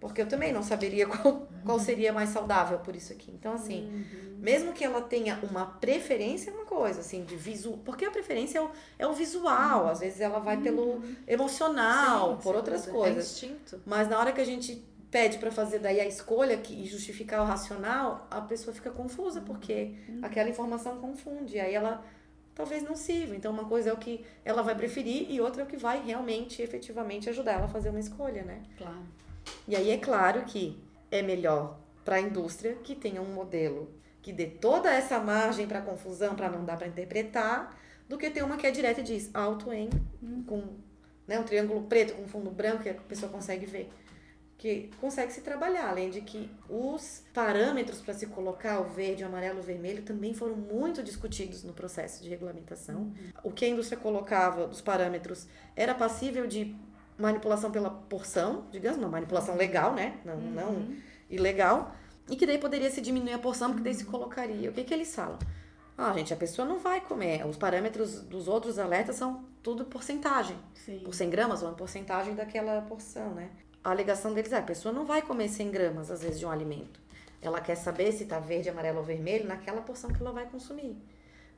Porque 0.00 0.20
eu 0.20 0.28
também 0.28 0.52
não 0.52 0.62
saberia 0.62 1.06
qual 1.08 1.46
qual 1.64 1.80
seria 1.80 2.12
mais 2.12 2.28
saudável 2.28 2.78
por 2.78 2.94
isso 2.94 3.12
aqui. 3.12 3.32
Então, 3.32 3.52
assim, 3.54 3.86
Uhum. 3.86 4.38
mesmo 4.40 4.72
que 4.72 4.84
ela 4.84 5.00
tenha 5.02 5.36
uma 5.42 5.66
preferência, 5.66 6.50
é 6.50 6.54
uma 6.54 6.64
coisa, 6.64 7.00
assim, 7.00 7.24
de 7.24 7.34
visual. 7.34 7.78
Porque 7.84 8.04
a 8.04 8.10
preferência 8.10 8.58
é 8.58 8.62
o, 8.62 8.70
é 9.00 9.06
o 9.06 9.12
visual, 9.12 9.88
às 9.88 9.98
vezes 10.00 10.20
ela 10.20 10.38
vai 10.38 10.58
pelo 10.58 11.02
emocional, 11.26 12.30
Uhum. 12.30 12.36
Sim, 12.36 12.42
por 12.42 12.54
outras 12.54 12.80
dúvida. 12.82 12.98
coisas. 12.98 13.24
É 13.24 13.46
instinto. 13.46 13.82
Mas 13.84 14.08
na 14.08 14.18
hora 14.18 14.32
que 14.32 14.40
a 14.40 14.44
gente 14.44 14.82
pede 15.10 15.38
para 15.38 15.50
fazer 15.50 15.78
daí 15.78 16.00
a 16.00 16.06
escolha 16.06 16.56
que, 16.58 16.74
e 16.74 16.86
justificar 16.86 17.40
o 17.40 17.44
racional, 17.44 18.26
a 18.30 18.40
pessoa 18.40 18.74
fica 18.74 18.90
confusa, 18.90 19.40
porque 19.40 19.94
aquela 20.22 20.48
informação 20.48 20.98
confunde. 20.98 21.58
Aí 21.58 21.74
ela 21.74 22.04
talvez 22.54 22.82
não 22.82 22.94
sirva. 22.96 23.34
Então, 23.34 23.52
uma 23.52 23.64
coisa 23.64 23.90
é 23.90 23.92
o 23.92 23.96
que 23.96 24.24
ela 24.44 24.62
vai 24.62 24.74
preferir 24.74 25.30
e 25.30 25.40
outra 25.40 25.62
é 25.62 25.64
o 25.64 25.68
que 25.68 25.76
vai 25.76 26.02
realmente, 26.04 26.60
efetivamente 26.62 27.28
ajudar 27.30 27.52
ela 27.52 27.64
a 27.64 27.68
fazer 27.68 27.88
uma 27.90 28.00
escolha, 28.00 28.42
né? 28.42 28.62
Claro. 28.76 28.98
E 29.68 29.74
aí 29.74 29.90
é 29.90 29.98
claro 29.98 30.44
que 30.44 30.78
é 31.10 31.22
melhor 31.22 31.78
para 32.04 32.16
a 32.16 32.20
indústria 32.20 32.74
que 32.74 32.94
tenha 32.94 33.20
um 33.20 33.32
modelo 33.32 33.90
que 34.22 34.32
dê 34.32 34.46
toda 34.46 34.92
essa 34.92 35.20
margem 35.20 35.68
para 35.68 35.80
confusão, 35.80 36.34
para 36.34 36.50
não 36.50 36.64
dar 36.64 36.76
para 36.76 36.88
interpretar, 36.88 37.78
do 38.08 38.18
que 38.18 38.28
ter 38.28 38.42
uma 38.42 38.56
que 38.56 38.66
é 38.66 38.70
direta 38.72 39.00
e 39.00 39.04
diz 39.04 39.30
alto 39.32 39.72
em, 39.72 39.88
com 40.46 40.62
né, 41.26 41.38
um 41.38 41.44
triângulo 41.44 41.82
preto 41.82 42.14
com 42.14 42.26
fundo 42.26 42.50
branco 42.50 42.82
que 42.82 42.88
a 42.88 42.94
pessoa 42.94 43.30
consegue 43.30 43.66
ver. 43.66 43.88
Que 44.58 44.90
consegue 45.00 45.32
se 45.32 45.42
trabalhar, 45.42 45.90
além 45.90 46.10
de 46.10 46.22
que 46.22 46.50
os 46.68 47.22
parâmetros 47.34 48.00
para 48.00 48.14
se 48.14 48.26
colocar 48.26 48.80
o 48.80 48.84
verde, 48.84 49.22
o 49.22 49.26
amarelo, 49.26 49.60
o 49.60 49.62
vermelho 49.62 50.02
também 50.02 50.32
foram 50.32 50.56
muito 50.56 51.02
discutidos 51.02 51.62
no 51.62 51.72
processo 51.72 52.22
de 52.22 52.28
regulamentação. 52.28 53.12
O 53.44 53.52
que 53.52 53.64
a 53.64 53.68
indústria 53.68 54.00
colocava 54.00 54.66
dos 54.66 54.80
parâmetros 54.80 55.46
era 55.76 55.94
passível 55.94 56.46
de 56.46 56.74
manipulação 57.18 57.70
pela 57.70 57.90
porção, 57.90 58.66
digamos, 58.70 58.98
uma 58.98 59.08
manipulação 59.08 59.56
legal, 59.56 59.94
né? 59.94 60.18
Não, 60.24 60.36
não 60.36 60.96
ilegal. 61.30 61.94
E 62.28 62.36
que 62.36 62.46
daí 62.46 62.58
poderia 62.58 62.90
se 62.90 63.00
diminuir 63.00 63.32
a 63.32 63.38
porção, 63.38 63.70
porque 63.70 63.84
daí 63.84 63.94
se 63.94 64.04
colocaria. 64.04 64.70
O 64.70 64.72
que, 64.72 64.84
que 64.84 64.92
eles 64.92 65.14
falam? 65.14 65.38
Ah, 65.96 66.12
gente, 66.12 66.32
a 66.32 66.36
pessoa 66.36 66.66
não 66.66 66.78
vai 66.78 67.00
comer. 67.00 67.46
Os 67.46 67.56
parâmetros 67.56 68.20
dos 68.20 68.48
outros 68.48 68.78
alertas 68.78 69.16
são 69.16 69.44
tudo 69.62 69.84
porcentagem. 69.84 70.56
Sim. 70.74 71.00
Por 71.04 71.14
100 71.14 71.30
gramas, 71.30 71.62
uma 71.62 71.72
porcentagem 71.72 72.34
daquela 72.34 72.82
porção, 72.82 73.34
né? 73.34 73.50
A 73.82 73.90
alegação 73.90 74.34
deles 74.34 74.52
é, 74.52 74.58
a 74.58 74.62
pessoa 74.62 74.92
não 74.92 75.06
vai 75.06 75.22
comer 75.22 75.48
100 75.48 75.70
gramas, 75.70 76.10
às 76.10 76.22
vezes, 76.22 76.38
de 76.38 76.44
um 76.44 76.50
alimento. 76.50 77.00
Ela 77.40 77.60
quer 77.60 77.76
saber 77.76 78.12
se 78.12 78.26
tá 78.26 78.38
verde, 78.38 78.68
amarelo 78.68 78.98
ou 78.98 79.04
vermelho 79.04 79.46
naquela 79.46 79.80
porção 79.80 80.10
que 80.10 80.20
ela 80.20 80.32
vai 80.32 80.46
consumir. 80.46 80.96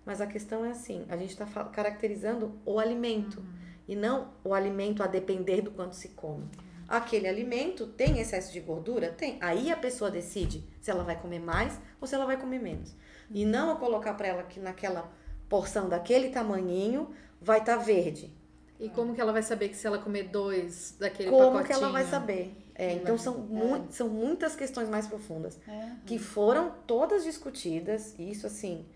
Mas 0.05 0.21
a 0.21 0.27
questão 0.27 0.65
é 0.65 0.71
assim, 0.71 1.05
a 1.09 1.17
gente 1.17 1.31
está 1.31 1.47
caracterizando 1.65 2.59
o 2.65 2.79
alimento 2.79 3.43
e 3.89 3.97
não 3.97 4.29
o 4.45 4.53
alimento 4.55 5.03
a 5.03 5.07
depender 5.07 5.63
do 5.63 5.71
quanto 5.71 5.95
se 5.97 6.09
come. 6.11 6.45
Aquele 6.87 7.27
alimento 7.29 7.87
tem 7.87 8.19
excesso 8.21 8.53
de 8.53 8.61
gordura? 8.61 9.11
Tem. 9.13 9.37
Aí 9.41 9.71
a 9.73 9.77
pessoa 9.77 10.11
decide 10.11 10.63
se 10.81 10.91
ela 10.91 11.03
vai 11.05 11.21
comer 11.21 11.39
mais 11.41 11.79
ou 12.01 12.07
se 12.07 12.15
ela 12.15 12.25
vai 12.27 12.37
comer 12.39 12.59
menos. 12.61 12.95
E 13.31 13.45
não 13.45 13.71
eu 13.71 13.77
colocar 13.77 14.15
para 14.15 14.29
ela 14.29 14.43
que 14.45 14.59
naquela 14.61 15.11
porção 15.49 15.89
daquele 15.89 16.31
tamanhinho 16.31 17.11
vai 17.41 17.59
estar 17.61 17.77
verde. 17.77 18.33
E 18.81 18.89
como 18.89 19.15
que 19.15 19.21
ela 19.21 19.33
vai 19.33 19.43
saber 19.43 19.69
que 19.71 19.77
se 19.77 19.87
ela 19.87 19.99
comer 19.99 20.25
dois 20.29 20.97
daquele 21.01 21.31
Como 21.31 21.47
pacotinho... 21.53 21.67
que 21.67 21.73
ela 21.73 21.93
vai 21.93 22.05
saber? 22.05 22.57
É, 22.75 22.93
então 22.93 23.19
são, 23.19 23.37
mu- 23.39 23.87
são 23.91 24.09
muitas 24.09 24.55
questões 24.55 24.89
mais 24.89 25.07
profundas 25.09 25.59
É. 25.67 25.91
que 26.07 26.17
foram 26.19 26.73
todas 26.87 27.25
discutidas. 27.25 28.15
E 28.19 28.31
isso 28.31 28.47
assim, 28.47 28.87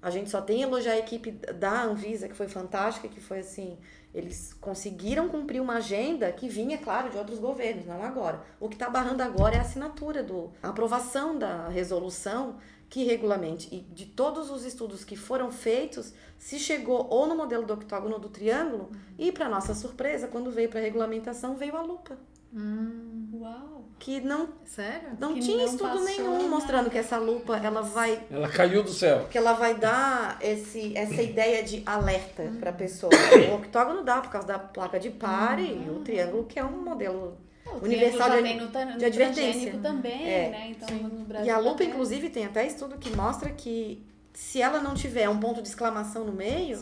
a 0.00 0.10
gente 0.10 0.30
só 0.30 0.40
tem 0.40 0.62
a 0.62 0.66
elogiar 0.66 0.92
a 0.92 0.98
equipe 0.98 1.30
da 1.30 1.82
Anvisa, 1.82 2.28
que 2.28 2.34
foi 2.34 2.48
fantástica, 2.48 3.08
que 3.08 3.20
foi 3.20 3.40
assim, 3.40 3.76
eles 4.14 4.52
conseguiram 4.54 5.28
cumprir 5.28 5.60
uma 5.60 5.74
agenda 5.74 6.30
que 6.32 6.48
vinha, 6.48 6.78
claro, 6.78 7.10
de 7.10 7.16
outros 7.16 7.38
governos, 7.38 7.86
não 7.86 8.02
agora. 8.02 8.42
O 8.60 8.68
que 8.68 8.76
está 8.76 8.88
barrando 8.88 9.22
agora 9.22 9.56
é 9.56 9.58
a 9.58 9.62
assinatura 9.62 10.22
do 10.22 10.52
a 10.62 10.68
aprovação 10.68 11.38
da 11.38 11.68
resolução 11.68 12.56
que 12.88 13.04
regulamente 13.04 13.68
e 13.74 13.80
de 13.80 14.06
todos 14.06 14.50
os 14.50 14.64
estudos 14.64 15.04
que 15.04 15.16
foram 15.16 15.52
feitos, 15.52 16.14
se 16.38 16.58
chegou 16.58 17.06
ou 17.10 17.26
no 17.26 17.36
modelo 17.36 17.66
do 17.66 17.74
octógono 17.74 18.14
ou 18.14 18.20
do 18.20 18.28
triângulo, 18.28 18.90
e 19.18 19.30
para 19.30 19.48
nossa 19.48 19.74
surpresa, 19.74 20.26
quando 20.26 20.50
veio 20.50 20.70
para 20.70 20.80
regulamentação, 20.80 21.54
veio 21.54 21.76
a 21.76 21.82
lupa, 21.82 22.16
Hum, 22.54 23.28
Uau. 23.34 23.84
que 23.98 24.20
não 24.20 24.48
sério? 24.64 25.10
não 25.20 25.34
Que 25.34 25.40
tinha 25.40 25.58
não 25.58 25.64
estudo 25.66 26.00
nenhum 26.02 26.32
nada. 26.38 26.48
mostrando 26.48 26.88
que 26.90 26.96
essa 26.96 27.18
lupa 27.18 27.56
ela 27.58 27.82
vai 27.82 28.22
Ela 28.30 28.48
caiu 28.48 28.82
do 28.82 28.90
céu. 28.90 29.26
que 29.30 29.36
ela 29.36 29.52
vai 29.52 29.74
dar 29.74 30.38
esse, 30.40 30.96
essa 30.96 31.20
ideia 31.22 31.62
de 31.62 31.82
alerta 31.84 32.50
para 32.58 32.70
a 32.70 32.72
pessoa. 32.72 33.12
O 33.50 33.56
octógono 33.56 34.02
dá 34.02 34.20
por 34.22 34.30
causa 34.30 34.48
da 34.48 34.58
placa 34.58 34.98
de 34.98 35.10
pare 35.10 35.62
e 35.64 35.90
o 35.90 36.00
triângulo 36.00 36.44
que 36.44 36.58
é 36.58 36.64
um 36.64 36.82
modelo 36.82 37.36
O 37.66 37.84
universal 37.84 38.30
de, 38.30 38.36
também 38.36 38.56
no, 38.56 38.64
no 38.66 38.98
de 38.98 39.04
advertência. 39.04 39.78
também, 39.82 40.24
É, 40.26 40.48
né? 40.50 40.70
Então 40.70 40.88
no 40.96 41.24
Brasil 41.26 41.46
E 41.46 41.50
a 41.50 41.58
lupa, 41.58 41.70
também. 41.72 41.88
inclusive, 41.90 42.30
tem 42.30 42.46
até 42.46 42.66
estudo 42.66 42.96
que 42.96 43.14
mostra 43.14 43.50
que 43.50 44.02
se 44.32 44.62
ela 44.62 44.80
não 44.80 44.94
tiver 44.94 45.28
um 45.28 45.38
ponto 45.38 45.60
de 45.60 45.68
exclamação 45.68 46.24
no 46.24 46.32
meio, 46.32 46.78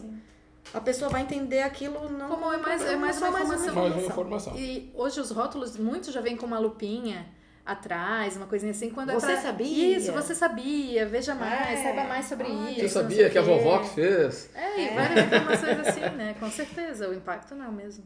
a 0.75 0.81
pessoa 0.81 1.11
vai 1.11 1.23
entender 1.23 1.63
aquilo 1.63 2.09
não 2.11 2.29
Como 2.29 2.53
é 2.53 2.57
mais- 2.59 2.83
é 2.85 2.97
mais 2.97 3.17
só 3.17 3.29
uma 3.31 3.41
informação. 3.41 3.75
Mais 3.75 3.93
uma 3.95 4.03
informação. 4.03 4.57
E 4.59 4.91
hoje 4.95 5.21
os 5.21 5.31
rótulos, 5.31 5.77
muitos 5.77 6.13
já 6.13 6.21
vêm 6.21 6.37
com 6.37 6.47
uma 6.47 6.59
lupinha 6.59 7.27
atrás, 7.65 8.37
uma 8.37 8.47
coisinha 8.47 8.71
assim. 8.71 8.91
Quando 8.91 9.13
Você 9.13 9.27
é 9.27 9.33
pra... 9.33 9.43
sabia? 9.43 9.97
Isso, 9.99 10.13
você 10.13 10.35
sabia, 10.35 11.07
veja 11.07 11.35
mais, 11.35 11.81
É. 11.81 11.83
saiba 11.83 12.05
mais 12.05 12.27
sobre 12.27 12.47
Olha. 12.47 12.71
isso. 12.71 12.81
Você 12.81 12.89
sabia 12.89 13.29
que 13.31 13.39
a 13.39 13.43
vovó 13.43 13.79
que 13.79 13.89
fez? 13.91 14.51
É, 14.55 14.81
e 14.85 14.95
várias 14.95 15.27
informações 15.27 15.81
assim, 15.89 16.01
né? 16.17 16.35
Com 16.39 16.51
certeza, 16.51 17.09
o 17.09 17.15
impacto 17.15 17.55
não 17.55 17.65
é 17.65 17.69
o 17.69 17.73
mesmo. 17.73 18.05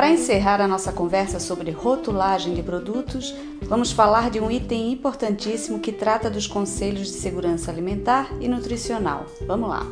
Para 0.00 0.12
encerrar 0.12 0.62
a 0.62 0.66
nossa 0.66 0.90
conversa 0.94 1.38
sobre 1.38 1.70
rotulagem 1.72 2.54
de 2.54 2.62
produtos, 2.62 3.34
vamos 3.60 3.92
falar 3.92 4.30
de 4.30 4.40
um 4.40 4.50
item 4.50 4.90
importantíssimo 4.92 5.78
que 5.78 5.92
trata 5.92 6.30
dos 6.30 6.46
conselhos 6.46 7.08
de 7.08 7.12
segurança 7.18 7.70
alimentar 7.70 8.30
e 8.40 8.48
nutricional. 8.48 9.26
Vamos 9.46 9.68
lá. 9.68 9.82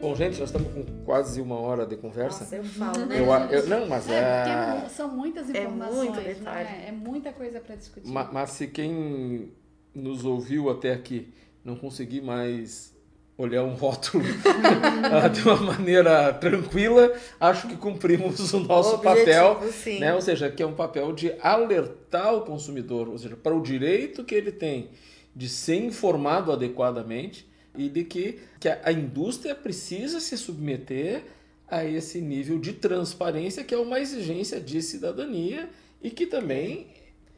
Bom, 0.00 0.16
gente, 0.16 0.40
nós 0.40 0.48
estamos 0.48 0.72
com 0.72 0.84
quase 1.04 1.40
uma 1.40 1.56
hora 1.60 1.86
de 1.86 1.96
conversa. 1.96 2.40
Nossa, 2.40 2.56
eu 2.56 2.64
falo, 2.64 3.06
né? 3.06 3.20
Eu, 3.20 3.58
eu- 3.58 3.68
não, 3.68 3.86
mas 3.88 4.08
É, 4.10 4.84
é. 4.84 4.88
são 4.88 5.08
muitas 5.08 5.48
É 5.48 5.60
informações, 5.62 6.10
muito 6.10 6.20
detalhe. 6.20 6.64
né? 6.64 6.84
É 6.88 6.92
muita 6.92 7.32
coisa 7.32 7.60
para 7.60 7.76
discutir. 7.76 8.08
Ma- 8.10 8.28
Mas 8.32 8.50
se 8.50 8.66
quem 8.66 9.52
nos 9.94 10.24
ouviu 10.24 10.70
até 10.70 10.92
aqui 10.92 11.32
não 11.64 11.76
conseguir 11.76 12.20
mais 12.20 12.91
olhar 13.36 13.64
um 13.64 13.74
rótulo 13.74 14.24
ah, 15.10 15.28
de 15.28 15.42
uma 15.42 15.56
maneira 15.56 16.32
tranquila, 16.34 17.12
acho 17.40 17.66
que 17.68 17.76
cumprimos 17.76 18.52
o 18.52 18.60
nosso 18.60 18.96
Objetivo, 18.96 19.54
papel, 19.56 19.60
né? 20.00 20.14
Ou 20.14 20.20
seja, 20.20 20.50
que 20.50 20.62
é 20.62 20.66
um 20.66 20.74
papel 20.74 21.12
de 21.12 21.32
alertar 21.40 22.34
o 22.34 22.42
consumidor, 22.42 23.08
ou 23.08 23.18
seja, 23.18 23.36
para 23.36 23.54
o 23.54 23.62
direito 23.62 24.24
que 24.24 24.34
ele 24.34 24.52
tem 24.52 24.90
de 25.34 25.48
ser 25.48 25.76
informado 25.76 26.52
adequadamente 26.52 27.50
e 27.76 27.88
de 27.88 28.04
que, 28.04 28.38
que 28.60 28.68
a 28.68 28.92
indústria 28.92 29.54
precisa 29.54 30.20
se 30.20 30.36
submeter 30.36 31.24
a 31.66 31.84
esse 31.84 32.20
nível 32.20 32.58
de 32.58 32.74
transparência 32.74 33.64
que 33.64 33.74
é 33.74 33.78
uma 33.78 33.98
exigência 33.98 34.60
de 34.60 34.82
cidadania 34.82 35.70
e 36.02 36.10
que 36.10 36.26
também 36.26 36.88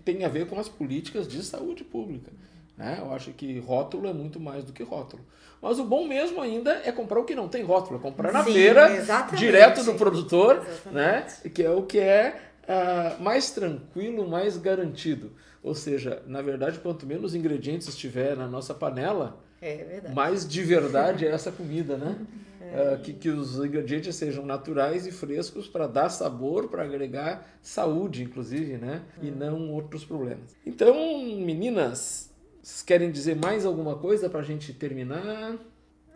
tem 0.05 0.25
a 0.25 0.29
ver 0.29 0.47
com 0.47 0.59
as 0.59 0.69
políticas 0.69 1.29
de 1.29 1.43
saúde 1.43 1.85
pública. 1.85 2.33
Né? 2.77 2.99
Eu 3.01 3.13
acho 3.13 3.33
que 3.33 3.59
rótulo 3.61 4.09
é 4.09 4.13
muito 4.13 4.41
mais 4.41 4.65
do 4.65 4.73
que 4.73 4.83
rótulo. 4.83 5.25
Mas 5.63 5.79
o 5.79 5.85
bom 5.85 6.07
mesmo 6.07 6.41
ainda 6.41 6.83
é 6.85 6.93
comprar 6.93 7.21
o 7.21 7.25
que 7.25 7.35
não 7.35 7.49
tem 7.49 7.63
rótulo, 7.63 7.99
é 7.99 8.03
comprar 8.03 8.33
na 8.33 8.45
Sim, 8.45 8.53
feira, 8.53 8.93
exatamente. 8.95 9.39
direto 9.39 9.85
do 9.85 9.95
produtor, 9.95 10.57
Exatamente. 10.57 10.95
né? 10.95 11.51
que 11.51 11.63
é 11.63 11.71
o 11.71 11.83
que 11.85 11.99
é 11.99 12.39
ah, 12.69 13.17
mais 13.21 13.51
tranquilo, 13.51 14.29
mais 14.29 14.57
garantido. 14.57 15.33
Ou 15.63 15.75
seja, 15.75 16.23
na 16.27 16.43
verdade, 16.43 16.79
quanto 16.81 17.07
menos 17.07 17.35
ingredientes 17.35 17.89
estiver 17.89 18.37
na 18.37 18.47
nossa 18.47 18.75
panela, 18.75 19.43
É 19.63 20.03
mais 20.13 20.47
de 20.47 20.63
verdade 20.63 21.27
é 21.27 21.31
essa 21.31 21.51
comida, 21.51 21.97
né? 21.97 22.19
Ah, 22.77 22.97
que, 22.97 23.13
que 23.13 23.29
os 23.29 23.57
ingredientes 23.59 24.17
sejam 24.17 24.45
naturais 24.45 25.07
e 25.07 25.13
frescos 25.13 25.69
para 25.69 25.87
dar 25.87 26.09
sabor, 26.09 26.69
para 26.69 26.83
agregar 26.83 27.47
saúde, 27.63 28.25
inclusive, 28.25 28.79
né? 28.79 29.03
E 29.23 29.31
não 29.31 29.71
outros 29.71 30.05
problemas. 30.05 30.57
Então, 30.67 30.93
meninas, 31.39 32.34
vocês 32.65 32.81
querem 32.81 33.11
dizer 33.11 33.37
mais 33.37 33.67
alguma 33.67 33.99
coisa 33.99 34.31
para 34.31 34.41
a 34.41 34.43
gente 34.43 34.73
terminar? 34.73 35.59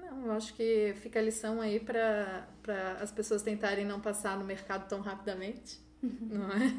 Não, 0.01 0.27
eu 0.27 0.33
acho 0.33 0.55
que 0.55 0.95
fica 1.03 1.19
a 1.19 1.23
lição 1.23 1.61
aí 1.61 1.79
para 1.79 2.47
as 3.03 3.13
pessoas 3.13 3.43
tentarem 3.43 3.85
não 3.85 4.01
passar 4.01 4.39
no 4.39 4.47
mercado 4.47 4.89
tão 4.89 5.03
rapidamente, 5.03 5.79
não 6.03 6.51
é? 6.51 6.75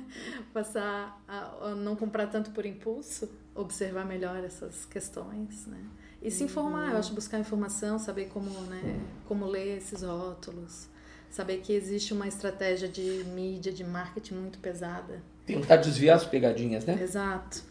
Passar 0.52 1.24
a, 1.28 1.68
a 1.68 1.76
não 1.76 1.96
comprar 1.96 2.26
tanto 2.28 2.50
por 2.50 2.66
impulso, 2.66 3.30
observar 3.54 4.06
melhor 4.06 4.44
essas 4.44 4.86
questões, 4.86 5.68
né? 5.68 5.86
E 6.20 6.32
se 6.32 6.44
informar, 6.44 6.92
eu 6.92 6.98
acho 6.98 7.14
buscar 7.14 7.38
informação, 7.40 8.00
saber 8.00 8.26
como, 8.26 8.50
né, 8.62 9.00
como 9.26 9.46
ler 9.46 9.78
esses 9.78 10.02
rótulos, 10.02 10.90
saber 11.30 11.60
que 11.60 11.74
existe 11.74 12.12
uma 12.12 12.28
estratégia 12.28 12.90
de 12.90 13.24
mídia, 13.36 13.72
de 13.72 13.84
marketing 13.84 14.34
muito 14.34 14.58
pesada. 14.58 15.22
Tentar 15.46 15.78
desviar 15.78 16.18
as 16.18 16.26
pegadinhas, 16.26 16.86
né? 16.86 17.00
Exato. 17.00 17.70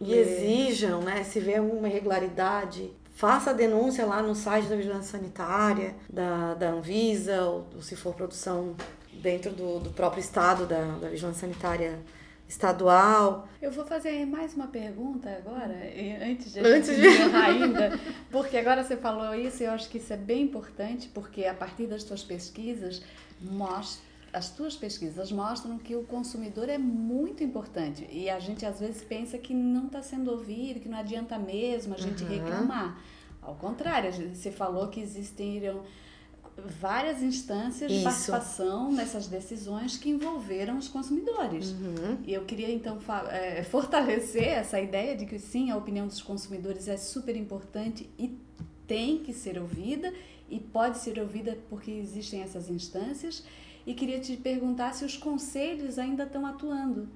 E 0.00 0.14
exijam, 0.14 1.02
né? 1.02 1.22
Se 1.24 1.40
vê 1.40 1.60
uma 1.60 1.88
irregularidade, 1.88 2.90
faça 3.12 3.50
a 3.50 3.52
denúncia 3.52 4.06
lá 4.06 4.22
no 4.22 4.34
site 4.34 4.66
da 4.66 4.76
Vigilância 4.76 5.18
Sanitária, 5.18 5.94
da, 6.08 6.54
da 6.54 6.70
Anvisa, 6.70 7.42
ou, 7.42 7.66
ou 7.74 7.82
se 7.82 7.94
for 7.96 8.14
produção 8.14 8.74
dentro 9.12 9.50
do, 9.50 9.78
do 9.78 9.90
próprio 9.90 10.20
estado 10.20 10.66
da, 10.66 10.82
da 10.98 11.08
Vigilância 11.08 11.40
Sanitária 11.40 11.98
estadual. 12.48 13.48
Eu 13.62 13.70
vou 13.70 13.84
fazer 13.84 14.26
mais 14.26 14.54
uma 14.54 14.66
pergunta 14.66 15.30
agora, 15.30 15.76
antes 16.28 16.52
de 16.52 16.60
antes 16.60 16.96
de 16.96 17.06
ainda, 17.36 17.98
porque 18.30 18.56
agora 18.56 18.82
você 18.82 18.96
falou 18.96 19.32
isso 19.34 19.62
e 19.62 19.66
eu 19.66 19.70
acho 19.70 19.88
que 19.88 19.98
isso 19.98 20.12
é 20.12 20.16
bem 20.16 20.42
importante, 20.42 21.08
porque 21.14 21.44
a 21.44 21.54
partir 21.54 21.86
das 21.86 22.02
suas 22.02 22.24
pesquisas 22.24 23.02
mostra 23.40 24.09
as 24.32 24.50
tuas 24.50 24.76
pesquisas 24.76 25.32
mostram 25.32 25.78
que 25.78 25.96
o 25.96 26.04
consumidor 26.04 26.68
é 26.68 26.78
muito 26.78 27.42
importante 27.42 28.06
e 28.10 28.30
a 28.30 28.38
gente 28.38 28.64
às 28.64 28.78
vezes 28.78 29.02
pensa 29.02 29.36
que 29.38 29.52
não 29.52 29.86
está 29.86 30.02
sendo 30.02 30.30
ouvido, 30.30 30.80
que 30.80 30.88
não 30.88 30.98
adianta 30.98 31.38
mesmo 31.38 31.94
a 31.94 31.98
gente 31.98 32.22
uhum. 32.22 32.28
reclamar. 32.28 33.02
Ao 33.42 33.54
contrário, 33.54 34.12
você 34.34 34.50
falou 34.50 34.88
que 34.88 35.00
existiram 35.00 35.82
várias 36.56 37.22
instâncias 37.22 37.90
de 37.90 38.02
participação 38.02 38.92
nessas 38.92 39.26
decisões 39.26 39.96
que 39.96 40.10
envolveram 40.10 40.76
os 40.78 40.88
consumidores. 40.88 41.70
Uhum. 41.70 42.18
E 42.24 42.34
eu 42.34 42.44
queria 42.44 42.70
então 42.70 42.98
é, 43.30 43.62
fortalecer 43.62 44.46
essa 44.46 44.80
ideia 44.80 45.16
de 45.16 45.26
que 45.26 45.38
sim, 45.38 45.70
a 45.70 45.76
opinião 45.76 46.06
dos 46.06 46.22
consumidores 46.22 46.86
é 46.86 46.96
super 46.96 47.36
importante 47.36 48.08
e 48.18 48.38
tem 48.86 49.18
que 49.18 49.32
ser 49.32 49.58
ouvida 49.58 50.12
e 50.48 50.58
pode 50.58 50.98
ser 50.98 51.18
ouvida 51.18 51.56
porque 51.68 51.90
existem 51.90 52.42
essas 52.42 52.68
instâncias 52.68 53.44
e 53.90 53.94
queria 53.94 54.20
te 54.20 54.36
perguntar 54.36 54.94
se 54.94 55.04
os 55.04 55.16
conselhos 55.16 55.98
ainda 55.98 56.22
estão 56.22 56.46
atuando. 56.46 57.08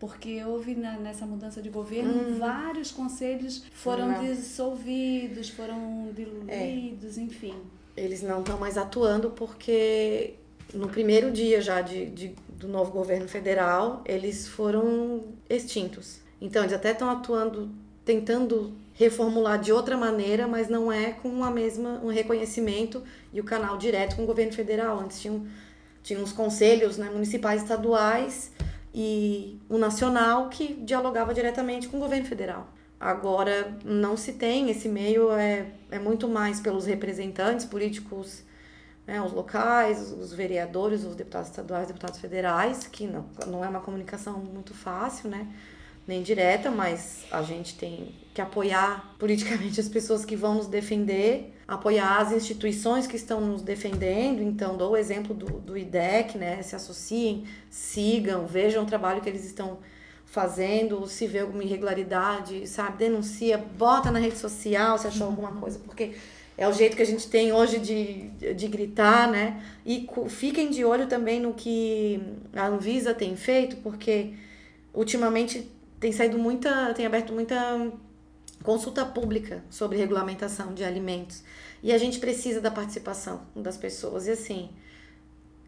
Porque 0.00 0.42
houve 0.44 0.74
na, 0.74 0.96
nessa 0.96 1.24
mudança 1.24 1.62
de 1.62 1.70
governo 1.70 2.12
uhum. 2.12 2.38
vários 2.38 2.90
conselhos 2.90 3.64
foram 3.72 4.08
não. 4.08 4.24
dissolvidos, 4.24 5.48
foram 5.48 6.10
diluídos, 6.12 7.18
é. 7.18 7.20
enfim. 7.20 7.54
Eles 7.96 8.20
não 8.22 8.40
estão 8.40 8.58
mais 8.58 8.76
atuando 8.76 9.30
porque 9.30 10.34
no 10.74 10.88
primeiro 10.88 11.30
dia 11.30 11.60
já 11.60 11.80
de, 11.80 12.06
de, 12.06 12.34
do 12.48 12.66
novo 12.66 12.90
governo 12.90 13.28
federal 13.28 14.02
eles 14.04 14.48
foram 14.48 15.22
extintos. 15.48 16.18
Então 16.40 16.62
eles 16.62 16.74
até 16.74 16.90
estão 16.90 17.08
atuando, 17.10 17.70
tentando 18.04 18.72
reformular 18.94 19.60
de 19.60 19.72
outra 19.72 19.96
maneira, 19.96 20.48
mas 20.48 20.68
não 20.68 20.90
é 20.90 21.12
com 21.12 21.44
a 21.44 21.50
mesma 21.50 22.00
um 22.02 22.08
reconhecimento 22.08 23.02
e 23.32 23.40
o 23.40 23.44
canal 23.44 23.78
direto 23.78 24.16
com 24.16 24.24
o 24.24 24.26
governo 24.26 24.52
federal. 24.52 24.98
Antes 24.98 25.20
tinham 25.20 25.46
tinha 26.02 26.20
os 26.20 26.32
conselhos 26.32 26.96
né, 26.96 27.10
municipais 27.10 27.62
estaduais 27.62 28.52
e 28.94 29.60
o 29.68 29.78
nacional 29.78 30.48
que 30.48 30.74
dialogava 30.74 31.34
diretamente 31.34 31.88
com 31.88 31.96
o 31.96 32.00
governo 32.00 32.26
federal. 32.26 32.68
Agora 32.98 33.78
não 33.84 34.16
se 34.16 34.32
tem, 34.32 34.70
esse 34.70 34.88
meio 34.88 35.30
é, 35.32 35.66
é 35.90 35.98
muito 35.98 36.26
mais 36.28 36.60
pelos 36.60 36.86
representantes 36.86 37.64
políticos, 37.64 38.42
né, 39.06 39.22
os 39.22 39.32
locais, 39.32 40.12
os 40.12 40.32
vereadores, 40.32 41.04
os 41.04 41.14
deputados 41.14 41.48
estaduais, 41.48 41.86
deputados 41.86 42.18
federais, 42.18 42.86
que 42.86 43.06
não, 43.06 43.24
não 43.46 43.64
é 43.64 43.68
uma 43.68 43.80
comunicação 43.80 44.38
muito 44.38 44.74
fácil, 44.74 45.30
né? 45.30 45.46
Nem 46.08 46.22
direta, 46.22 46.70
mas 46.70 47.26
a 47.30 47.42
gente 47.42 47.76
tem 47.76 48.14
que 48.32 48.40
apoiar 48.40 49.14
politicamente 49.18 49.78
as 49.78 49.88
pessoas 49.88 50.24
que 50.24 50.34
vão 50.34 50.54
nos 50.54 50.66
defender, 50.66 51.54
apoiar 51.68 52.16
as 52.16 52.32
instituições 52.32 53.06
que 53.06 53.14
estão 53.14 53.42
nos 53.42 53.60
defendendo. 53.60 54.42
Então, 54.42 54.76
dou 54.78 54.92
o 54.92 54.96
exemplo 54.96 55.34
do, 55.34 55.46
do 55.60 55.76
IDEC, 55.76 56.38
né? 56.38 56.62
Se 56.62 56.74
associem, 56.74 57.44
sigam, 57.68 58.46
vejam 58.46 58.84
o 58.84 58.86
trabalho 58.86 59.20
que 59.20 59.28
eles 59.28 59.44
estão 59.44 59.78
fazendo, 60.24 61.06
se 61.06 61.26
vê 61.26 61.40
alguma 61.40 61.62
irregularidade, 61.62 62.66
sabe? 62.66 62.96
Denuncia, 62.98 63.58
bota 63.58 64.10
na 64.10 64.18
rede 64.18 64.38
social 64.38 64.96
se 64.98 65.06
achou 65.06 65.26
alguma 65.26 65.52
coisa, 65.52 65.78
porque 65.78 66.14
é 66.56 66.66
o 66.66 66.72
jeito 66.72 66.96
que 66.96 67.02
a 67.02 67.06
gente 67.06 67.28
tem 67.28 67.52
hoje 67.52 67.78
de, 67.78 68.54
de 68.54 68.66
gritar, 68.66 69.30
né? 69.30 69.62
E 69.84 70.08
fiquem 70.28 70.70
de 70.70 70.84
olho 70.84 71.06
também 71.06 71.38
no 71.38 71.52
que 71.52 72.20
a 72.54 72.66
Anvisa 72.66 73.12
tem 73.12 73.36
feito, 73.36 73.76
porque 73.76 74.32
ultimamente 74.92 75.70
tem 76.00 76.12
saído 76.12 76.38
muita, 76.38 76.92
tem 76.94 77.06
aberto 77.06 77.32
muita 77.32 77.56
consulta 78.62 79.04
pública 79.04 79.64
sobre 79.70 79.98
regulamentação 79.98 80.74
de 80.74 80.84
alimentos. 80.84 81.42
E 81.82 81.92
a 81.92 81.98
gente 81.98 82.18
precisa 82.18 82.60
da 82.60 82.70
participação 82.70 83.42
das 83.54 83.76
pessoas. 83.76 84.26
E 84.26 84.32
assim, 84.32 84.70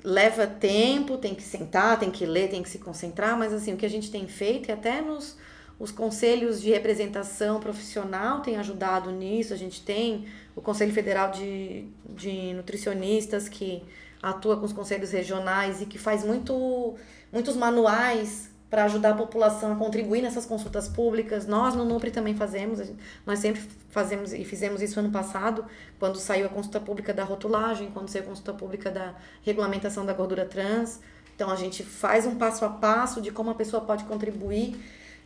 leva 0.02 0.46
tempo, 0.46 1.16
tem 1.16 1.34
que 1.34 1.42
sentar, 1.42 1.98
tem 1.98 2.10
que 2.10 2.26
ler, 2.26 2.48
tem 2.48 2.62
que 2.62 2.68
se 2.68 2.78
concentrar, 2.78 3.38
mas 3.38 3.52
assim, 3.52 3.74
o 3.74 3.76
que 3.76 3.86
a 3.86 3.90
gente 3.90 4.10
tem 4.10 4.26
feito 4.26 4.68
e 4.68 4.72
até 4.72 5.00
nos 5.00 5.36
os 5.78 5.90
conselhos 5.90 6.60
de 6.60 6.68
representação 6.68 7.58
profissional 7.58 8.42
tem 8.42 8.58
ajudado 8.58 9.10
nisso. 9.10 9.54
A 9.54 9.56
gente 9.56 9.82
tem 9.82 10.26
o 10.54 10.60
Conselho 10.60 10.92
Federal 10.92 11.30
de, 11.30 11.86
de 12.04 12.52
Nutricionistas 12.52 13.48
que 13.48 13.82
atua 14.22 14.58
com 14.58 14.66
os 14.66 14.74
conselhos 14.74 15.10
regionais 15.10 15.80
e 15.80 15.86
que 15.86 15.96
faz 15.96 16.22
muito, 16.22 16.96
muitos 17.32 17.56
manuais 17.56 18.50
para 18.70 18.84
ajudar 18.84 19.10
a 19.10 19.14
população 19.14 19.72
a 19.72 19.76
contribuir 19.76 20.22
nessas 20.22 20.46
consultas 20.46 20.88
públicas. 20.88 21.44
Nós 21.46 21.74
no 21.74 21.84
Nupri 21.84 22.12
também 22.12 22.36
fazemos, 22.36 22.80
nós 23.26 23.40
sempre 23.40 23.60
fazemos 23.90 24.32
e 24.32 24.44
fizemos 24.44 24.80
isso 24.80 25.00
ano 25.00 25.10
passado, 25.10 25.64
quando 25.98 26.18
saiu 26.18 26.46
a 26.46 26.48
consulta 26.48 26.78
pública 26.78 27.12
da 27.12 27.24
rotulagem, 27.24 27.90
quando 27.90 28.08
saiu 28.08 28.22
a 28.22 28.26
consulta 28.28 28.54
pública 28.54 28.88
da 28.90 29.16
regulamentação 29.42 30.06
da 30.06 30.12
gordura 30.12 30.44
trans. 30.44 31.00
Então 31.34 31.50
a 31.50 31.56
gente 31.56 31.82
faz 31.82 32.24
um 32.26 32.36
passo 32.36 32.64
a 32.64 32.68
passo 32.68 33.20
de 33.20 33.32
como 33.32 33.50
a 33.50 33.54
pessoa 33.54 33.82
pode 33.82 34.04
contribuir 34.04 34.80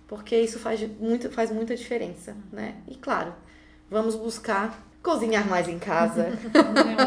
porque 0.08 0.36
isso 0.36 0.58
faz, 0.58 0.80
muito, 0.98 1.30
faz 1.30 1.52
muita 1.52 1.76
diferença, 1.76 2.36
né? 2.52 2.76
E 2.88 2.96
claro, 2.96 3.32
vamos 3.88 4.16
buscar 4.16 4.84
cozinhar 5.00 5.46
mais 5.48 5.68
em 5.68 5.78
casa. 5.78 6.36
Não 6.52 7.06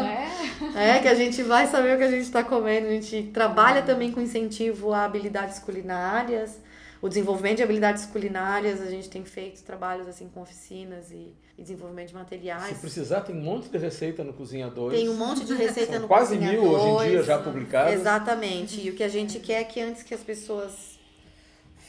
é? 0.74 0.96
é, 0.96 0.98
que 1.00 1.08
a 1.08 1.14
gente 1.14 1.42
vai 1.42 1.66
saber 1.66 1.94
o 1.94 1.98
que 1.98 2.04
a 2.04 2.10
gente 2.10 2.22
está 2.22 2.42
comendo. 2.42 2.86
A 2.86 2.90
gente 2.92 3.24
trabalha 3.34 3.82
também 3.82 4.10
com 4.10 4.20
incentivo 4.20 4.94
a 4.94 5.04
habilidades 5.04 5.58
culinárias 5.58 6.58
o 7.02 7.08
desenvolvimento 7.08 7.58
de 7.58 7.62
habilidades 7.62 8.04
culinárias, 8.06 8.80
a 8.80 8.90
gente 8.90 9.08
tem 9.08 9.24
feito 9.24 9.62
trabalhos 9.62 10.06
assim 10.06 10.28
com 10.28 10.42
oficinas 10.42 11.10
e, 11.10 11.34
e 11.56 11.62
desenvolvimento 11.62 12.08
de 12.08 12.14
materiais. 12.14 12.74
Se 12.76 12.80
precisar, 12.80 13.22
tem 13.22 13.34
um 13.34 13.40
monte 13.40 13.70
de 13.70 13.78
receita 13.78 14.22
no 14.22 14.32
Cozinha 14.32 14.68
2. 14.68 14.94
Tem 14.94 15.08
um 15.08 15.16
monte 15.16 15.44
de 15.44 15.54
receita 15.54 15.98
no 15.98 16.06
quase 16.06 16.36
Cozinha 16.36 16.52
mil 16.52 16.64
hoje 16.64 17.06
em 17.06 17.10
dia 17.10 17.22
já 17.22 17.38
publicadas. 17.38 17.94
Exatamente. 17.94 18.80
E 18.86 18.90
o 18.90 18.94
que 18.94 19.02
a 19.02 19.08
gente 19.08 19.38
quer 19.38 19.60
é 19.60 19.64
que 19.64 19.80
antes 19.80 20.02
que 20.02 20.12
as 20.12 20.20
pessoas 20.20 20.98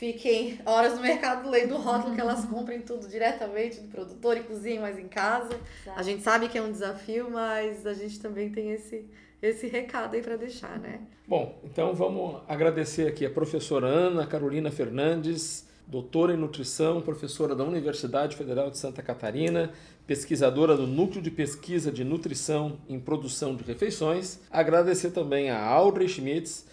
fiquem 0.02 0.60
horas 0.66 0.96
no 0.96 1.02
mercado 1.02 1.48
lendo 1.50 1.76
o 1.76 1.78
rótulo 1.78 2.16
que 2.16 2.22
elas 2.22 2.44
comprem 2.46 2.82
tudo 2.82 3.08
diretamente 3.08 3.82
do 3.82 3.88
produtor 3.90 4.36
e 4.38 4.40
cozinhem 4.40 4.80
mais 4.80 4.98
em 4.98 5.08
casa. 5.08 5.54
Exato. 5.54 6.00
A 6.00 6.02
gente 6.02 6.24
sabe 6.24 6.48
que 6.48 6.58
é 6.58 6.62
um 6.62 6.72
desafio, 6.72 7.30
mas 7.30 7.86
a 7.86 7.94
gente 7.94 8.20
também 8.20 8.50
tem 8.50 8.72
esse 8.72 9.06
esse 9.42 9.68
recado 9.68 10.16
aí 10.16 10.22
para 10.22 10.36
deixar, 10.36 10.80
né? 10.80 11.02
Bom, 11.28 11.60
então 11.64 11.96
vamos 11.96 12.42
agradecer 12.48 13.08
aqui 13.08 13.26
a 13.26 13.30
professora 13.30 13.88
Ana 13.88 14.28
Carolina 14.28 14.70
Fernandes, 14.70 15.68
doutora 15.88 16.34
em 16.34 16.38
nutrição, 16.38 17.02
professora 17.02 17.56
da 17.56 17.64
Universidade 17.64 18.36
Federal 18.38 18.70
de 18.70 18.78
Santa 18.78 19.02
Catarina, 19.02 19.72
pesquisadora 20.06 20.76
do 20.78 20.86
Núcleo 20.86 21.22
de 21.22 21.32
Pesquisa 21.32 21.92
de 21.92 22.04
Nutrição 22.04 22.78
em 22.88 23.00
Produção 23.00 23.56
de 23.56 23.64
Refeições. 23.64 24.40
Agradecer 24.52 25.12
também 25.12 25.50
a 25.50 25.64
Audrey 25.64 26.08
Schmitz, 26.08 26.66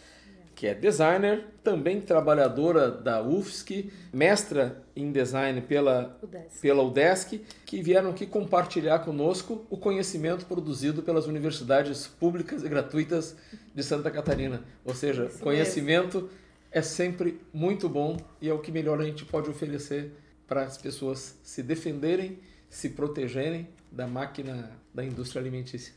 que 0.58 0.66
é 0.66 0.74
designer, 0.74 1.44
também 1.62 2.00
trabalhadora 2.00 2.90
da 2.90 3.22
UFSC, 3.22 3.92
mestra 4.12 4.82
em 4.96 5.12
design 5.12 5.60
pela 5.60 6.18
UDESC. 6.20 6.60
pela 6.60 6.82
UDESC, 6.82 7.44
que 7.64 7.80
vieram 7.80 8.10
aqui 8.10 8.26
compartilhar 8.26 8.98
conosco 8.98 9.64
o 9.70 9.76
conhecimento 9.76 10.46
produzido 10.46 11.00
pelas 11.00 11.28
universidades 11.28 12.08
públicas 12.08 12.64
e 12.64 12.68
gratuitas 12.68 13.36
de 13.72 13.82
Santa 13.84 14.10
Catarina. 14.10 14.64
Ou 14.84 14.96
seja, 14.96 15.26
Isso 15.26 15.38
conhecimento 15.38 16.22
mesmo. 16.22 16.30
é 16.72 16.82
sempre 16.82 17.40
muito 17.54 17.88
bom 17.88 18.16
e 18.42 18.48
é 18.48 18.52
o 18.52 18.58
que 18.58 18.72
melhor 18.72 19.00
a 19.00 19.04
gente 19.04 19.24
pode 19.24 19.48
oferecer 19.48 20.10
para 20.48 20.64
as 20.64 20.76
pessoas 20.76 21.38
se 21.40 21.62
defenderem, 21.62 22.40
se 22.68 22.88
protegerem 22.88 23.68
da 23.92 24.08
máquina 24.08 24.72
da 24.92 25.04
indústria 25.04 25.40
alimentícia. 25.40 25.94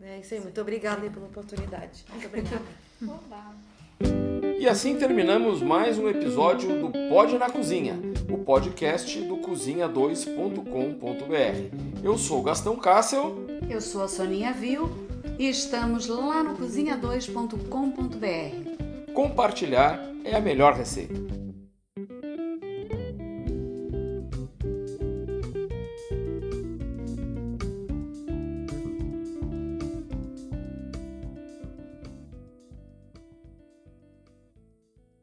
É 0.00 0.20
isso 0.20 0.32
aí, 0.32 0.40
muito 0.40 0.58
obrigada 0.58 1.10
pela 1.10 1.26
oportunidade. 1.26 2.02
Muito 2.08 2.26
obrigada. 2.26 2.64
E 4.60 4.68
assim 4.68 4.94
terminamos 4.96 5.62
mais 5.62 5.98
um 5.98 6.06
episódio 6.06 6.68
do 6.80 6.90
Pode 7.08 7.38
na 7.38 7.48
Cozinha, 7.48 7.98
o 8.28 8.36
podcast 8.36 9.18
do 9.22 9.38
cozinha2.com.br. 9.38 12.04
Eu 12.04 12.18
sou 12.18 12.42
Gastão 12.42 12.76
Cássel 12.76 13.38
Eu 13.70 13.80
sou 13.80 14.02
a 14.02 14.08
Soninha 14.08 14.52
Vil 14.52 14.90
e 15.38 15.48
estamos 15.48 16.08
lá 16.08 16.42
no 16.42 16.56
cozinha2.com.br. 16.56 19.12
Compartilhar 19.14 19.98
é 20.24 20.36
a 20.36 20.40
melhor 20.40 20.74
receita. 20.74 21.14